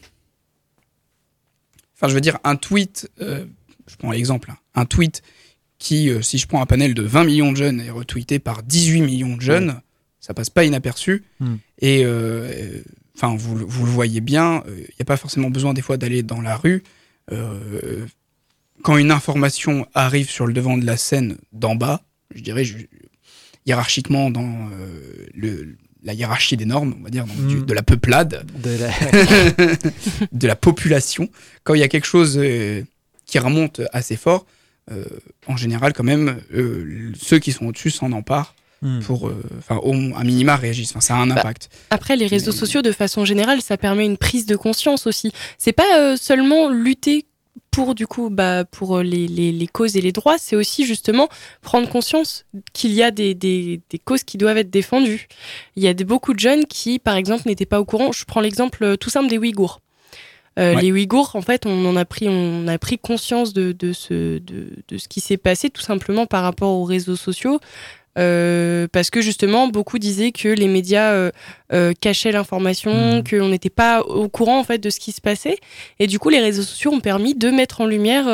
Enfin, 1.95 2.07
je 2.07 2.13
veux 2.15 2.21
dire, 2.21 2.38
un 2.45 2.55
tweet, 2.55 3.09
euh, 3.21 3.45
je 3.88 3.95
prends 3.97 4.12
l'exemple, 4.12 4.51
hein, 4.51 4.57
un 4.75 4.85
tweet 4.85 5.21
qui, 5.79 6.09
euh, 6.09 6.21
si 6.21 6.38
je 6.38 6.47
prends 6.47 6.62
un 6.62 6.65
panel 6.65 6.93
de 6.93 7.01
20 7.03 7.25
millions 7.25 7.51
de 7.51 7.57
jeunes, 7.57 7.81
est 7.81 7.89
retweeté 7.89 8.39
par 8.39 8.63
18 8.63 9.01
millions 9.01 9.35
de 9.35 9.41
jeunes, 9.41 9.81
ça 10.21 10.33
passe 10.33 10.49
pas 10.49 10.63
inaperçu. 10.63 11.23
Hmm. 11.41 11.55
Et, 11.79 12.05
euh, 12.05 12.49
euh, 12.51 12.83
enfin, 13.17 13.35
vous, 13.38 13.55
le- 13.57 13.65
vous 13.65 13.85
le 13.85 13.91
voyez 13.91 14.21
bien, 14.21 14.63
il 14.69 14.75
n'y 14.75 15.01
a 15.01 15.05
pas 15.05 15.17
forcément 15.17 15.49
besoin 15.49 15.73
des 15.73 15.81
fois 15.81 15.97
d'aller 15.97 16.23
dans 16.23 16.39
la 16.41 16.55
rue. 16.55 16.83
Euh, 17.33 18.05
quand 18.84 18.98
une 18.98 19.12
information 19.12 19.88
arrive 19.94 20.30
sur 20.30 20.46
le 20.48 20.54
devant 20.54 20.78
de 20.78 20.86
la 20.86 20.98
scène 20.98 21.38
d'en 21.52 21.76
bas, 21.76 22.02
je 22.34 22.42
dirais 22.42 22.63
je- 22.65 22.78
hiérarchiquement 23.65 24.30
dans 24.32 24.70
euh, 24.72 25.26
le, 25.34 25.76
la 26.04 26.13
hiérarchie 26.13 26.58
des 26.58 26.65
normes, 26.65 26.96
on 27.00 27.04
va 27.04 27.10
dire, 27.10 27.26
donc 27.26 27.48
du- 27.48 27.58
Mm. 27.58 27.65
de 27.65 27.74
la 27.74 27.84
peuplade, 27.84 28.46
De 28.63 28.78
la- 28.78 29.76
de 30.32 30.48
la 30.48 30.56
population, 30.56 31.30
quand 31.63 31.74
il 31.74 31.80
y 31.80 31.84
a 31.84 31.88
quelque 31.88 32.08
chose 32.08 32.38
euh, 32.42 32.84
qui 33.26 33.38
remonte 33.39 33.82
assez 33.94 34.15
fort, 34.15 34.46
euh, 34.92 35.04
en 35.48 35.56
général, 35.58 35.94
quand 35.94 36.04
même, 36.04 36.39
euh, 36.54 37.12
ceux 37.20 37.38
qui 37.39 37.52
sont 37.52 37.65
au-dessus 37.68 37.92
s'en 37.92 38.12
emparent 38.12 38.56
Hmm. 38.82 39.02
pour, 39.02 39.28
euh, 39.28 39.36
enfin, 39.58 39.76
au 39.84 39.92
un 39.94 40.24
minima 40.24 40.56
réagissent. 40.56 40.92
Enfin, 40.92 41.02
ça 41.02 41.15
a 41.15 41.18
un 41.18 41.28
Bah, 41.28 41.36
impact. 41.42 41.68
Après, 41.89 42.15
les 42.15 42.28
réseaux 42.28 42.54
sociaux, 42.54 42.82
de 42.82 42.94
façon 42.94 43.26
générale, 43.26 43.62
ça 43.62 43.76
permet 43.76 44.06
une 44.06 44.15
prise 44.15 44.46
de 44.46 44.56
conscience 44.56 45.06
aussi. 45.06 45.34
C'est 45.58 45.74
pas 45.74 45.98
euh, 46.00 46.15
seulement 46.15 46.70
lutter 46.70 47.26
pour 47.71 47.95
du 47.95 48.08
coup, 48.08 48.29
bah, 48.29 48.65
pour 48.65 48.97
euh, 48.97 49.03
les, 49.03 49.27
les, 49.27 49.51
les 49.51 49.67
causes 49.67 49.95
et 49.95 50.01
les 50.01 50.12
droits, 50.12 50.38
c'est 50.38 50.55
aussi 50.55 50.86
justement 50.86 51.29
prendre 51.62 51.88
conscience 51.88 52.45
qu'il 52.73 52.91
y 52.93 53.03
a 53.03 53.12
des, 53.12 53.34
des, 53.36 53.82
des 53.89 53.99
causes 53.99 54.23
qui 54.23 54.38
doivent 54.38 54.58
être 54.58 54.69
défendues. 54.71 55.27
Il 55.75 55.84
y 55.84 55.88
a 55.88 55.93
des, 55.93 56.03
beaucoup 56.03 56.34
de 56.34 56.39
jeunes 56.39 56.65
qui, 56.65 56.99
par 56.99 57.15
exemple, 57.15 57.43
n'étaient 57.47 57.65
pas 57.65 57.79
au 57.79 57.86
courant. 57.86 58.12
Je 58.12 58.25
prends 58.25 58.41
l'exemple 58.41 58.84
euh, 58.84 58.95
tout 58.97 59.10
simple 59.10 59.27
des 59.29 59.38
Ouïghours. 59.38 59.82
Euh, 60.58 60.75
Ouais. 60.75 60.82
Les 60.82 60.91
Ouïghours, 60.91 61.36
en 61.36 61.41
fait, 61.41 61.65
on 61.65 61.86
en 61.86 61.95
a 61.95 62.03
pris, 62.05 62.27
on 62.27 62.67
a 62.67 62.77
pris 62.77 62.97
conscience 62.97 63.53
de, 63.53 63.71
de 63.71 63.93
ce, 63.93 64.39
de, 64.39 64.73
de 64.88 64.97
ce 64.97 65.08
qui 65.08 65.21
s'est 65.21 65.38
passé 65.38 65.69
tout 65.69 65.82
simplement 65.82 66.25
par 66.25 66.43
rapport 66.43 66.71
aux 66.71 66.84
réseaux 66.84 67.15
sociaux. 67.15 67.60
Euh, 68.19 68.88
parce 68.91 69.10
que 69.10 69.21
justement, 69.21 69.67
beaucoup 69.67 69.97
disaient 69.97 70.32
que 70.32 70.49
les 70.49 70.67
médias 70.67 71.13
euh, 71.13 71.32
euh, 71.73 71.93
cachaient 71.99 72.32
l'information, 72.32 72.91
Mhm. 73.17 73.23
qu'on 73.23 73.47
n'était 73.49 73.69
pas 73.69 74.01
au 74.01 74.27
courant 74.29 74.60
en 74.60 74.63
fait 74.63 74.77
de 74.77 74.89
ce 74.89 74.99
qui 74.99 75.12
se 75.12 75.21
passait. 75.21 75.58
Et 75.99 76.08
du 76.08 76.19
coup, 76.19 76.29
les 76.29 76.39
réseaux 76.39 76.63
sociaux 76.63 76.91
ont 76.91 76.99
permis 76.99 77.34
de 77.36 77.49
mettre 77.49 77.82
en 77.82 77.86
lumière 77.88 78.25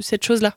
cette 0.00 0.24
chose-là. 0.24 0.56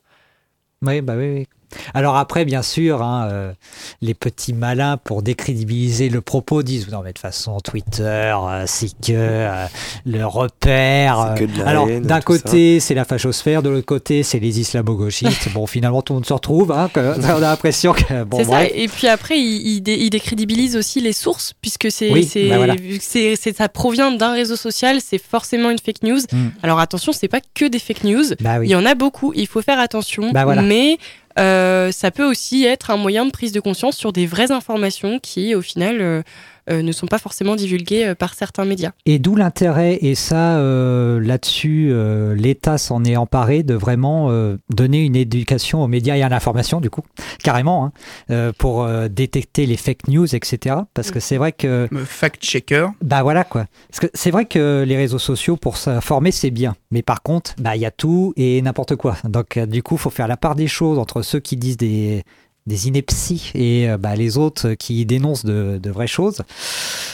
Oui, 0.81 1.01
bah 1.01 1.13
oui, 1.17 1.29
oui. 1.29 1.47
Alors 1.93 2.15
après, 2.17 2.45
bien 2.45 2.61
sûr, 2.61 3.01
hein, 3.01 3.27
euh, 3.31 3.53
les 4.01 4.13
petits 4.13 4.53
malins, 4.53 4.97
pour 4.97 5.21
décrédibiliser 5.21 6.09
le 6.09 6.21
propos, 6.21 6.63
disent 6.63 6.89
non 6.91 6.99
mais 7.03 7.09
de 7.09 7.13
toute 7.13 7.19
façon, 7.19 7.57
Twitter, 7.59 8.03
euh, 8.35 8.63
c'est 8.67 8.89
que 8.89 9.11
euh, 9.11 9.65
le 10.05 10.25
repère. 10.25 11.33
C'est 11.37 11.45
que 11.45 11.51
de 11.51 11.57
la 11.59 11.67
Alors 11.69 11.87
d'un 11.87 12.21
côté, 12.21 12.79
c'est 12.79 12.93
la 12.93 13.05
fachosphère, 13.05 13.63
de 13.63 13.69
l'autre 13.69 13.85
côté, 13.85 14.23
c'est 14.23 14.39
les 14.39 14.59
islamo-gauchistes. 14.59 15.51
bon, 15.53 15.67
finalement, 15.67 16.01
tout 16.01 16.13
le 16.13 16.17
monde 16.17 16.25
se 16.25 16.33
retrouve. 16.33 16.71
Hein, 16.71 16.89
que- 16.93 17.19
on 17.19 17.23
a 17.23 17.39
l'impression 17.39 17.93
que 17.93 18.23
bon, 18.23 18.37
c'est 18.37 18.45
ça. 18.45 18.65
Et 18.65 18.87
puis 18.87 19.07
après, 19.07 19.37
ils 19.39 19.75
il, 19.75 19.81
dé- 19.81 19.97
il 19.99 20.09
décrédibilisent 20.09 20.75
aussi 20.75 21.01
les 21.01 21.13
sources, 21.13 21.53
puisque 21.61 21.91
c'est, 21.91 22.11
Oui, 22.11 22.23
c'est, 22.23 22.49
bah 22.49 22.57
voilà. 22.57 22.75
c'est, 22.99 23.35
c'est- 23.35 23.55
ça 23.57 23.69
provient 23.69 24.11
d'un 24.11 24.33
réseau 24.33 24.55
social, 24.55 24.99
c'est 25.01 25.17
forcément 25.21 25.69
une 25.69 25.79
fake 25.79 26.03
news. 26.03 26.19
Mm. 26.31 26.47
Alors 26.63 26.79
attention, 26.79 27.11
c'est 27.11 27.27
pas 27.27 27.39
que 27.53 27.65
des 27.65 27.79
fake 27.79 28.03
news. 28.03 28.23
Bah 28.39 28.63
Il 28.63 28.69
y 28.69 28.75
en 28.75 28.85
a 28.85 28.95
beaucoup, 28.95 29.33
il 29.35 29.47
faut 29.47 29.61
faire 29.61 29.79
attention. 29.79 30.31
Bah 30.31 30.43
voilà. 30.45 30.61
Mais 30.61 30.93
euh, 30.93 30.97
ça 31.37 32.11
peut 32.11 32.23
aussi 32.23 32.65
être 32.65 32.91
un 32.91 32.97
moyen 32.97 33.25
de 33.25 33.31
prise 33.31 33.51
de 33.51 33.59
conscience 33.59 33.97
sur 33.97 34.13
des 34.13 34.25
vraies 34.25 34.51
informations 34.51 35.19
qui, 35.19 35.55
au 35.55 35.61
final, 35.61 36.01
euh, 36.01 36.05
euh, 36.05 36.21
ne 36.69 36.91
sont 36.91 37.07
pas 37.07 37.19
forcément 37.19 37.55
divulguées 37.55 38.05
euh, 38.07 38.15
par 38.15 38.33
certains 38.33 38.65
médias. 38.65 38.91
Et 39.05 39.19
d'où 39.19 39.35
l'intérêt, 39.35 39.99
et 40.01 40.15
ça, 40.15 40.57
euh, 40.57 41.19
là-dessus, 41.19 41.89
euh, 41.91 42.35
l'État 42.35 42.77
s'en 42.77 43.03
est 43.03 43.15
emparé 43.15 43.63
de 43.63 43.73
vraiment 43.75 44.29
euh, 44.29 44.57
donner 44.73 45.03
une 45.03 45.15
éducation 45.15 45.83
aux 45.83 45.87
médias 45.87 46.15
et 46.15 46.23
à 46.23 46.29
l'information, 46.29 46.81
du 46.81 46.89
coup, 46.89 47.01
carrément, 47.43 47.85
hein, 47.85 47.91
euh, 48.31 48.51
pour 48.57 48.83
euh, 48.83 49.07
détecter 49.07 49.65
les 49.65 49.77
fake 49.77 50.07
news, 50.07 50.35
etc. 50.35 50.75
Parce 50.93 51.11
que 51.11 51.19
c'est 51.19 51.37
vrai 51.37 51.51
que, 51.51 51.87
Me 51.91 52.03
fact-checker. 52.03 52.87
bah 53.01 53.23
voilà 53.23 53.43
quoi. 53.43 53.65
Parce 53.89 53.99
que 53.99 54.07
c'est 54.13 54.31
vrai 54.31 54.45
que 54.45 54.83
les 54.87 54.97
réseaux 54.97 55.19
sociaux, 55.19 55.57
pour 55.57 55.77
s'informer, 55.77 56.31
c'est 56.31 56.51
bien. 56.51 56.75
Mais 56.91 57.01
par 57.01 57.21
contre, 57.21 57.53
bah 57.59 57.75
il 57.75 57.81
y 57.81 57.85
a 57.85 57.91
tout 57.91 58.33
et 58.37 58.61
n'importe 58.61 58.95
quoi. 58.95 59.17
Donc, 59.23 59.57
euh, 59.57 59.65
du 59.65 59.83
coup, 59.83 59.97
faut 59.97 60.09
faire 60.09 60.27
la 60.27 60.37
part 60.37 60.55
des 60.55 60.67
choses 60.67 60.97
entre 60.99 61.21
ceux 61.21 61.39
qui 61.39 61.57
disent 61.57 61.77
des 61.77 62.23
des 62.65 62.87
inepties 62.87 63.51
et 63.53 63.89
euh, 63.89 63.97
bah, 63.97 64.15
les 64.15 64.37
autres 64.37 64.73
qui 64.73 65.05
dénoncent 65.05 65.45
de, 65.45 65.79
de 65.81 65.89
vraies 65.91 66.07
choses. 66.07 66.41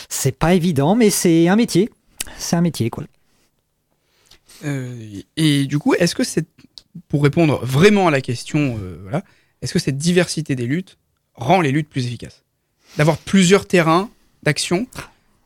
C'est 0.10 0.32
pas 0.38 0.54
évident, 0.54 0.96
mais 0.96 1.10
c'est 1.10 1.48
un 1.48 1.56
métier. 1.56 1.90
C'est 2.38 2.56
un 2.56 2.62
métier, 2.62 2.90
quoi. 2.90 3.04
Euh, 4.64 5.22
et 5.38 5.66
du 5.66 5.80
coup, 5.80 5.94
est-ce 5.96 6.16
que 6.16 6.24
c'est, 6.24 6.46
pour 7.08 7.24
répondre 7.24 7.60
vraiment 7.64 8.08
à 8.08 8.12
la 8.12 8.22
question, 8.22 8.78
euh, 8.80 9.00
voilà, 9.04 9.24
est-ce 9.62 9.74
que 9.74 9.80
cette 9.80 9.98
diversité 9.98 10.56
des 10.56 10.68
luttes 10.68 10.98
rend 11.34 11.62
les 11.62 11.72
luttes 11.72 11.90
plus 11.90 12.06
efficaces? 12.06 12.44
D'avoir 12.98 13.18
plusieurs 13.18 13.68
terrains 13.68 14.10
d'action, 14.44 14.86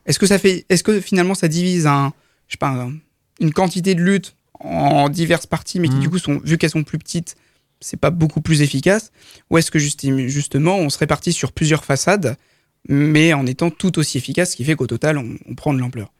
est-ce 0.04 0.18
que 0.18 0.26
ça 0.26 0.38
fait, 0.38 0.66
est-ce 0.68 0.82
que 0.82 1.00
finalement 1.00 1.34
ça 1.34 1.48
divise 1.48 1.86
un, 1.86 2.12
je 2.48 2.52
sais 2.54 2.58
pas, 2.58 2.68
un, 2.68 2.92
une 3.40 3.52
quantité 3.52 3.94
de 3.94 4.02
luttes 4.02 4.34
en 4.60 5.08
diverses 5.08 5.46
parties, 5.46 5.80
mais 5.80 5.88
qui 5.88 5.94
Mhm. 5.94 6.00
du 6.00 6.10
coup 6.10 6.18
sont, 6.18 6.40
vu 6.44 6.58
qu'elles 6.58 6.70
sont 6.70 6.84
plus 6.84 6.98
petites, 6.98 7.36
c'est 7.80 7.98
pas 7.98 8.10
beaucoup 8.10 8.40
plus 8.40 8.62
efficace 8.62 9.12
Ou 9.50 9.58
est-ce 9.58 9.70
que 9.70 9.78
juste- 9.78 10.06
justement 10.28 10.76
on 10.76 10.90
se 10.90 10.98
répartit 10.98 11.32
sur 11.32 11.52
plusieurs 11.52 11.84
façades, 11.84 12.36
mais 12.88 13.32
en 13.32 13.46
étant 13.46 13.70
tout 13.70 13.98
aussi 13.98 14.18
efficace, 14.18 14.52
ce 14.52 14.56
qui 14.56 14.64
fait 14.64 14.76
qu'au 14.76 14.86
total 14.86 15.18
on, 15.18 15.36
on 15.48 15.54
prend 15.54 15.74
de 15.74 15.78
l'ampleur? 15.80 16.12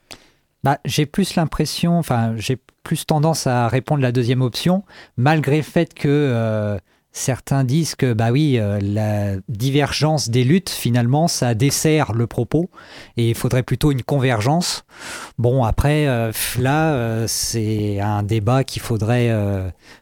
Bah, 0.65 0.81
j'ai 0.85 1.07
plus 1.07 1.37
l'impression, 1.37 1.97
enfin, 1.99 2.35
j'ai 2.37 2.59
plus 2.83 3.07
tendance 3.07 3.47
à 3.47 3.69
répondre 3.69 4.03
la 4.03 4.11
deuxième 4.11 4.43
option, 4.43 4.83
malgré 5.17 5.59
le 5.59 5.63
fait 5.63 5.95
que 5.95 6.09
euh, 6.09 6.79
certains 7.17 7.65
disent 7.65 7.95
que, 7.95 8.13
bah 8.13 8.31
oui, 8.31 8.59
euh, 8.59 8.79
la 8.83 9.37
divergence 9.49 10.29
des 10.29 10.45
luttes, 10.45 10.71
finalement, 10.71 11.29
ça 11.29 11.55
dessert 11.55 12.13
le 12.13 12.27
propos 12.27 12.71
et 13.17 13.31
il 13.31 13.35
faudrait 13.35 13.63
plutôt 13.63 13.91
une 13.91 14.03
convergence. 14.03 14.85
Bon, 15.39 15.65
après, 15.65 16.07
euh, 16.07 16.31
là, 16.59 16.93
euh, 16.93 17.25
c'est 17.27 18.01
un 18.01 18.23
débat 18.23 18.65
qu'il 18.65 18.83
faudrait, 18.83 19.33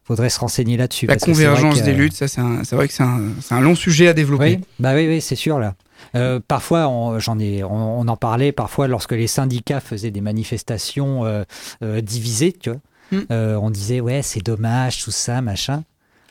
faudrait 0.03 0.31
se 0.31 0.41
renseigner 0.41 0.77
là-dessus. 0.77 1.07
La 1.07 1.17
convergence 1.17 1.81
que- 1.81 1.85
des 1.85 1.95
luttes, 1.95 2.15
ça 2.15 2.29
c'est 2.29 2.73
vrai 2.73 2.89
que 2.89 2.95
c'est 2.95 3.03
un, 3.03 3.61
long 3.61 3.75
sujet 3.75 4.09
à 4.09 4.13
développer. 4.13 4.57
oui, 4.57 4.61
bah 4.79 4.95
oui, 4.95 5.07
oui, 5.07 5.21
c'est 5.21 5.37
sûr 5.37 5.59
là. 5.59 5.75
Euh, 6.15 6.41
parfois, 6.47 6.89
on, 6.89 7.19
j'en 7.19 7.39
ai, 7.39 7.65
on, 7.65 8.01
on 8.01 8.09
en 8.09 8.17
parlait 8.17 8.53
parfois 8.53 8.89
lorsque 8.89 9.13
les 9.13 9.27
syndicats 9.27 9.81
faisaient 9.81 10.11
des 10.11 10.21
manifestations 10.21 11.25
euh, 11.25 11.45
euh, 11.83 12.01
divisées, 12.01 12.53
tu 12.53 12.71
vois. 12.71 12.81
Mm. 13.13 13.21
Euh, 13.31 13.57
on 13.57 13.71
disait 13.71 14.01
ouais, 14.01 14.23
c'est 14.23 14.45
dommage, 14.45 15.03
tout 15.03 15.11
ça, 15.11 15.41
machin. 15.43 15.85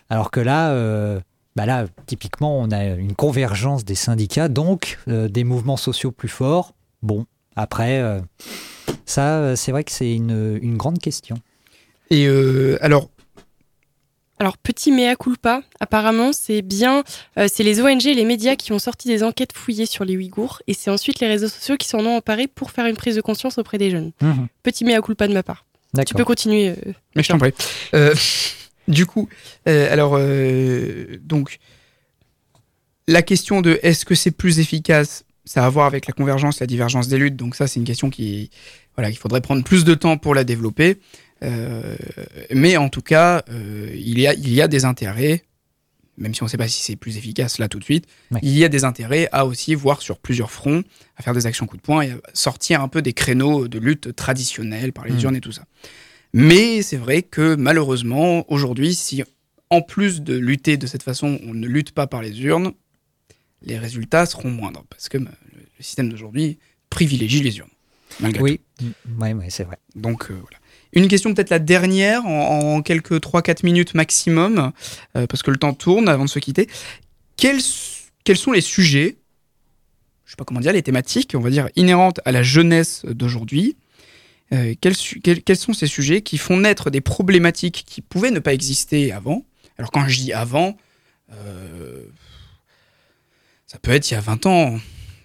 Alors 0.09 0.31
que 0.31 0.39
là, 0.39 0.71
euh, 0.71 1.19
bah 1.55 1.65
là, 1.65 1.85
typiquement, 2.07 2.59
on 2.59 2.71
a 2.71 2.85
une 2.85 3.15
convergence 3.15 3.85
des 3.85 3.95
syndicats, 3.95 4.47
donc 4.49 4.99
euh, 5.07 5.27
des 5.27 5.43
mouvements 5.43 5.77
sociaux 5.77 6.11
plus 6.11 6.29
forts. 6.29 6.73
Bon, 7.01 7.25
après, 7.55 7.99
euh, 7.99 8.19
ça, 9.05 9.55
c'est 9.55 9.71
vrai 9.71 9.83
que 9.83 9.91
c'est 9.91 10.13
une, 10.13 10.59
une 10.61 10.77
grande 10.77 10.99
question. 10.99 11.35
Et 12.09 12.25
euh, 12.27 12.77
alors, 12.81 13.09
Alors, 14.39 14.57
petit 14.57 14.91
mea 14.91 15.15
culpa, 15.15 15.61
apparemment, 15.79 16.31
c'est 16.33 16.61
bien, 16.61 17.03
euh, 17.37 17.47
c'est 17.51 17.63
les 17.63 17.81
ONG 17.81 18.05
et 18.07 18.13
les 18.13 18.25
médias 18.25 18.55
qui 18.55 18.71
ont 18.73 18.79
sorti 18.79 19.07
des 19.07 19.23
enquêtes 19.23 19.53
fouillées 19.53 19.85
sur 19.85 20.03
les 20.05 20.17
Ouïghours, 20.17 20.61
et 20.67 20.73
c'est 20.73 20.89
ensuite 20.91 21.19
les 21.21 21.27
réseaux 21.27 21.47
sociaux 21.47 21.77
qui 21.77 21.87
s'en 21.87 21.99
ont 22.05 22.17
emparés 22.17 22.47
pour 22.47 22.71
faire 22.71 22.85
une 22.85 22.95
prise 22.97 23.15
de 23.15 23.21
conscience 23.21 23.57
auprès 23.57 23.77
des 23.77 23.89
jeunes. 23.89 24.11
Mhm. 24.21 24.47
Petit 24.63 24.85
mea 24.85 25.01
culpa 25.01 25.27
de 25.27 25.33
ma 25.33 25.43
part. 25.43 25.65
Tu 26.07 26.13
peux 26.15 26.25
continuer. 26.25 26.69
euh, 26.69 26.75
mais 27.15 27.21
je 27.23 27.29
t'en 27.29 27.37
prie. 27.37 27.53
Du 28.87 29.05
coup, 29.05 29.29
euh, 29.67 29.91
alors, 29.91 30.15
euh, 30.17 31.17
donc, 31.21 31.59
la 33.07 33.21
question 33.21 33.61
de 33.61 33.79
est-ce 33.83 34.05
que 34.05 34.15
c'est 34.15 34.31
plus 34.31 34.59
efficace, 34.59 35.25
ça 35.45 35.63
a 35.63 35.67
à 35.67 35.69
voir 35.69 35.85
avec 35.85 36.05
la 36.07 36.13
convergence, 36.13 36.59
la 36.59 36.67
divergence 36.67 37.07
des 37.07 37.17
luttes. 37.17 37.35
Donc 37.35 37.55
ça, 37.55 37.67
c'est 37.67 37.79
une 37.79 37.85
question 37.85 38.09
qui, 38.09 38.49
voilà, 38.95 39.09
qu'il 39.09 39.19
faudrait 39.19 39.41
prendre 39.41 39.63
plus 39.63 39.83
de 39.83 39.93
temps 39.93 40.17
pour 40.17 40.35
la 40.35 40.43
développer. 40.43 40.99
Euh, 41.43 41.95
mais 42.51 42.77
en 42.77 42.87
tout 42.89 43.01
cas, 43.01 43.43
euh, 43.49 43.89
il, 43.93 44.19
y 44.19 44.27
a, 44.27 44.33
il 44.33 44.53
y 44.53 44.61
a 44.61 44.69
des 44.69 44.85
intérêts, 44.85 45.43
même 46.17 46.33
si 46.33 46.41
on 46.43 46.45
ne 46.45 46.49
sait 46.49 46.55
pas 46.57 46.69
si 46.69 46.81
c'est 46.81 46.95
plus 46.95 47.17
efficace 47.17 47.57
là 47.57 47.67
tout 47.67 47.79
de 47.79 47.83
suite, 47.83 48.05
Ouais. 48.31 48.39
il 48.43 48.57
y 48.57 48.63
a 48.63 48.69
des 48.69 48.85
intérêts 48.85 49.27
à 49.33 49.45
aussi 49.45 49.75
voir 49.75 50.01
sur 50.01 50.19
plusieurs 50.19 50.51
fronts, 50.51 50.83
à 51.17 51.23
faire 51.23 51.33
des 51.33 51.45
actions 51.45 51.65
coup 51.65 51.75
de 51.75 51.81
poing 51.81 52.01
et 52.03 52.11
à 52.11 52.15
sortir 52.33 52.81
un 52.81 52.87
peu 52.87 53.01
des 53.01 53.11
créneaux 53.13 53.67
de 53.67 53.79
lutte 53.79 54.15
traditionnels 54.15 54.93
par 54.93 55.03
les 55.05 55.13
Mm. 55.15 55.19
urnes 55.23 55.35
et 55.35 55.41
tout 55.41 55.51
ça. 55.51 55.63
Mais 56.33 56.81
c'est 56.81 56.97
vrai 56.97 57.21
que 57.21 57.55
malheureusement, 57.55 58.51
aujourd'hui, 58.51 58.95
si 58.95 59.23
en 59.69 59.81
plus 59.81 60.21
de 60.21 60.35
lutter 60.35 60.77
de 60.77 60.87
cette 60.87 61.03
façon, 61.03 61.39
on 61.43 61.53
ne 61.53 61.67
lutte 61.67 61.91
pas 61.91 62.07
par 62.07 62.21
les 62.21 62.43
urnes, 62.43 62.73
les 63.61 63.77
résultats 63.77 64.25
seront 64.25 64.49
moindres. 64.49 64.83
Parce 64.89 65.09
que 65.09 65.17
le, 65.17 65.27
système 65.79 66.09
d'aujourd'hui 66.09 66.59
privilégie 66.89 67.41
les 67.41 67.57
urnes. 67.57 67.67
Oui, 68.39 68.61
oui, 69.19 69.33
oui, 69.33 69.45
c'est 69.49 69.63
vrai. 69.63 69.77
Donc 69.95 70.29
euh, 70.29 70.35
voilà. 70.39 70.57
Une 70.93 71.07
question 71.07 71.33
peut-être 71.33 71.49
la 71.49 71.59
dernière, 71.59 72.25
en, 72.25 72.75
en 72.75 72.81
quelques 72.81 73.15
3-4 73.15 73.65
minutes 73.65 73.93
maximum, 73.93 74.71
euh, 75.17 75.27
parce 75.27 75.41
que 75.43 75.51
le 75.51 75.57
temps 75.57 75.73
tourne 75.73 76.07
avant 76.07 76.23
de 76.23 76.29
se 76.29 76.39
quitter. 76.39 76.69
Quels, 77.35 77.59
quels 78.23 78.37
sont 78.37 78.51
les 78.51 78.61
sujets, 78.61 79.17
je 80.25 80.31
sais 80.31 80.35
pas 80.37 80.45
comment 80.45 80.61
dire, 80.61 80.71
les 80.71 80.83
thématiques, 80.83 81.33
on 81.35 81.41
va 81.41 81.49
dire, 81.49 81.67
inhérentes 81.75 82.21
à 82.23 82.31
la 82.31 82.43
jeunesse 82.43 83.03
d'aujourd'hui 83.05 83.75
euh, 84.53 84.73
quels, 84.79 84.95
su- 84.95 85.19
quels- 85.21 85.41
quels 85.43 85.57
sont 85.57 85.73
ces 85.73 85.87
sujets 85.87 86.21
qui 86.21 86.37
font 86.37 86.57
naître 86.57 86.89
des 86.89 87.01
problématiques 87.01 87.83
qui 87.87 88.01
pouvaient 88.01 88.31
ne 88.31 88.39
pas 88.39 88.53
exister 88.53 89.11
avant? 89.11 89.43
Alors 89.77 89.91
quand 89.91 90.07
je 90.07 90.17
dis 90.19 90.33
avant, 90.33 90.77
euh, 91.31 92.03
ça 93.67 93.79
peut 93.79 93.91
être 93.91 94.09
il 94.09 94.13
y 94.13 94.17
a 94.17 94.21
20 94.21 94.45
ans. 94.45 94.75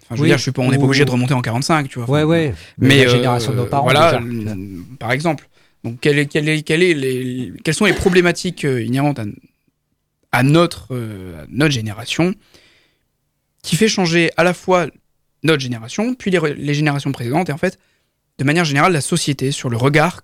Enfin, 0.03 0.15
je 0.15 0.21
veux 0.21 0.27
dire, 0.27 0.37
je 0.37 0.41
suis 0.43 0.51
pas, 0.51 0.61
on 0.63 0.71
n'est 0.71 0.77
pas 0.77 0.83
obligé 0.85 1.05
de 1.05 1.11
remonter 1.11 1.33
en 1.35 1.41
45, 1.41 1.87
tu 1.87 1.99
vois. 1.99 2.07
Ouais, 2.09 2.23
ouais. 2.23 2.55
mais 2.79 3.03
la 3.03 3.09
euh, 3.11 3.15
génération 3.15 3.51
de 3.51 3.57
nos 3.57 3.65
parents. 3.67 3.83
voilà, 3.83 4.19
déjà. 4.19 4.55
par 4.99 5.11
exemple. 5.11 5.47
Donc, 5.83 5.99
quel 6.01 6.17
est- 6.19 6.25
quel 6.25 6.49
est- 6.49 6.63
quel 6.63 6.81
est 6.83 6.93
les- 6.93 7.53
quelles 7.63 7.73
sont 7.75 7.85
les 7.85 7.93
problématiques 7.93 8.65
euh, 8.65 8.83
inhérentes 8.83 9.19
à, 9.19 9.25
à 10.31 10.43
notre, 10.43 10.87
euh, 10.91 11.43
à 11.43 11.45
notre 11.49 11.71
génération 11.73 12.33
qui 13.63 13.75
fait 13.75 13.87
changer 13.87 14.31
à 14.35 14.43
la 14.43 14.53
fois 14.53 14.87
notre 15.43 15.61
génération, 15.61 16.15
puis 16.15 16.31
les, 16.31 16.39
les 16.55 16.73
générations 16.73 17.11
précédentes, 17.11 17.49
et 17.49 17.53
en 17.53 17.57
fait, 17.57 17.77
de 18.39 18.43
manière 18.43 18.65
générale, 18.65 18.93
la 18.93 19.01
société 19.01 19.51
sur 19.51 19.69
le 19.69 19.77
regard 19.77 20.21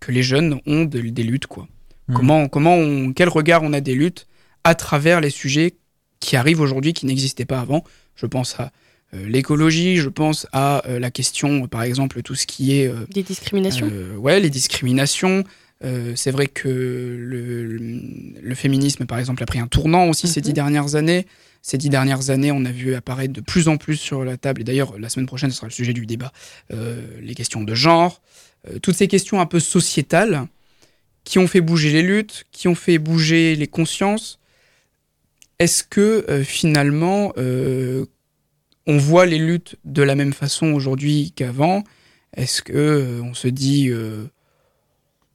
que 0.00 0.12
les 0.12 0.22
jeunes 0.22 0.60
ont 0.66 0.84
de- 0.84 1.00
des 1.00 1.22
luttes, 1.24 1.46
quoi. 1.46 1.66
Mhm. 2.08 2.16
Comment, 2.16 2.48
comment 2.48 2.74
on- 2.76 3.12
quel 3.12 3.28
regard 3.28 3.62
on 3.62 3.72
a 3.72 3.80
des 3.80 3.94
luttes 3.94 4.26
à 4.64 4.74
travers 4.74 5.20
les 5.20 5.30
sujets 5.30 5.74
qui 6.20 6.36
arrivent 6.36 6.60
aujourd'hui, 6.60 6.92
qui 6.94 7.04
n'existaient 7.06 7.44
pas 7.44 7.60
avant? 7.60 7.84
Je 8.16 8.26
pense 8.26 8.58
à 8.58 8.72
euh, 9.14 9.26
l'écologie, 9.26 9.96
je 9.96 10.08
pense 10.10 10.46
à 10.52 10.86
euh, 10.86 10.98
la 10.98 11.10
question, 11.10 11.66
par 11.66 11.82
exemple, 11.82 12.22
tout 12.22 12.34
ce 12.34 12.46
qui 12.46 12.78
est 12.78 12.86
euh, 12.88 13.06
Des 13.12 13.22
discriminations. 13.22 13.88
euh, 13.90 14.14
ouais, 14.16 14.38
les 14.38 14.50
discriminations. 14.50 15.44
Euh, 15.84 16.12
c'est 16.16 16.30
vrai 16.32 16.46
que 16.48 16.68
le, 16.68 17.64
le- 17.64 18.00
le 18.40 18.54
féminisme, 18.54 19.06
par 19.06 19.18
exemple, 19.18 19.42
a 19.42 19.46
pris 19.46 19.60
un 19.60 19.66
tournant 19.66 20.08
aussi 20.08 20.28
ces 20.28 20.40
Mhm. 20.40 20.44
dix 20.44 20.52
dernières 20.52 20.94
années. 20.94 21.26
Ces 21.68 21.76
dix 21.76 21.90
dernières 21.90 22.30
années, 22.30 22.50
on 22.50 22.64
a 22.64 22.72
vu 22.72 22.94
apparaître 22.94 23.34
de 23.34 23.42
plus 23.42 23.68
en 23.68 23.76
plus 23.76 23.96
sur 23.96 24.24
la 24.24 24.38
table, 24.38 24.62
et 24.62 24.64
d'ailleurs, 24.64 24.98
la 24.98 25.10
semaine 25.10 25.26
prochaine, 25.26 25.50
ce 25.50 25.56
sera 25.56 25.66
le 25.66 25.72
sujet 25.72 25.92
du 25.92 26.06
débat, 26.06 26.32
euh, 26.72 27.06
les 27.20 27.34
questions 27.34 27.62
de 27.62 27.74
genre, 27.74 28.22
euh, 28.66 28.78
toutes 28.78 28.96
ces 28.96 29.06
questions 29.06 29.38
un 29.38 29.44
peu 29.44 29.60
sociétales 29.60 30.46
qui 31.24 31.38
ont 31.38 31.46
fait 31.46 31.60
bouger 31.60 31.92
les 31.92 32.00
luttes, 32.00 32.44
qui 32.52 32.68
ont 32.68 32.74
fait 32.74 32.96
bouger 32.96 33.54
les 33.54 33.66
consciences. 33.66 34.38
Est-ce 35.58 35.84
que 35.84 36.24
euh, 36.30 36.42
finalement, 36.42 37.34
on 37.36 38.96
voit 38.96 39.26
les 39.26 39.38
luttes 39.38 39.76
de 39.84 40.02
la 40.02 40.14
même 40.14 40.32
façon 40.32 40.68
aujourd'hui 40.68 41.32
qu'avant? 41.36 41.84
Est-ce 42.34 42.62
que 42.62 43.20
on 43.22 43.34
se 43.34 43.48
dit 43.48 43.90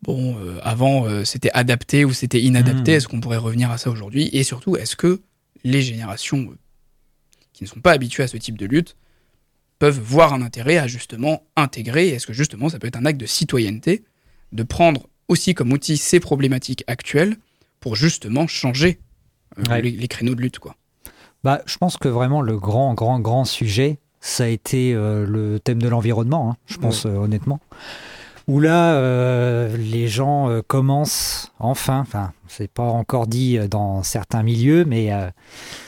bon, 0.03 0.35
euh, 0.37 0.59
avant 0.61 1.05
euh, 1.05 1.23
c'était 1.23 1.51
adapté 1.53 2.05
ou 2.05 2.13
c'était 2.13 2.41
inadapté? 2.41 2.91
Mhm. 2.91 2.97
Est-ce 2.97 3.07
qu'on 3.07 3.21
pourrait 3.21 3.37
revenir 3.37 3.71
à 3.71 3.77
ça 3.77 3.89
aujourd'hui? 3.89 4.29
Et 4.33 4.43
surtout, 4.43 4.75
est-ce 4.75 4.95
que 4.95 5.21
les 5.63 5.81
générations 5.81 6.49
euh, 6.51 6.57
qui 7.53 7.63
ne 7.63 7.69
sont 7.69 7.79
pas 7.81 7.91
habituées 7.91 8.23
à 8.23 8.27
ce 8.27 8.37
type 8.37 8.57
de 8.57 8.65
lutte 8.65 8.95
peuvent 9.79 9.99
voir 9.99 10.33
un 10.33 10.41
intérêt 10.41 10.77
à 10.77 10.87
justement 10.87 11.43
intégrer 11.55 12.09
Est-ce 12.09 12.27
que 12.27 12.33
justement 12.33 12.69
ça 12.69 12.79
peut 12.79 12.87
être 12.87 12.95
un 12.97 13.05
acte 13.05 13.19
de 13.19 13.25
citoyenneté 13.25 14.03
de 14.51 14.63
prendre 14.63 15.07
aussi 15.27 15.53
comme 15.53 15.71
outil 15.73 15.97
ces 15.97 16.19
problématiques 16.19 16.83
actuelles 16.87 17.37
pour 17.79 17.95
justement 17.95 18.47
changer 18.47 18.99
euh, 19.59 19.63
Ouais. 19.69 19.81
les, 19.81 19.91
les 19.91 20.07
créneaux 20.07 20.35
de 20.35 20.41
lutte 20.41 20.59
quoi 20.59 20.75
Bah, 21.43 21.61
je 21.65 21.77
pense 21.77 21.97
que 21.97 22.07
vraiment 22.07 22.41
le 22.41 22.57
grand, 22.59 22.93
grand, 22.93 23.19
grand 23.19 23.45
sujet, 23.45 23.99
ça 24.19 24.45
a 24.45 24.47
été 24.47 24.93
euh, 24.93 25.25
le 25.25 25.59
thème 25.59 25.81
de 25.81 25.87
l'environnement, 25.89 26.51
hein, 26.51 26.57
je 26.65 26.77
pense 26.77 27.05
euh, 27.05 27.09
honnêtement. 27.09 27.59
Où 28.47 28.59
là, 28.59 28.95
euh, 28.95 29.77
les 29.77 30.07
gens 30.07 30.49
euh, 30.49 30.61
commencent 30.65 31.51
enfin, 31.59 31.99
enfin, 32.01 32.33
c'est 32.49 32.69
pas 32.69 32.83
encore 32.83 33.25
dit 33.27 33.57
euh, 33.57 33.67
dans 33.69 34.03
certains 34.03 34.43
milieux, 34.43 34.83
mais 34.85 35.13
euh, 35.13 35.29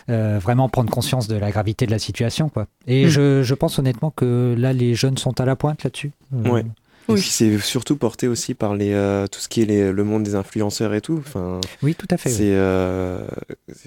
euh, 0.09 0.39
vraiment 0.41 0.69
prendre 0.69 0.89
conscience 0.89 1.27
de 1.27 1.35
la 1.35 1.51
gravité 1.51 1.85
de 1.85 1.91
la 1.91 1.99
situation, 1.99 2.47
quoi. 2.49 2.67
Et 2.87 3.05
Mm. 3.05 3.09
je, 3.09 3.43
je 3.43 3.53
pense 3.55 3.77
honnêtement 3.77 4.09
que 4.11 4.55
là, 4.57 4.71
les 4.71 4.95
jeunes 4.95 5.17
sont 5.17 5.39
à 5.41 5.45
la 5.45 5.55
pointe 5.57 5.83
là-dessus. 5.83 6.11
Ouais. 6.31 6.61
Et 6.61 7.11
Oui. 7.11 7.21
c'est 7.21 7.59
surtout 7.59 7.97
porté 7.97 8.27
aussi 8.27 8.53
par 8.55 8.73
les, 8.73 8.93
euh, 8.93 9.27
tout 9.27 9.39
ce 9.39 9.47
qui 9.47 9.61
est 9.61 9.65
les- 9.65 9.91
le 9.91 10.03
monde 10.03 10.23
des 10.23 10.33
influenceurs 10.33 10.93
et 10.95 11.01
tout. 11.01 11.17
Enfin, 11.19 11.59
Oui, 11.83 11.93
tout 11.93 12.07
à 12.09 12.17
fait. 12.17 12.29
oui. 12.29 12.35
c'est, 12.35 12.55
euh, 12.55 13.19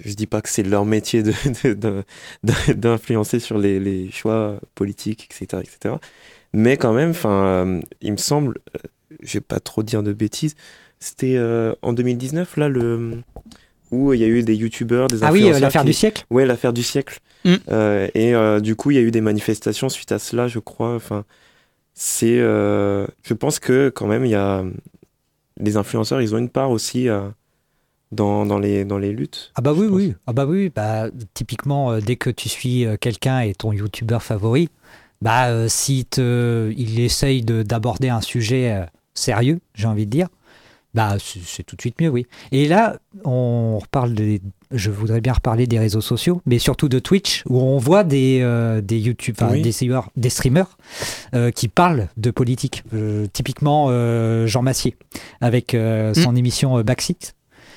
je 0.04 0.14
dis 0.14 0.26
pas 0.28 0.40
que 0.40 0.48
c'est 0.48 0.62
leur 0.62 0.84
métier 0.84 1.22
de, 1.24 1.32
de- 1.64 1.72
de- 1.74 2.04
de- 2.44 2.72
d'influencer 2.74 3.40
sur 3.40 3.58
les, 3.58 3.80
les 3.80 4.10
choix 4.12 4.60
politiques, 4.76 5.26
etc., 5.30 5.62
etc. 5.64 5.94
Mais 6.53 6.76
quand 6.76 6.92
même, 6.94 7.11
enfin, 7.11 7.44
euh, 7.44 7.80
il 8.01 8.12
me 8.12 8.16
semble, 8.16 8.59
euh, 8.76 8.88
je 9.20 9.34
vais 9.34 9.40
pas 9.40 9.61
trop 9.61 9.82
dire 9.82 10.03
de 10.03 10.12
bêtises, 10.12 10.55
c'était 10.99 11.36
euh, 11.36 11.74
en 11.82 11.92
2019 11.92 12.57
là 12.57 12.68
le 12.68 13.18
où 13.90 14.12
il 14.12 14.20
y 14.20 14.24
a 14.24 14.26
eu 14.26 14.42
des 14.42 14.55
youtubeurs, 14.55 15.07
des 15.09 15.22
Ah 15.24 15.32
oui, 15.32 15.38
influenceurs. 15.40 15.61
l'affaire 15.61 15.80
qui- 15.82 15.86
du 15.88 15.92
siècle 15.94 16.24
Ouais, 16.30 16.44
l'affaire 16.44 16.72
du 16.74 16.82
siècle. 16.82 17.20
Mm. 17.44 17.55
Euh, 17.70 18.09
et 18.14 18.34
euh, 18.34 18.61
du 18.61 18.76
coup, 18.76 18.90
il 18.90 18.94
y 18.96 18.99
a 18.99 19.03
eu 19.03 19.11
des 19.11 19.20
manifestations 19.22 19.88
suite 19.88 20.12
à 20.12 20.18
cela, 20.18 20.46
je 20.49 20.59
crois. 20.59 20.94
Enfin, 20.94 21.24
c'est, 21.94 22.38
je 22.38 23.32
pense 23.34 23.59
que 23.59 23.88
quand 23.88 24.07
même, 24.07 24.24
il 24.24 24.30
y 24.30 24.34
a 24.34 24.62
les 25.61 25.76
influenceurs, 25.76 26.20
ils 26.20 26.34
ont 26.34 26.38
une 26.38 26.51
part 26.51 26.70
aussi 26.70 27.09
dans, 28.12 28.46
dans 28.46 28.59
les 28.59 28.84
dans 28.84 28.99
les 28.99 29.12
luttes. 29.12 29.53
Ah 29.55 29.61
bah 29.62 29.72
oui, 29.72 29.86
pense. 29.88 29.96
oui. 29.96 30.14
Ah 30.26 30.32
bah 30.32 30.46
oui, 30.46 30.70
bah, 30.74 31.09
typiquement, 31.34 31.99
dès 31.99 32.16
que 32.16 32.30
tu 32.30 32.49
suis 32.49 32.86
quelqu'un 33.01 33.40
et 33.40 33.55
ton 33.55 33.72
youtubeur 33.72 34.22
favori, 34.22 34.68
bah 35.22 35.48
euh, 35.48 35.66
si 35.68 36.04
te, 36.04 36.72
il 36.76 37.00
essaye 37.00 37.42
de- 37.42 37.62
d'aborder 37.62 38.08
un 38.08 38.20
sujet 38.20 38.72
euh, 38.72 38.84
sérieux, 39.14 39.60
j'ai 39.74 39.86
envie 39.86 40.06
de 40.06 40.10
dire, 40.10 40.28
bah 40.94 41.16
c'est 41.20 41.64
tout 41.64 41.76
de 41.76 41.80
suite 41.80 42.00
mieux, 42.00 42.08
oui. 42.08 42.26
Et 42.52 42.66
là, 42.66 42.96
on 43.24 43.78
reparle 43.78 44.14
des. 44.14 44.40
Je 44.70 44.90
voudrais 44.90 45.20
bien 45.20 45.32
reparler 45.32 45.66
des 45.66 45.78
réseaux 45.78 46.00
sociaux, 46.02 46.42
mais 46.44 46.58
surtout 46.58 46.88
de 46.88 46.98
Twitch, 46.98 47.42
où 47.48 47.58
on 47.58 47.78
voit 47.78 48.04
des, 48.04 48.40
euh, 48.42 48.80
des 48.82 48.98
YouTube, 48.98 49.36
Oui. 49.50 49.62
des, 49.62 49.72
streamers- 49.72 50.08
des 50.16 50.28
streamers 50.30 50.76
qui 51.54 51.68
parlent 51.68 52.08
de 52.16 52.30
politique. 52.30 52.82
Typiquement 53.32 53.88
Jean 54.46 54.62
Massier, 54.62 54.96
avec 55.40 55.74
euh, 55.74 56.14
son 56.14 56.36
émission 56.36 56.80
Backseat 56.82 57.34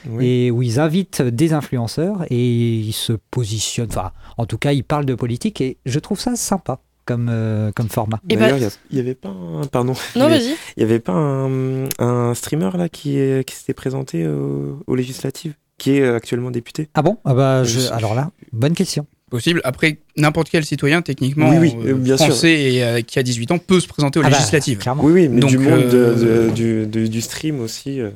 Oui. 0.09 0.25
et 0.27 0.51
où 0.51 0.61
ils 0.63 0.79
invitent 0.79 1.21
des 1.21 1.53
influenceurs 1.53 2.25
et 2.29 2.75
ils 2.79 2.93
se 2.93 3.13
positionnent, 3.13 3.89
enfin, 3.89 4.11
en 4.37 4.45
tout 4.45 4.57
cas, 4.57 4.73
ils 4.73 4.83
parlent 4.83 5.05
de 5.05 5.15
politique 5.15 5.61
et 5.61 5.77
je 5.85 5.99
trouve 5.99 6.19
ça 6.19 6.35
sympa 6.35 6.79
comme, 7.11 7.27
euh, 7.29 7.71
comme 7.75 7.89
format. 7.89 8.19
Et 8.29 8.35
D'ailleurs, 8.35 8.51
bah- 8.51 8.57
il 8.57 8.63
y 8.63 8.65
a- 8.65 8.71
il 8.91 8.97
y 8.97 8.99
avait 8.99 9.15
pas 9.15 9.29
un... 9.29 9.61
Pardon. 9.67 9.93
Non, 10.15 10.29
vas-y. 10.29 10.55
Il 10.77 10.81
y 10.81 10.83
avait 10.83 10.99
pas 10.99 11.13
un, 11.13 11.85
un 11.99 12.33
streamer 12.33 12.69
là 12.77 12.89
qui, 12.89 13.17
est- 13.17 13.43
qui 13.47 13.55
s'était 13.55 13.73
présenté 13.73 14.25
au- 14.27 14.81
aux 14.87 14.95
législatives, 14.95 15.53
qui 15.77 15.97
est 15.97 16.01
euh, 16.01 16.15
actuellement 16.15 16.51
député 16.51 16.87
Ah 16.93 17.01
bon? 17.01 17.17
Ah 17.25 17.33
bah, 17.33 17.63
je- 17.63 17.79
Je- 17.79 17.91
Alors 17.91 18.15
là, 18.15 18.31
bonne 18.53 18.73
question. 18.73 19.05
Possible. 19.29 19.61
Après, 19.63 19.99
n'importe 20.17 20.49
quel 20.49 20.65
citoyen, 20.65 21.01
techniquement, 21.01 21.49
Oui, 21.51 21.57
oui, 21.59 21.75
euh, 21.85 21.93
bien 21.93 22.17
sûr. 22.17 22.25
français 22.27 22.73
et 22.73 22.83
euh, 22.83 23.01
qui 23.01 23.17
a 23.17 23.23
18 23.23 23.51
ans, 23.51 23.57
peut 23.59 23.79
se 23.79 23.87
présenter 23.87 24.19
aux 24.19 24.23
Ah 24.25 24.29
bah, 24.29 24.35
législatives. 24.37 24.77
clairement. 24.77 25.03
Oui, 25.05 25.13
oui, 25.13 25.29
mais 25.29 25.39
Donc, 25.39 25.49
du 25.51 25.57
monde 25.57 25.87
de- 25.87 25.97
euh, 25.97 26.47
de- 26.49 26.53
du, 26.53 26.87
du- 26.87 27.07
du 27.09 27.21
stream 27.21 27.61
aussi. 27.61 28.01
euh, 28.01 28.09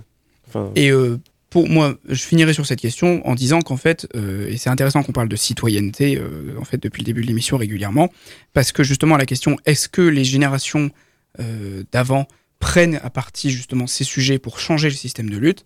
Et 0.75 0.91
euh, 0.91 1.17
pour 1.55 1.69
moi, 1.69 1.95
je 2.09 2.21
finirai 2.21 2.51
sur 2.51 2.65
cette 2.65 2.81
question 2.81 3.25
en 3.25 3.33
disant 3.33 3.61
qu'en 3.61 3.77
fait, 3.77 4.09
euh, 4.13 4.49
et 4.49 4.57
c'est 4.57 4.69
intéressant 4.69 5.03
qu'on 5.03 5.13
parle 5.13 5.29
de 5.29 5.37
citoyenneté, 5.37 6.17
euh, 6.17 6.53
en 6.59 6.65
fait, 6.65 6.83
depuis 6.83 7.01
le 7.01 7.05
début 7.05 7.21
de 7.21 7.27
l'émission 7.27 7.55
régulièrement, 7.55 8.11
parce 8.51 8.73
que 8.73 8.83
justement, 8.83 9.15
la 9.15 9.25
question 9.25 9.55
est-ce 9.65 9.87
que 9.87 10.01
les 10.01 10.25
générations 10.25 10.91
euh, 11.39 11.85
d'avant 11.93 12.27
prennent 12.59 12.99
à 13.03 13.09
partie 13.09 13.51
justement 13.51 13.87
ces 13.87 14.03
sujets 14.03 14.37
pour 14.37 14.59
changer 14.59 14.89
le 14.89 14.95
système 14.95 15.29
de 15.29 15.37
lutte? 15.37 15.63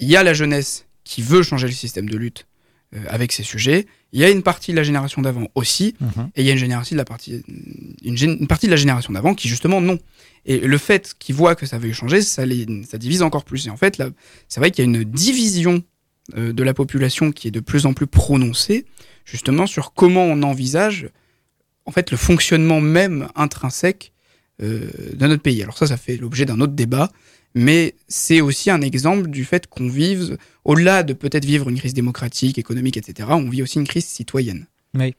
Il 0.00 0.08
y 0.08 0.16
a 0.16 0.24
la 0.24 0.34
jeunesse 0.34 0.86
qui 1.04 1.22
veut 1.22 1.44
changer 1.44 1.68
le 1.68 1.74
système 1.74 2.10
de 2.10 2.16
lutte 2.16 2.48
avec 3.06 3.30
ces 3.30 3.44
sujets. 3.44 3.86
Il 4.12 4.20
y 4.20 4.24
a 4.24 4.30
une 4.30 4.42
partie 4.42 4.72
de 4.72 4.76
la 4.76 4.82
génération 4.82 5.22
d'avant 5.22 5.46
aussi, 5.54 5.94
Mhm. 6.00 6.30
et 6.34 6.42
il 6.42 6.44
y 6.44 6.48
a 6.48 6.52
une, 6.52 6.58
génération 6.58 6.94
de 6.94 6.98
la 6.98 7.04
partie, 7.04 7.44
une 8.04 8.48
partie 8.48 8.66
de 8.66 8.72
la 8.72 8.76
génération 8.76 9.12
d'avant 9.12 9.34
qui 9.36 9.48
justement 9.48 9.80
non. 9.80 10.00
Et 10.46 10.58
le 10.58 10.78
fait 10.78 11.14
qu'ils 11.18 11.34
voient 11.34 11.54
que 11.54 11.66
ça 11.66 11.78
veut 11.78 11.92
changer, 11.92 12.20
ça, 12.22 12.44
les, 12.44 12.66
ça 12.84 12.98
divise 12.98 13.22
encore 13.22 13.44
plus. 13.44 13.66
Et 13.66 13.70
en 13.70 13.76
fait, 13.76 14.02
c'est 14.48 14.60
vrai 14.60 14.70
qu'il 14.70 14.84
y 14.84 14.86
a 14.86 14.90
une 14.90 15.04
division 15.04 15.82
euh, 16.36 16.52
de 16.52 16.62
la 16.62 16.74
population 16.74 17.32
qui 17.32 17.48
est 17.48 17.50
de 17.50 17.60
plus 17.60 17.86
en 17.86 17.92
plus 17.92 18.06
prononcée, 18.06 18.86
justement 19.24 19.66
sur 19.66 19.92
comment 19.92 20.24
on 20.24 20.42
envisage 20.42 21.08
en 21.86 21.92
fait 21.92 22.10
le 22.10 22.16
fonctionnement 22.16 22.80
même 22.80 23.28
intrinsèque 23.34 24.12
euh, 24.62 24.90
de 25.14 25.26
notre 25.26 25.42
pays. 25.42 25.62
Alors 25.62 25.76
ça, 25.76 25.86
ça 25.86 25.96
fait 25.96 26.16
l'objet 26.16 26.44
d'un 26.46 26.60
autre 26.60 26.72
débat, 26.72 27.10
mais 27.54 27.94
c'est 28.08 28.40
aussi 28.40 28.70
un 28.70 28.80
exemple 28.80 29.28
du 29.28 29.44
fait 29.44 29.66
qu'on 29.66 29.88
vive, 29.88 30.38
au-delà 30.64 31.02
de 31.02 31.12
peut-être 31.12 31.44
vivre 31.44 31.68
une 31.68 31.76
crise 31.76 31.94
démocratique, 31.94 32.58
économique, 32.58 32.96
etc., 32.96 33.28
on 33.32 33.48
vit 33.48 33.62
aussi 33.62 33.78
une 33.78 33.86
crise 33.86 34.06
citoyenne. 34.06 34.66
Oui, 34.94 35.14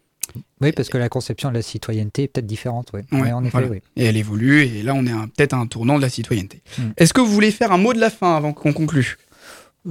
parce 0.75 0.89
que 0.89 0.97
la 0.97 1.09
conception 1.09 1.49
de 1.49 1.55
la 1.55 1.61
citoyenneté 1.61 2.23
est 2.23 2.27
peut-être 2.27 2.45
différente. 2.47 2.91
Ouais. 2.93 3.03
Ouais, 3.11 3.21
Ouais, 3.21 3.31
en 3.31 3.43
effet, 3.43 3.51
voilà. 3.51 3.67
oui. 3.67 3.81
Et 3.95 4.05
elle 4.05 4.17
évolue, 4.17 4.63
et 4.63 4.83
là 4.83 4.93
on 4.95 5.05
est 5.05 5.11
peut-être 5.35 5.53
à 5.53 5.57
un 5.57 5.67
tournant 5.67 5.97
de 5.97 6.01
la 6.01 6.09
citoyenneté. 6.09 6.61
Mm. 6.77 6.81
Est-ce 6.97 7.13
que 7.13 7.21
vous 7.21 7.31
voulez 7.31 7.51
faire 7.51 7.71
un 7.71 7.77
mot 7.77 7.93
de 7.93 7.99
la 7.99 8.09
fin 8.09 8.35
avant 8.35 8.53
qu'on 8.53 8.73
conclue? 8.73 9.17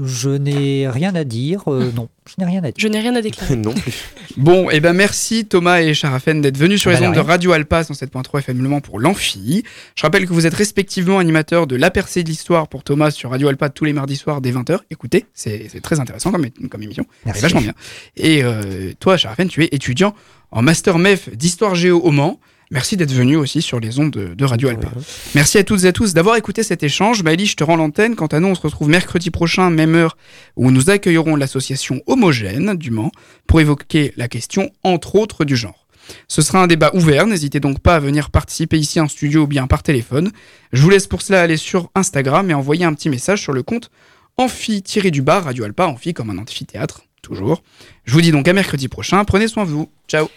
Je 0.02 0.30
n'ai 0.30 0.88
rien 0.88 1.14
à 1.14 1.24
dire. 1.24 1.62
euh, 1.68 1.90
non, 1.96 2.08
je 2.26 2.34
n'ai 2.38 2.46
rien 2.50 2.58
à 2.64 2.66
dire. 2.66 2.74
Je 2.78 2.88
n'ai 2.88 3.00
rien 3.00 3.14
à 3.14 3.22
déclarer. 3.22 3.56
non 3.56 3.72
plus. 3.72 3.92
Bon, 4.36 4.68
et 4.68 4.80
ben 4.80 4.94
merci 4.94 5.46
Thomas 5.46 5.80
et 5.80 5.94
Charafen 5.94 6.40
d'être 6.40 6.56
venus 6.58 6.80
sur 6.80 6.90
Bah, 6.90 6.96
les 6.98 7.04
de 7.04 7.08
ondes 7.08 7.14
de. 7.14 7.20
Radio 7.20 7.52
Alpa 7.52 7.82
107.3 7.82 8.40
FM 8.40 8.62
Le 8.62 8.68
Mans 8.68 8.80
pour 8.80 8.98
l'Amphi. 8.98 9.62
Je 9.94 10.02
rappelle 10.02 10.26
que 10.26 10.32
vous 10.32 10.44
êtes 10.46 10.54
respectivement 10.54 11.20
animateurs 11.20 11.68
de 11.68 11.76
La 11.76 11.92
percée 11.92 12.24
de 12.24 12.28
l'histoire 12.30 12.66
pour 12.66 12.82
Thomas 12.82 13.12
sur 13.12 13.30
Radio 13.30 13.46
Alpa 13.46 13.68
tous 13.68 13.84
les 13.84 13.92
mardis 13.92 14.16
soirs 14.16 14.40
dès 14.40 14.50
20h. 14.50 14.80
Écoutez, 14.90 15.26
c'est 15.34 15.68
très 15.82 16.00
intéressant 16.00 16.32
comme, 16.32 16.46
comme 16.68 16.82
émission. 16.82 17.06
C'est 17.26 17.40
vachement 17.42 17.60
bien. 17.60 17.74
Et 18.16 18.42
euh, 18.42 18.92
toi, 18.98 19.16
Charafen, 19.16 19.46
tu 19.46 19.62
es 19.62 19.68
étudiant 19.70 20.14
en 20.50 20.62
Master 20.62 20.98
MEF 20.98 21.28
d'Histoire 21.36 21.76
Géo 21.76 22.00
au 22.00 22.10
Mans. 22.10 22.40
Merci 22.74 22.96
d'être 22.96 23.12
venu 23.12 23.36
aussi 23.36 23.62
sur 23.62 23.78
les 23.78 24.00
ondes 24.00 24.10
de, 24.10 24.34
de 24.34 24.44
Radio 24.44 24.68
Alpa. 24.68 24.88
Ouais. 24.88 25.02
Merci 25.36 25.58
à 25.58 25.62
toutes 25.62 25.84
et 25.84 25.86
à 25.86 25.92
tous 25.92 26.12
d'avoir 26.12 26.34
écouté 26.34 26.64
cet 26.64 26.82
échange. 26.82 27.22
Maëlie, 27.22 27.46
je 27.46 27.54
te 27.54 27.62
rends 27.62 27.76
l'antenne. 27.76 28.16
Quant 28.16 28.26
à 28.26 28.40
nous, 28.40 28.48
on 28.48 28.56
se 28.56 28.62
retrouve 28.62 28.88
mercredi 28.88 29.30
prochain, 29.30 29.70
même 29.70 29.94
heure, 29.94 30.16
où 30.56 30.72
nous 30.72 30.90
accueillerons 30.90 31.36
l'association 31.36 32.02
Homogène 32.08 32.74
du 32.74 32.90
Mans 32.90 33.12
pour 33.46 33.60
évoquer 33.60 34.12
la 34.16 34.26
question, 34.26 34.72
entre 34.82 35.14
autres, 35.14 35.44
du 35.44 35.54
genre. 35.54 35.86
Ce 36.26 36.42
sera 36.42 36.64
un 36.64 36.66
débat 36.66 36.90
ouvert, 36.94 37.28
n'hésitez 37.28 37.60
donc 37.60 37.78
pas 37.78 37.94
à 37.94 38.00
venir 38.00 38.30
participer 38.30 38.76
ici 38.76 38.98
en 38.98 39.06
studio 39.06 39.42
ou 39.42 39.46
bien 39.46 39.68
par 39.68 39.84
téléphone. 39.84 40.32
Je 40.72 40.82
vous 40.82 40.90
laisse 40.90 41.06
pour 41.06 41.22
cela 41.22 41.42
aller 41.42 41.56
sur 41.56 41.92
Instagram 41.94 42.50
et 42.50 42.54
envoyer 42.54 42.84
un 42.84 42.92
petit 42.92 43.08
message 43.08 43.40
sur 43.40 43.52
le 43.52 43.62
compte 43.62 43.92
amphi-du-bas 44.36 45.42
Radio 45.42 45.62
Alpa, 45.62 45.86
amphi 45.86 46.12
comme 46.12 46.30
un 46.30 46.38
amphithéâtre, 46.38 47.02
toujours. 47.22 47.62
Je 48.04 48.14
vous 48.14 48.20
dis 48.20 48.32
donc 48.32 48.48
à 48.48 48.52
mercredi 48.52 48.88
prochain, 48.88 49.24
prenez 49.24 49.46
soin 49.46 49.64
de 49.64 49.70
vous. 49.70 49.88
Ciao 50.08 50.28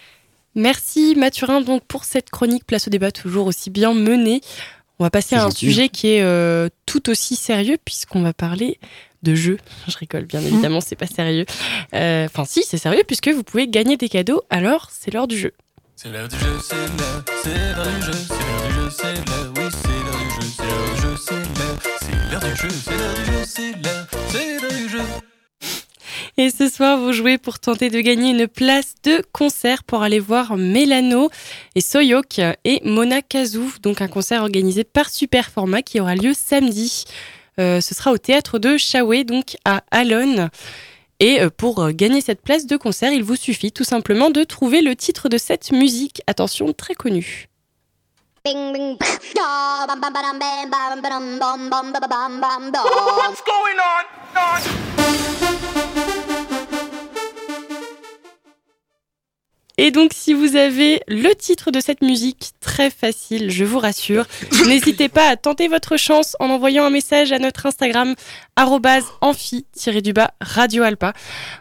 Merci 0.57 1.13
Mathurin 1.15 1.61
donc 1.61 1.83
pour 1.85 2.03
cette 2.03 2.31
chronique 2.31 2.65
Place 2.65 2.87
au 2.87 2.89
débat 2.89 3.11
toujours 3.11 3.45
aussi 3.45 3.69
bien 3.69 3.93
menée. 3.93 4.41
On 4.97 5.03
va 5.03 5.11
passer 5.11 5.35
à 5.35 5.41
un 5.41 5.49
gentil. 5.49 5.67
sujet 5.67 5.89
qui 5.89 6.07
est 6.07 6.23
euh, 6.23 6.67
tout 6.87 7.11
aussi 7.11 7.35
sérieux 7.35 7.77
puisqu'on 7.85 8.23
va 8.23 8.33
parler 8.33 8.79
de 9.21 9.35
jeux. 9.35 9.57
Je 9.87 9.95
rigole 9.97 10.25
bien 10.25 10.41
évidemment, 10.41 10.81
c'est 10.81 10.95
pas 10.95 11.05
sérieux. 11.05 11.45
Euh, 11.93 12.25
Enfin 12.25 12.43
si, 12.45 12.63
c'est 12.63 12.79
sérieux 12.79 13.03
puisque 13.05 13.29
vous 13.29 13.43
pouvez 13.43 13.67
gagner 13.67 13.97
des 13.97 14.09
cadeaux. 14.09 14.41
Alors 14.49 14.89
c'est 14.91 15.13
l'heure 15.13 15.27
du 15.27 15.37
jeu. 15.37 15.53
C'est 15.95 16.09
l'heure 16.09 16.27
du 16.27 16.37
jeu, 16.39 16.57
c'est 16.61 16.75
l'heure, 16.75 17.23
c'est 17.43 17.49
l'heure 17.75 17.85
du 17.85 17.91
jeu, 17.91 17.93
c'est 17.93 17.93
l'heure 17.93 17.99
du 17.99 18.05
jeu, 18.05 18.11
c'est 18.13 18.33
l'heure, 18.33 18.66
Et 26.39 26.51
ce 26.51 26.69
soir, 26.69 26.99
vous 26.99 27.13
jouez 27.13 27.39
pour 27.39 27.57
tenter 27.57 27.89
de 27.89 27.99
gagner 27.99 28.29
une 28.29 28.47
place 28.47 28.93
de 29.03 29.23
concert 29.33 29.83
pour 29.83 30.03
aller 30.03 30.19
voir 30.19 30.55
Mélano 30.55 31.31
et 31.73 31.81
Soyok 31.81 32.39
et 32.63 32.79
Mona 32.85 33.23
Kazoo. 33.23 33.67
Donc 33.81 34.01
un 34.01 34.07
concert 34.07 34.43
organisé 34.43 34.83
par 34.83 35.09
Superformat 35.09 35.81
qui 35.81 35.99
aura 35.99 36.13
lieu 36.13 36.35
samedi. 36.35 37.05
Euh, 37.59 37.81
ce 37.81 37.95
sera 37.95 38.11
au 38.11 38.19
théâtre 38.19 38.59
de 38.59 38.77
Chaoué, 38.77 39.23
donc 39.23 39.57
à 39.65 39.81
Alonne. 39.89 40.51
Et 41.19 41.41
euh, 41.41 41.49
pour 41.49 41.79
euh, 41.81 41.89
gagner 41.91 42.21
cette 42.21 42.43
place 42.43 42.67
de 42.67 42.77
concert, 42.77 43.11
il 43.11 43.23
vous 43.23 43.35
suffit 43.35 43.71
tout 43.71 43.83
simplement 43.83 44.29
de 44.29 44.43
trouver 44.43 44.81
le 44.81 44.95
titre 44.95 45.29
de 45.29 45.39
cette 45.39 45.71
musique. 45.71 46.21
Attention, 46.27 46.71
très 46.71 46.93
connue. 46.93 47.47
Bing 48.45 48.73
bing 48.73 48.97
da 49.33 49.97
bam 52.07 52.71
Et 59.79 59.91
donc, 59.91 60.11
si 60.13 60.33
vous 60.33 60.55
avez 60.55 61.01
le 61.07 61.35
titre 61.35 61.69
de 61.69 61.79
cette 61.79 62.01
musique, 62.01 62.49
très 62.61 62.89
facile, 62.89 63.51
je 63.51 63.63
vous 63.63 63.77
rassure, 63.77 64.25
n'hésitez 64.65 65.07
pas 65.07 65.29
à 65.29 65.35
tenter 65.35 65.67
votre 65.67 65.97
chance 65.97 66.35
en 66.39 66.49
envoyant 66.49 66.85
un 66.85 66.89
message 66.89 67.31
à 67.31 67.37
notre 67.37 67.67
Instagram 67.67 68.15
amphi-du-bas 68.55 70.31
Radio 70.41 70.81
Alpa 70.81 71.13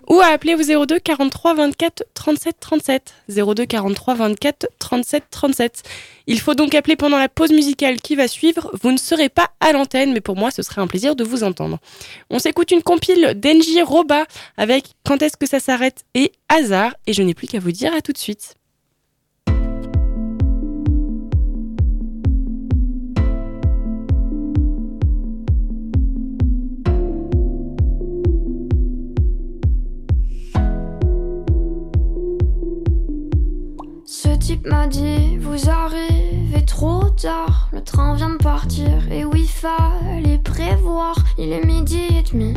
ou 0.08 0.20
à 0.20 0.28
appeler 0.28 0.54
au 0.54 0.86
02 0.86 0.98
43 0.98 1.54
24 1.54 2.04
37 2.14 2.56
37 2.58 3.14
02 3.28 3.66
43 3.66 4.14
24 4.14 4.66
37 4.78 5.24
37. 5.30 5.82
Il 6.26 6.40
faut 6.40 6.54
donc 6.54 6.74
appeler 6.74 6.96
pendant 6.96 7.18
la 7.18 7.28
pause 7.28 7.52
musicale 7.52 8.00
qui 8.00 8.16
va 8.16 8.26
suivre. 8.26 8.70
Vous 8.82 8.90
ne 8.90 8.96
serez 8.96 9.28
pas 9.28 9.50
à 9.60 9.72
l'antenne, 9.72 10.12
mais 10.12 10.20
pour 10.20 10.36
moi, 10.36 10.50
ce 10.50 10.62
serait 10.62 10.80
un 10.80 10.88
plaisir 10.88 11.14
de 11.14 11.22
vous 11.22 11.44
entendre. 11.44 11.78
On 12.30 12.40
s'écoute 12.40 12.72
une 12.72 12.82
compile 12.82 13.34
d'Engie 13.36 13.82
Roba 13.82 14.24
avec 14.56 14.86
Quand 15.06 15.22
est-ce 15.22 15.36
que 15.36 15.46
ça 15.46 15.60
s'arrête 15.60 16.04
et 16.14 16.32
Hasard. 16.48 16.96
Et 17.06 17.12
je 17.12 17.22
n'ai 17.22 17.34
plus 17.34 17.46
qu'à 17.46 17.60
vous 17.60 17.72
dire 17.72 17.94
à 17.94 18.00
tout 18.00 18.12
de 18.12 18.18
suite. 18.18 18.55
Ce 34.22 34.30
type 34.30 34.66
m'a 34.66 34.86
dit 34.86 35.36
Vous 35.36 35.68
arrivez 35.68 36.64
trop 36.64 37.10
tard, 37.10 37.68
le 37.70 37.82
train 37.82 38.14
vient 38.14 38.30
de 38.30 38.38
partir. 38.38 39.12
Et 39.12 39.26
oui, 39.26 39.46
fallait 39.46 40.38
prévoir, 40.38 41.16
il 41.36 41.52
est 41.52 41.66
midi 41.66 42.00
et 42.08 42.22
demi. 42.22 42.54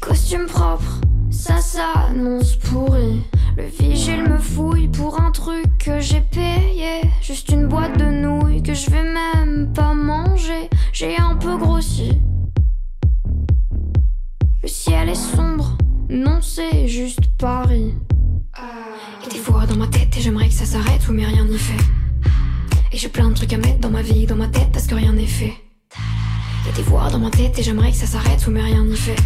Costume 0.00 0.46
propre, 0.46 1.00
ça 1.28 1.56
s'annonce 1.56 2.54
pourri. 2.54 3.20
Le 3.56 3.64
vigile 3.64 4.28
me 4.30 4.38
fouille 4.38 4.86
pour 4.86 5.20
un 5.20 5.32
truc 5.32 5.76
que 5.78 5.98
j'ai 5.98 6.20
payé. 6.20 7.00
Juste 7.20 7.48
une 7.48 7.66
boîte 7.66 7.98
de 7.98 8.04
nouilles 8.04 8.62
que 8.62 8.74
je 8.74 8.90
vais 8.90 9.02
même 9.02 9.72
pas 9.72 9.92
manger. 9.92 10.70
J'ai 10.92 11.16
un 11.18 11.34
peu 11.34 11.56
grossi. 11.56 12.20
Le 14.62 14.68
ciel 14.68 15.08
est 15.08 15.14
sombre, 15.16 15.76
non, 16.08 16.38
c'est 16.40 16.86
juste 16.86 17.36
Paris. 17.38 17.94
J'aimerais 20.24 20.48
que 20.48 20.54
ça 20.54 20.64
s'arrête, 20.64 21.02
oui, 21.06 21.16
mais 21.16 21.26
rien 21.26 21.44
n'y 21.44 21.58
fait. 21.58 21.84
Et 22.92 22.96
j'ai 22.96 23.10
plein 23.10 23.28
de 23.28 23.34
trucs 23.34 23.52
à 23.52 23.58
mettre 23.58 23.80
dans 23.80 23.90
ma 23.90 24.00
vie, 24.00 24.24
dans 24.24 24.36
ma 24.36 24.46
tête, 24.46 24.70
parce 24.72 24.86
que 24.86 24.94
rien 24.94 25.12
n'est 25.12 25.26
fait. 25.26 25.52
Y'a 26.64 26.72
des 26.74 26.82
voix 26.82 27.10
dans 27.10 27.18
ma 27.18 27.28
tête 27.28 27.58
et 27.58 27.62
j'aimerais 27.62 27.90
que 27.90 27.98
ça 27.98 28.06
s'arrête, 28.06 28.46
ou 28.46 28.50
mais 28.50 28.62
rien 28.62 28.82
n'y 28.86 28.96
fait. 28.96 29.20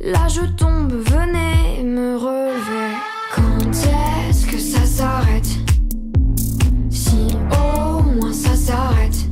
Là 0.00 0.26
je 0.28 0.40
tombe, 0.56 0.90
venez 0.90 1.84
me 1.84 2.16
relever. 2.16 2.94
Quand 3.34 3.70
est-ce 4.30 4.46
que 4.46 4.58
ça 4.58 4.86
s'arrête? 4.86 5.50
Si 6.88 7.26
au 7.52 8.00
moins 8.00 8.32
ça 8.32 8.56
s'arrête. 8.56 9.28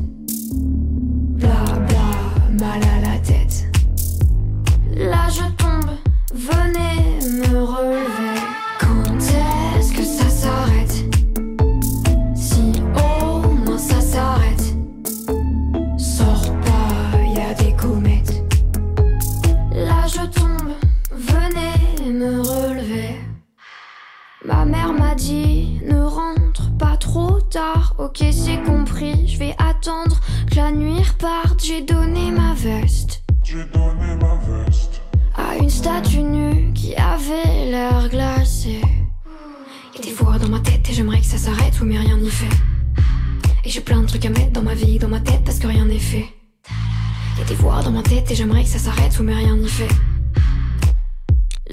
Bla 1.41 1.65
bla, 1.89 2.61
mal 2.61 2.83
à 2.83 3.01
la 3.09 3.19
tête. 3.21 3.73
Là 4.95 5.29
je 5.31 5.47
tombe, 5.57 5.93
venez 6.35 7.21
me 7.41 7.63
relever. 7.63 8.04
Tard. 27.55 27.95
Ok, 27.99 28.19
c'est 28.33 28.61
compris, 28.65 29.29
je 29.29 29.39
vais 29.39 29.55
attendre 29.59 30.19
que 30.51 30.57
la 30.57 30.73
nuit 30.73 31.01
reparte. 31.01 31.63
J'ai 31.63 31.83
donné 31.83 32.33
ma 32.33 32.53
veste. 32.55 33.23
J'ai 33.45 33.65
donné 33.73 34.17
ma 34.21 34.35
veste. 34.49 35.01
À 35.37 35.57
une 35.57 35.71
statue 35.71 36.23
nue 36.23 36.73
qui 36.73 36.97
avait 36.97 37.71
l'air 37.71 38.09
glacée. 38.11 38.81
Y'a 39.95 40.03
des 40.03 40.13
voix 40.13 40.37
dans 40.39 40.49
ma 40.49 40.59
tête 40.59 40.91
et 40.91 40.93
j'aimerais 40.93 41.21
que 41.21 41.27
ça 41.27 41.39
s'arrête, 41.39 41.75
oui, 41.81 41.87
mais 41.91 41.99
rien 41.99 42.17
n'y 42.17 42.31
fait. 42.31 42.57
Et 43.65 43.71
j'ai 43.71 43.81
plein 43.81 44.01
de 44.01 44.07
trucs 44.07 44.27
à 44.27 44.31
mettre 44.31 44.51
dans 44.53 44.63
ma 44.63 44.75
vie, 44.75 44.99
dans 44.99 45.09
ma 45.09 45.21
tête, 45.21 45.45
parce 45.45 45.61
que 45.61 45.69
rien 45.69 45.85
n'est 45.85 45.99
fait. 45.99 46.27
Y'a 47.39 47.45
des 47.45 47.55
voix 47.55 47.83
dans 47.83 47.93
ma 47.93 48.03
tête 48.03 48.29
et 48.33 48.35
j'aimerais 48.35 48.65
que 48.65 48.69
ça 48.69 48.81
s'arrête, 48.81 49.17
oui, 49.21 49.27
mais 49.27 49.35
rien 49.35 49.57
n'y 49.57 49.69
fait. 49.69 49.95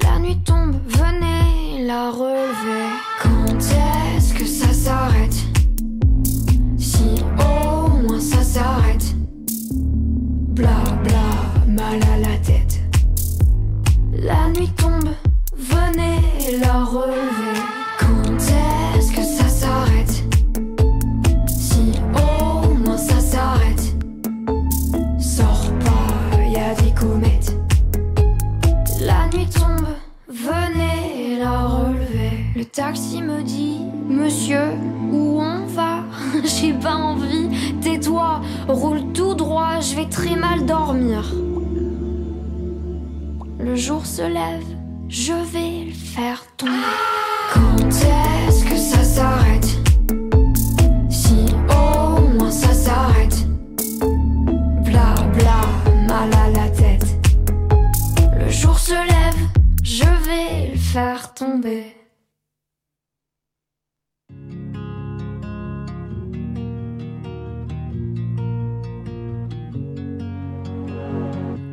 La 0.04 0.20
nuit 0.20 0.38
tombe, 0.44 0.76
venez 0.86 1.88
la 1.88 2.12
relever. 2.12 2.88
Quand 3.24 3.58
est-ce 3.58 4.34
que 4.36 4.46
ça 4.46 4.72
s'arrête 4.72 5.01
Quand 16.92 17.08
est-ce 18.98 19.14
que 19.14 19.24
ça 19.24 19.48
s'arrête? 19.48 20.24
Si 21.48 21.94
au 22.14 22.74
moins 22.74 22.98
ça 22.98 23.18
s'arrête. 23.22 23.96
Sors 25.18 25.72
pas, 25.86 26.42
y 26.44 26.58
a 26.58 26.76
des 26.76 26.92
comètes. 26.92 27.56
La 29.00 29.30
nuit 29.34 29.48
tombe, 29.48 29.88
venez 30.28 31.40
la 31.40 31.66
relever. 31.66 32.44
Le 32.58 32.66
taxi 32.66 33.22
me 33.22 33.42
dit, 33.42 33.80
monsieur, 34.10 34.74
où 35.14 35.40
on 35.42 35.66
va? 35.68 36.04
J'ai 36.44 36.74
pas 36.74 36.96
envie, 36.96 37.48
tais-toi, 37.80 38.42
roule 38.68 39.14
tout 39.14 39.34
droit, 39.34 39.80
je 39.80 39.96
vais 39.96 40.10
très 40.10 40.36
mal 40.36 40.66
dormir. 40.66 41.24
Le 43.60 43.78
jour 43.78 44.06
se 44.06 44.24
lève, 44.24 44.66
je 45.08 45.32
vais 45.32 45.91
Quand 47.54 47.88
est-ce 47.88 48.66
que 48.66 48.76
ça 48.76 49.04
s'arrête? 49.04 49.66
Si 51.10 51.46
au 51.70 52.22
moins 52.38 52.52
ça 52.52 52.74
s'arrête. 52.74 53.48
Bla 54.84 55.16
bla, 55.34 55.62
mal 56.08 56.34
à 56.34 56.50
la 56.50 56.70
tête. 56.70 57.06
Le 58.40 58.50
jour 58.50 58.78
se 58.78 58.94
lève, 58.94 59.50
je 59.84 60.04
vais 60.04 60.72
le 60.74 60.78
faire 60.78 61.34
tomber. 61.34 61.96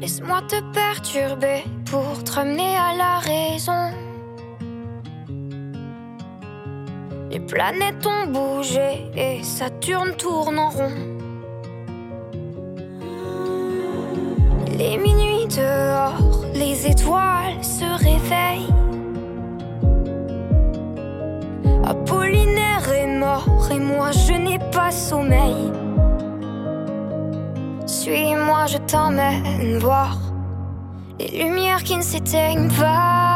Laisse-moi 0.01 0.43
te 0.43 0.61
perturber 0.73 1.65
pour 1.91 2.23
te 2.25 2.33
ramener 2.33 2.77
à 2.77 2.95
la 2.97 3.19
raison. 3.19 4.08
Planètes 7.49 8.07
ont 8.07 8.27
bougé 8.27 9.11
et 9.17 9.43
Saturne 9.43 10.13
tourne 10.17 10.59
en 10.59 10.69
rond. 10.69 10.93
Les 14.77 14.97
minuit 14.99 15.47
dehors, 15.49 16.45
les 16.55 16.87
étoiles 16.87 17.65
se 17.65 17.89
réveillent. 18.05 18.75
Apollinaire 21.85 22.93
est 22.93 23.19
mort 23.19 23.69
et 23.73 23.81
moi 23.81 24.11
je 24.13 24.35
n'ai 24.35 24.59
pas 24.71 24.91
sommeil. 24.91 25.73
Suis-moi, 27.87 28.67
je 28.67 28.79
t'emmène 28.79 29.79
voir 29.79 30.19
les 31.19 31.45
lumières 31.45 31.83
qui 31.83 31.97
ne 31.97 32.03
s'éteignent 32.03 32.71
pas. 32.79 33.28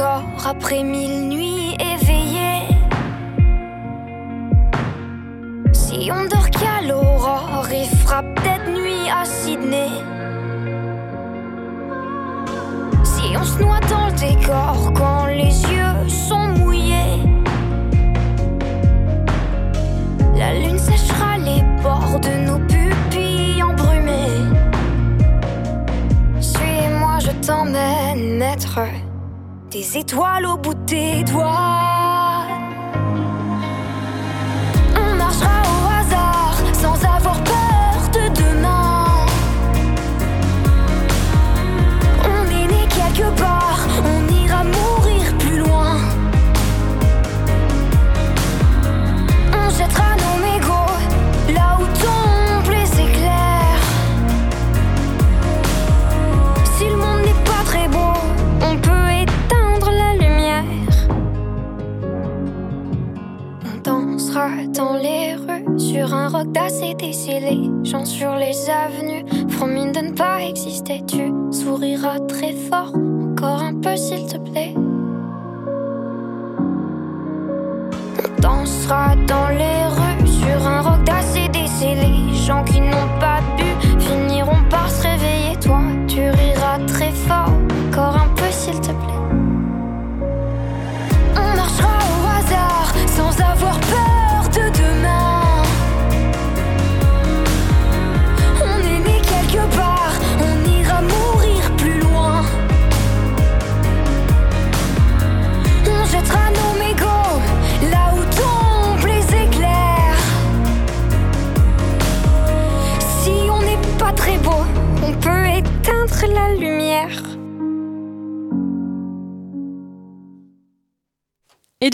Après 0.00 0.82
mille 0.82 1.28
nuits 1.28 1.76
éveillées. 1.80 2.68
Si 5.72 6.10
on 6.12 6.28
dort 6.28 6.50
qu'à 6.50 6.86
l'aurore, 6.86 7.66
il 7.72 7.86
fera 7.86 8.22
peut-être 8.22 8.68
nuit 8.70 9.08
à 9.10 9.24
Sydney. 9.24 9.88
Si 13.02 13.36
on 13.36 13.44
se 13.44 13.58
noie 13.60 13.80
dans 13.90 14.06
le 14.06 14.12
décor 14.12 14.92
quand 14.94 15.26
les 15.26 15.62
yeux 15.72 16.08
sont 16.08 16.48
mouillés. 16.58 17.22
La 20.36 20.52
des 29.78 29.98
étoiles 29.98 30.44
au 30.44 30.56
bout 30.56 30.74
de 30.74 30.84
tes 30.86 31.22
doigts. 31.22 31.97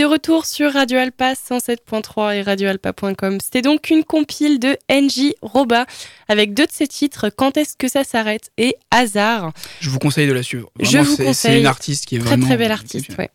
De 0.04 0.08
retour 0.10 0.44
sur 0.44 0.70
Radio 0.74 0.98
Alpa 0.98 1.32
107.3 1.32 2.34
et 2.36 2.42
radioalpa.com. 2.42 3.38
C'était 3.40 3.62
donc 3.62 3.88
une 3.88 4.04
compile 4.04 4.58
de 4.58 4.76
NJ 4.90 5.32
Roba 5.40 5.86
avec 6.28 6.52
deux 6.52 6.66
de 6.66 6.70
ses 6.72 6.86
titres, 6.86 7.30
Quand 7.34 7.56
est-ce 7.56 7.74
que 7.78 7.88
ça 7.88 8.04
s'arrête 8.04 8.50
et 8.58 8.76
Hasard. 8.90 9.52
Je 9.80 9.88
vous 9.88 9.98
conseille 9.98 10.26
de 10.28 10.34
la 10.34 10.42
suivre. 10.42 10.70
Je 10.78 10.84
Vraiment, 10.90 11.04
vous 11.04 11.16
c'est- 11.16 11.24
conseille. 11.24 11.52
C'est 11.54 11.60
une 11.60 11.66
artiste 11.66 12.04
qui 12.04 12.16
est 12.16 12.18
Très 12.18 12.28
vraiment. 12.28 12.46
très 12.46 12.56
belle 12.58 12.72
artiste, 12.72 13.16
ouais. 13.18 13.30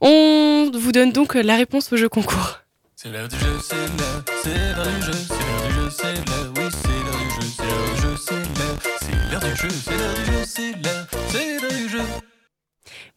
On 0.00 0.70
vous 0.72 0.92
donne 0.92 1.10
donc 1.10 1.34
la 1.34 1.56
réponse 1.56 1.92
au 1.92 1.96
jeu 1.96 2.08
concours. 2.08 2.60
C'est 2.94 3.08
l'heure 3.08 3.26
du 3.26 3.36
jeu, 3.36 3.58
c'est 3.68 3.74
l'heure, 3.74 4.24
c'est 4.40 4.54
l'heure 4.54 4.86
du 4.86 5.02
jeu, 5.02 5.12
c'est 5.26 5.34
l'heure 5.34 5.66
du 5.66 5.74
jeu, 5.74 5.90
c'est 5.90 6.14
l'heure, 6.14 6.52
oui, 6.56 6.62
c'est 6.70 6.88
l'heure 6.88 7.18
du 7.18 7.30
jeu, 7.34 7.46
c'est 7.50 7.66
l'heure 7.66 7.90
du 7.90 8.00
jeu, 8.00 8.16
c'est 8.16 8.34
l'heure, 8.36 8.78
c'est 9.00 9.32
l'heure 9.32 9.40
du 9.40 9.56
jeu, 9.56 9.68
c'est 9.84 9.90
l'heure 9.98 10.14
du 10.14 10.24
jeu, 10.26 10.44
c'est 10.46 10.72
l'heure, 10.80 11.06
c'est 11.32 11.60
l'heure 11.60 11.72
du 11.72 11.88
jeu. 11.88 12.02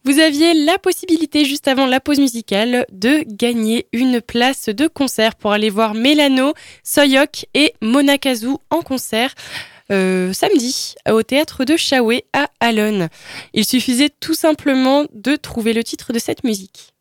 Vous 0.04 0.20
aviez 0.20 0.54
la 0.54 0.78
possibilité, 0.78 1.44
juste 1.44 1.66
avant 1.66 1.86
la 1.86 1.98
pause 2.00 2.18
musicale, 2.20 2.86
de 2.92 3.24
gagner 3.26 3.88
une 3.92 4.20
place 4.20 4.68
de 4.68 4.86
concert 4.86 5.34
pour 5.34 5.50
aller 5.52 5.70
voir 5.70 5.94
Mélano, 5.94 6.52
Soyok 6.84 7.46
et 7.54 7.74
Mona 7.82 8.16
Kazoo 8.18 8.60
en 8.70 8.82
concert. 8.82 9.34
euh, 9.92 10.32
samedi 10.32 10.96
au 11.08 11.22
théâtre 11.22 11.64
de 11.64 11.76
Chaoué 11.76 12.24
à 12.32 12.48
Alonne. 12.58 13.08
Il 13.52 13.64
suffisait 13.64 14.10
tout 14.20 14.34
simplement 14.34 15.04
de 15.12 15.36
trouver 15.36 15.72
le 15.72 15.84
titre 15.84 16.12
de 16.12 16.18
cette 16.18 16.42
musique. 16.42 16.92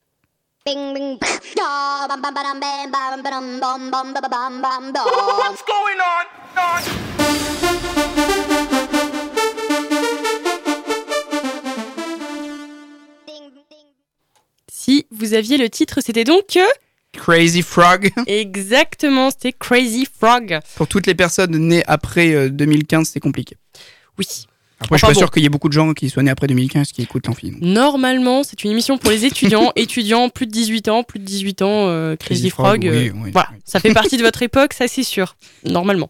What's 5.05 5.63
going 5.65 5.99
on? 5.99 6.25
Si 14.85 15.07
vous 15.09 15.33
aviez 15.33 15.57
le 15.57 15.67
titre, 15.67 15.97
c'était 15.99 16.25
donc 16.25 16.57
euh, 16.57 16.65
Crazy 17.11 17.63
Frog. 17.63 18.11
exactement, 18.27 19.31
c'était 19.31 19.51
Crazy 19.51 20.05
Frog. 20.05 20.59
Pour 20.75 20.87
toutes 20.87 21.07
les 21.07 21.15
personnes 21.15 21.57
nées 21.57 21.83
après 21.87 22.35
euh, 22.35 22.49
2015, 22.49 23.09
c'est 23.11 23.19
compliqué. 23.19 23.57
Oui. 24.19 24.27
Après, 24.81 24.97
je 24.97 25.05
suis 25.05 25.07
pas 25.07 25.13
bon. 25.13 25.19
sûr 25.19 25.31
qu'il 25.31 25.41
y 25.41 25.45
ait 25.45 25.49
beaucoup 25.49 25.69
de 25.69 25.73
gens 25.73 25.93
qui 25.93 26.09
soient 26.09 26.21
nés 26.21 26.31
après 26.31 26.47
2015 26.47 26.91
qui 26.91 27.01
écoutent 27.01 27.27
l'amphi. 27.27 27.51
donc. 27.51 27.61
Normalement, 27.61 28.43
c'est 28.43 28.63
une 28.63 28.71
émission 28.71 28.97
pour 28.97 29.09
les 29.09 29.25
étudiants, 29.25 29.71
étudiants 29.75 30.27
plus 30.29 30.47
de 30.47 30.51
18 30.51 30.89
ans, 30.89 31.03
plus 31.03 31.19
de 31.19 31.23
18 31.23 31.61
ans, 31.61 31.87
euh, 31.87 32.15
Crazy, 32.17 32.41
Crazy 32.41 32.49
Frog. 32.49 32.83
Frog, 32.83 32.83
oui, 32.83 33.07
euh, 33.07 33.11
oui, 33.15 33.31
voilà, 33.31 33.49
ça 33.63 33.79
fait 33.79 33.93
partie 33.93 34.17
de 34.17 34.23
votre 34.23 34.41
époque, 34.43 34.73
ça 34.73 34.87
c'est 34.87 35.03
sûr, 35.03 35.37
normalement. 35.63 36.09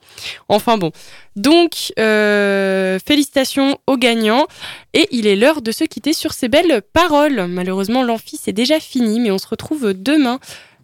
Enfin 0.49 0.77
bon, 0.77 0.91
donc 1.35 1.93
euh, 1.99 2.97
félicitations 3.05 3.77
aux 3.85 3.97
gagnants 3.97 4.47
et 4.93 5.07
il 5.11 5.27
est 5.27 5.35
l'heure 5.35 5.61
de 5.61 5.71
se 5.71 5.83
quitter 5.83 6.13
sur 6.13 6.33
ces 6.33 6.47
belles 6.47 6.81
paroles. 6.91 7.45
Malheureusement, 7.47 8.01
l'amphi 8.01 8.39
c'est 8.41 8.53
déjà 8.53 8.79
fini, 8.79 9.19
mais 9.19 9.29
on 9.29 9.37
se 9.37 9.47
retrouve 9.47 9.93
demain 9.93 10.39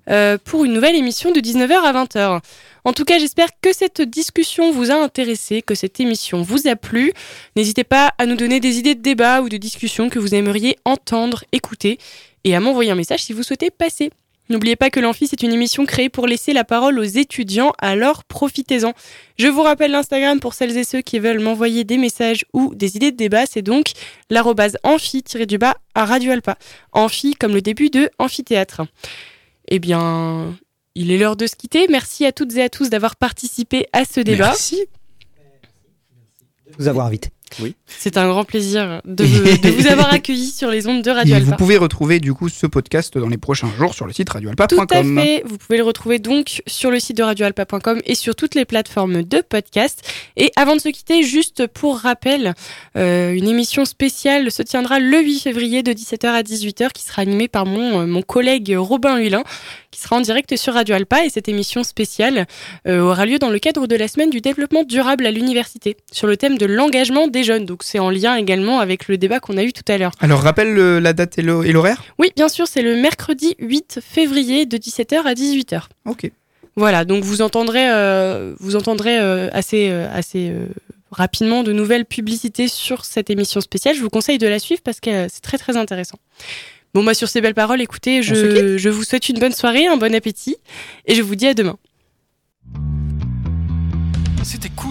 euh, 0.09 0.37
pour 0.43 0.65
une 0.65 0.73
nouvelle 0.73 0.95
émission 0.95 1.31
de 1.31 1.39
19h 1.39 1.73
à 1.73 1.93
20h. 1.93 2.41
En 2.83 2.93
tout 2.93 3.05
cas, 3.05 3.19
j'espère 3.19 3.49
que 3.61 3.73
cette 3.73 4.01
discussion 4.01 4.71
vous 4.71 4.91
a 4.91 4.95
intéressé, 4.95 5.61
que 5.61 5.75
cette 5.75 5.99
émission 5.99 6.41
vous 6.41 6.67
a 6.67 6.75
plu. 6.75 7.13
N'hésitez 7.55 7.83
pas 7.83 8.13
à 8.17 8.25
nous 8.25 8.35
donner 8.35 8.59
des 8.59 8.79
idées 8.79 8.95
de 8.95 9.01
débat 9.01 9.41
ou 9.41 9.49
de 9.49 9.57
discussion 9.57 10.09
que 10.09 10.19
vous 10.19 10.33
aimeriez 10.33 10.77
entendre, 10.85 11.43
écouter, 11.51 11.99
et 12.43 12.55
à 12.55 12.59
m'envoyer 12.59 12.91
un 12.91 12.95
message 12.95 13.23
si 13.23 13.33
vous 13.33 13.43
souhaitez 13.43 13.69
passer. 13.69 14.09
N'oubliez 14.49 14.75
pas 14.75 14.89
que 14.89 14.99
l'Amphi, 14.99 15.27
c'est 15.27 15.43
une 15.43 15.53
émission 15.53 15.85
créée 15.85 16.09
pour 16.09 16.27
laisser 16.27 16.51
la 16.51 16.65
parole 16.65 16.99
aux 16.99 17.03
étudiants, 17.03 17.71
alors 17.79 18.25
profitez-en. 18.25 18.91
Je 19.37 19.47
vous 19.47 19.61
rappelle 19.61 19.91
l'Instagram 19.91 20.41
pour 20.41 20.55
celles 20.55 20.75
et 20.77 20.83
ceux 20.83 20.99
qui 21.01 21.19
veulent 21.19 21.39
m'envoyer 21.39 21.85
des 21.85 21.97
messages 21.97 22.43
ou 22.51 22.75
des 22.75 22.97
idées 22.97 23.11
de 23.11 23.15
débat, 23.15 23.45
c'est 23.45 23.61
donc 23.61 23.91
l'arrobase 24.29 24.77
amphi-du-bas 24.83 25.75
à 25.95 26.05
Radio 26.05 26.33
Alpa. 26.33 26.57
Amphi 26.91 27.35
comme 27.35 27.53
le 27.53 27.61
début 27.61 27.89
de 27.89 28.09
amphithéâtre. 28.19 28.81
Eh 29.69 29.79
bien, 29.79 30.53
il 30.95 31.11
est 31.11 31.17
l'heure 31.17 31.35
de 31.35 31.47
se 31.47 31.55
quitter. 31.55 31.87
Merci 31.87 32.25
à 32.25 32.31
toutes 32.31 32.55
et 32.55 32.63
à 32.63 32.69
tous 32.69 32.89
d'avoir 32.89 33.15
participé 33.15 33.87
à 33.93 34.05
ce 34.05 34.19
débat. 34.19 34.47
Merci. 34.47 34.85
Vous 36.77 36.87
avoir. 36.87 37.11
C'est 37.87 38.17
un 38.17 38.27
grand 38.27 38.43
plaisir 38.43 39.01
de, 39.05 39.23
de 39.25 39.69
vous 39.69 39.87
avoir 39.87 40.13
accueilli 40.13 40.47
sur 40.47 40.69
les 40.69 40.87
ondes 40.87 41.01
de 41.01 41.11
Radio 41.11 41.33
Et 41.33 41.37
Alpa. 41.37 41.49
vous 41.51 41.55
pouvez 41.57 41.77
retrouver 41.77 42.19
du 42.19 42.33
coup 42.33 42.49
ce 42.49 42.67
podcast 42.67 43.17
dans 43.17 43.27
les 43.29 43.37
prochains 43.37 43.71
jours 43.77 43.93
sur 43.93 44.05
le 44.05 44.13
site 44.13 44.27
Tout 44.27 44.31
à 44.33 44.35
radioalpa.com. 44.35 45.19
fait. 45.19 45.43
Vous 45.45 45.57
pouvez 45.57 45.77
le 45.77 45.83
retrouver 45.83 46.19
donc 46.19 46.61
sur 46.67 46.91
le 46.91 46.99
site 46.99 47.17
de 47.17 47.23
radioalpa.com 47.23 47.99
et 48.05 48.15
sur 48.15 48.35
toutes 48.35 48.55
les 48.55 48.65
plateformes 48.65 49.23
de 49.23 49.41
podcast. 49.41 50.01
Et 50.37 50.51
avant 50.55 50.75
de 50.75 50.81
se 50.81 50.89
quitter, 50.89 51.23
juste 51.23 51.67
pour 51.67 51.97
rappel, 51.97 52.53
euh, 52.97 53.33
une 53.33 53.47
émission 53.47 53.85
spéciale 53.85 54.51
se 54.51 54.61
tiendra 54.63 54.99
le 54.99 55.19
8 55.19 55.39
février 55.39 55.83
de 55.83 55.91
17h 55.91 56.27
à 56.27 56.41
18h 56.43 56.91
qui 56.91 57.03
sera 57.03 57.21
animée 57.21 57.47
par 57.47 57.65
mon, 57.65 58.01
euh, 58.01 58.05
mon 58.05 58.21
collègue 58.21 58.73
Robin 58.77 59.17
Hulin 59.17 59.43
qui 59.91 59.99
sera 59.99 60.15
en 60.15 60.21
direct 60.21 60.55
sur 60.55 60.73
Radio 60.73 60.95
Alpa. 60.95 61.25
Et 61.25 61.29
cette 61.29 61.49
émission 61.49 61.83
spéciale 61.83 62.47
euh, 62.87 63.01
aura 63.01 63.25
lieu 63.25 63.39
dans 63.39 63.49
le 63.49 63.59
cadre 63.59 63.87
de 63.87 63.95
la 63.95 64.07
semaine 64.07 64.29
du 64.29 64.39
développement 64.39 64.83
durable 64.83 65.25
à 65.25 65.31
l'université 65.31 65.97
sur 66.11 66.27
le 66.27 66.37
thème 66.37 66.57
de 66.57 66.65
l'engagement 66.65 67.27
des 67.27 67.40
jeunes. 67.43 67.65
Donc 67.65 67.83
c'est 67.83 67.99
en 67.99 68.09
lien 68.09 68.35
également 68.35 68.79
avec 68.79 69.07
le 69.07 69.17
débat 69.17 69.39
qu'on 69.39 69.57
a 69.57 69.63
eu 69.63 69.73
tout 69.73 69.83
à 69.87 69.97
l'heure. 69.97 70.11
Alors 70.19 70.41
rappelle 70.41 70.73
le- 70.73 70.99
la 70.99 71.13
date 71.13 71.37
et 71.39 71.41
l'horaire 71.41 72.03
Oui, 72.19 72.31
bien 72.35 72.49
sûr, 72.49 72.67
c'est 72.67 72.81
le 72.81 72.95
mercredi 72.95 73.55
8 73.59 73.99
février 74.01 74.65
de 74.65 74.77
17h 74.77 75.25
à 75.25 75.33
18h. 75.33 75.83
Ok. 76.05 76.29
Voilà, 76.77 77.03
donc 77.05 77.23
vous 77.23 77.41
entendrez, 77.41 77.89
euh, 77.91 78.53
vous 78.59 78.75
entendrez 78.77 79.19
euh, 79.19 79.49
assez, 79.51 79.89
euh, 79.91 80.07
assez 80.13 80.49
euh, 80.49 80.67
rapidement 81.11 81.63
de 81.63 81.73
nouvelles 81.73 82.05
publicités 82.05 82.69
sur 82.69 83.03
cette 83.03 83.29
émission 83.29 83.59
spéciale. 83.59 83.93
Je 83.95 84.01
vous 84.01 84.09
conseille 84.09 84.37
de 84.37 84.47
la 84.47 84.57
suivre 84.57 84.81
parce 84.81 85.01
que 85.01 85.09
euh, 85.09 85.27
c'est 85.29 85.41
très 85.41 85.57
très 85.57 85.75
intéressant. 85.75 86.17
Bon, 86.93 87.03
bah 87.03 87.13
sur 87.13 87.27
ces 87.29 87.39
belles 87.41 87.53
paroles, 87.53 87.81
écoutez, 87.81 88.21
je, 88.23 88.77
je 88.77 88.89
vous 88.89 89.03
souhaite 89.03 89.29
une 89.29 89.39
bonne 89.39 89.51
soirée, 89.53 89.87
un 89.87 89.97
bon 89.97 90.13
appétit 90.15 90.55
et 91.05 91.15
je 91.15 91.21
vous 91.21 91.35
dis 91.35 91.47
à 91.47 91.53
demain. 91.53 91.77
C'était 94.43 94.69
cool, 94.75 94.90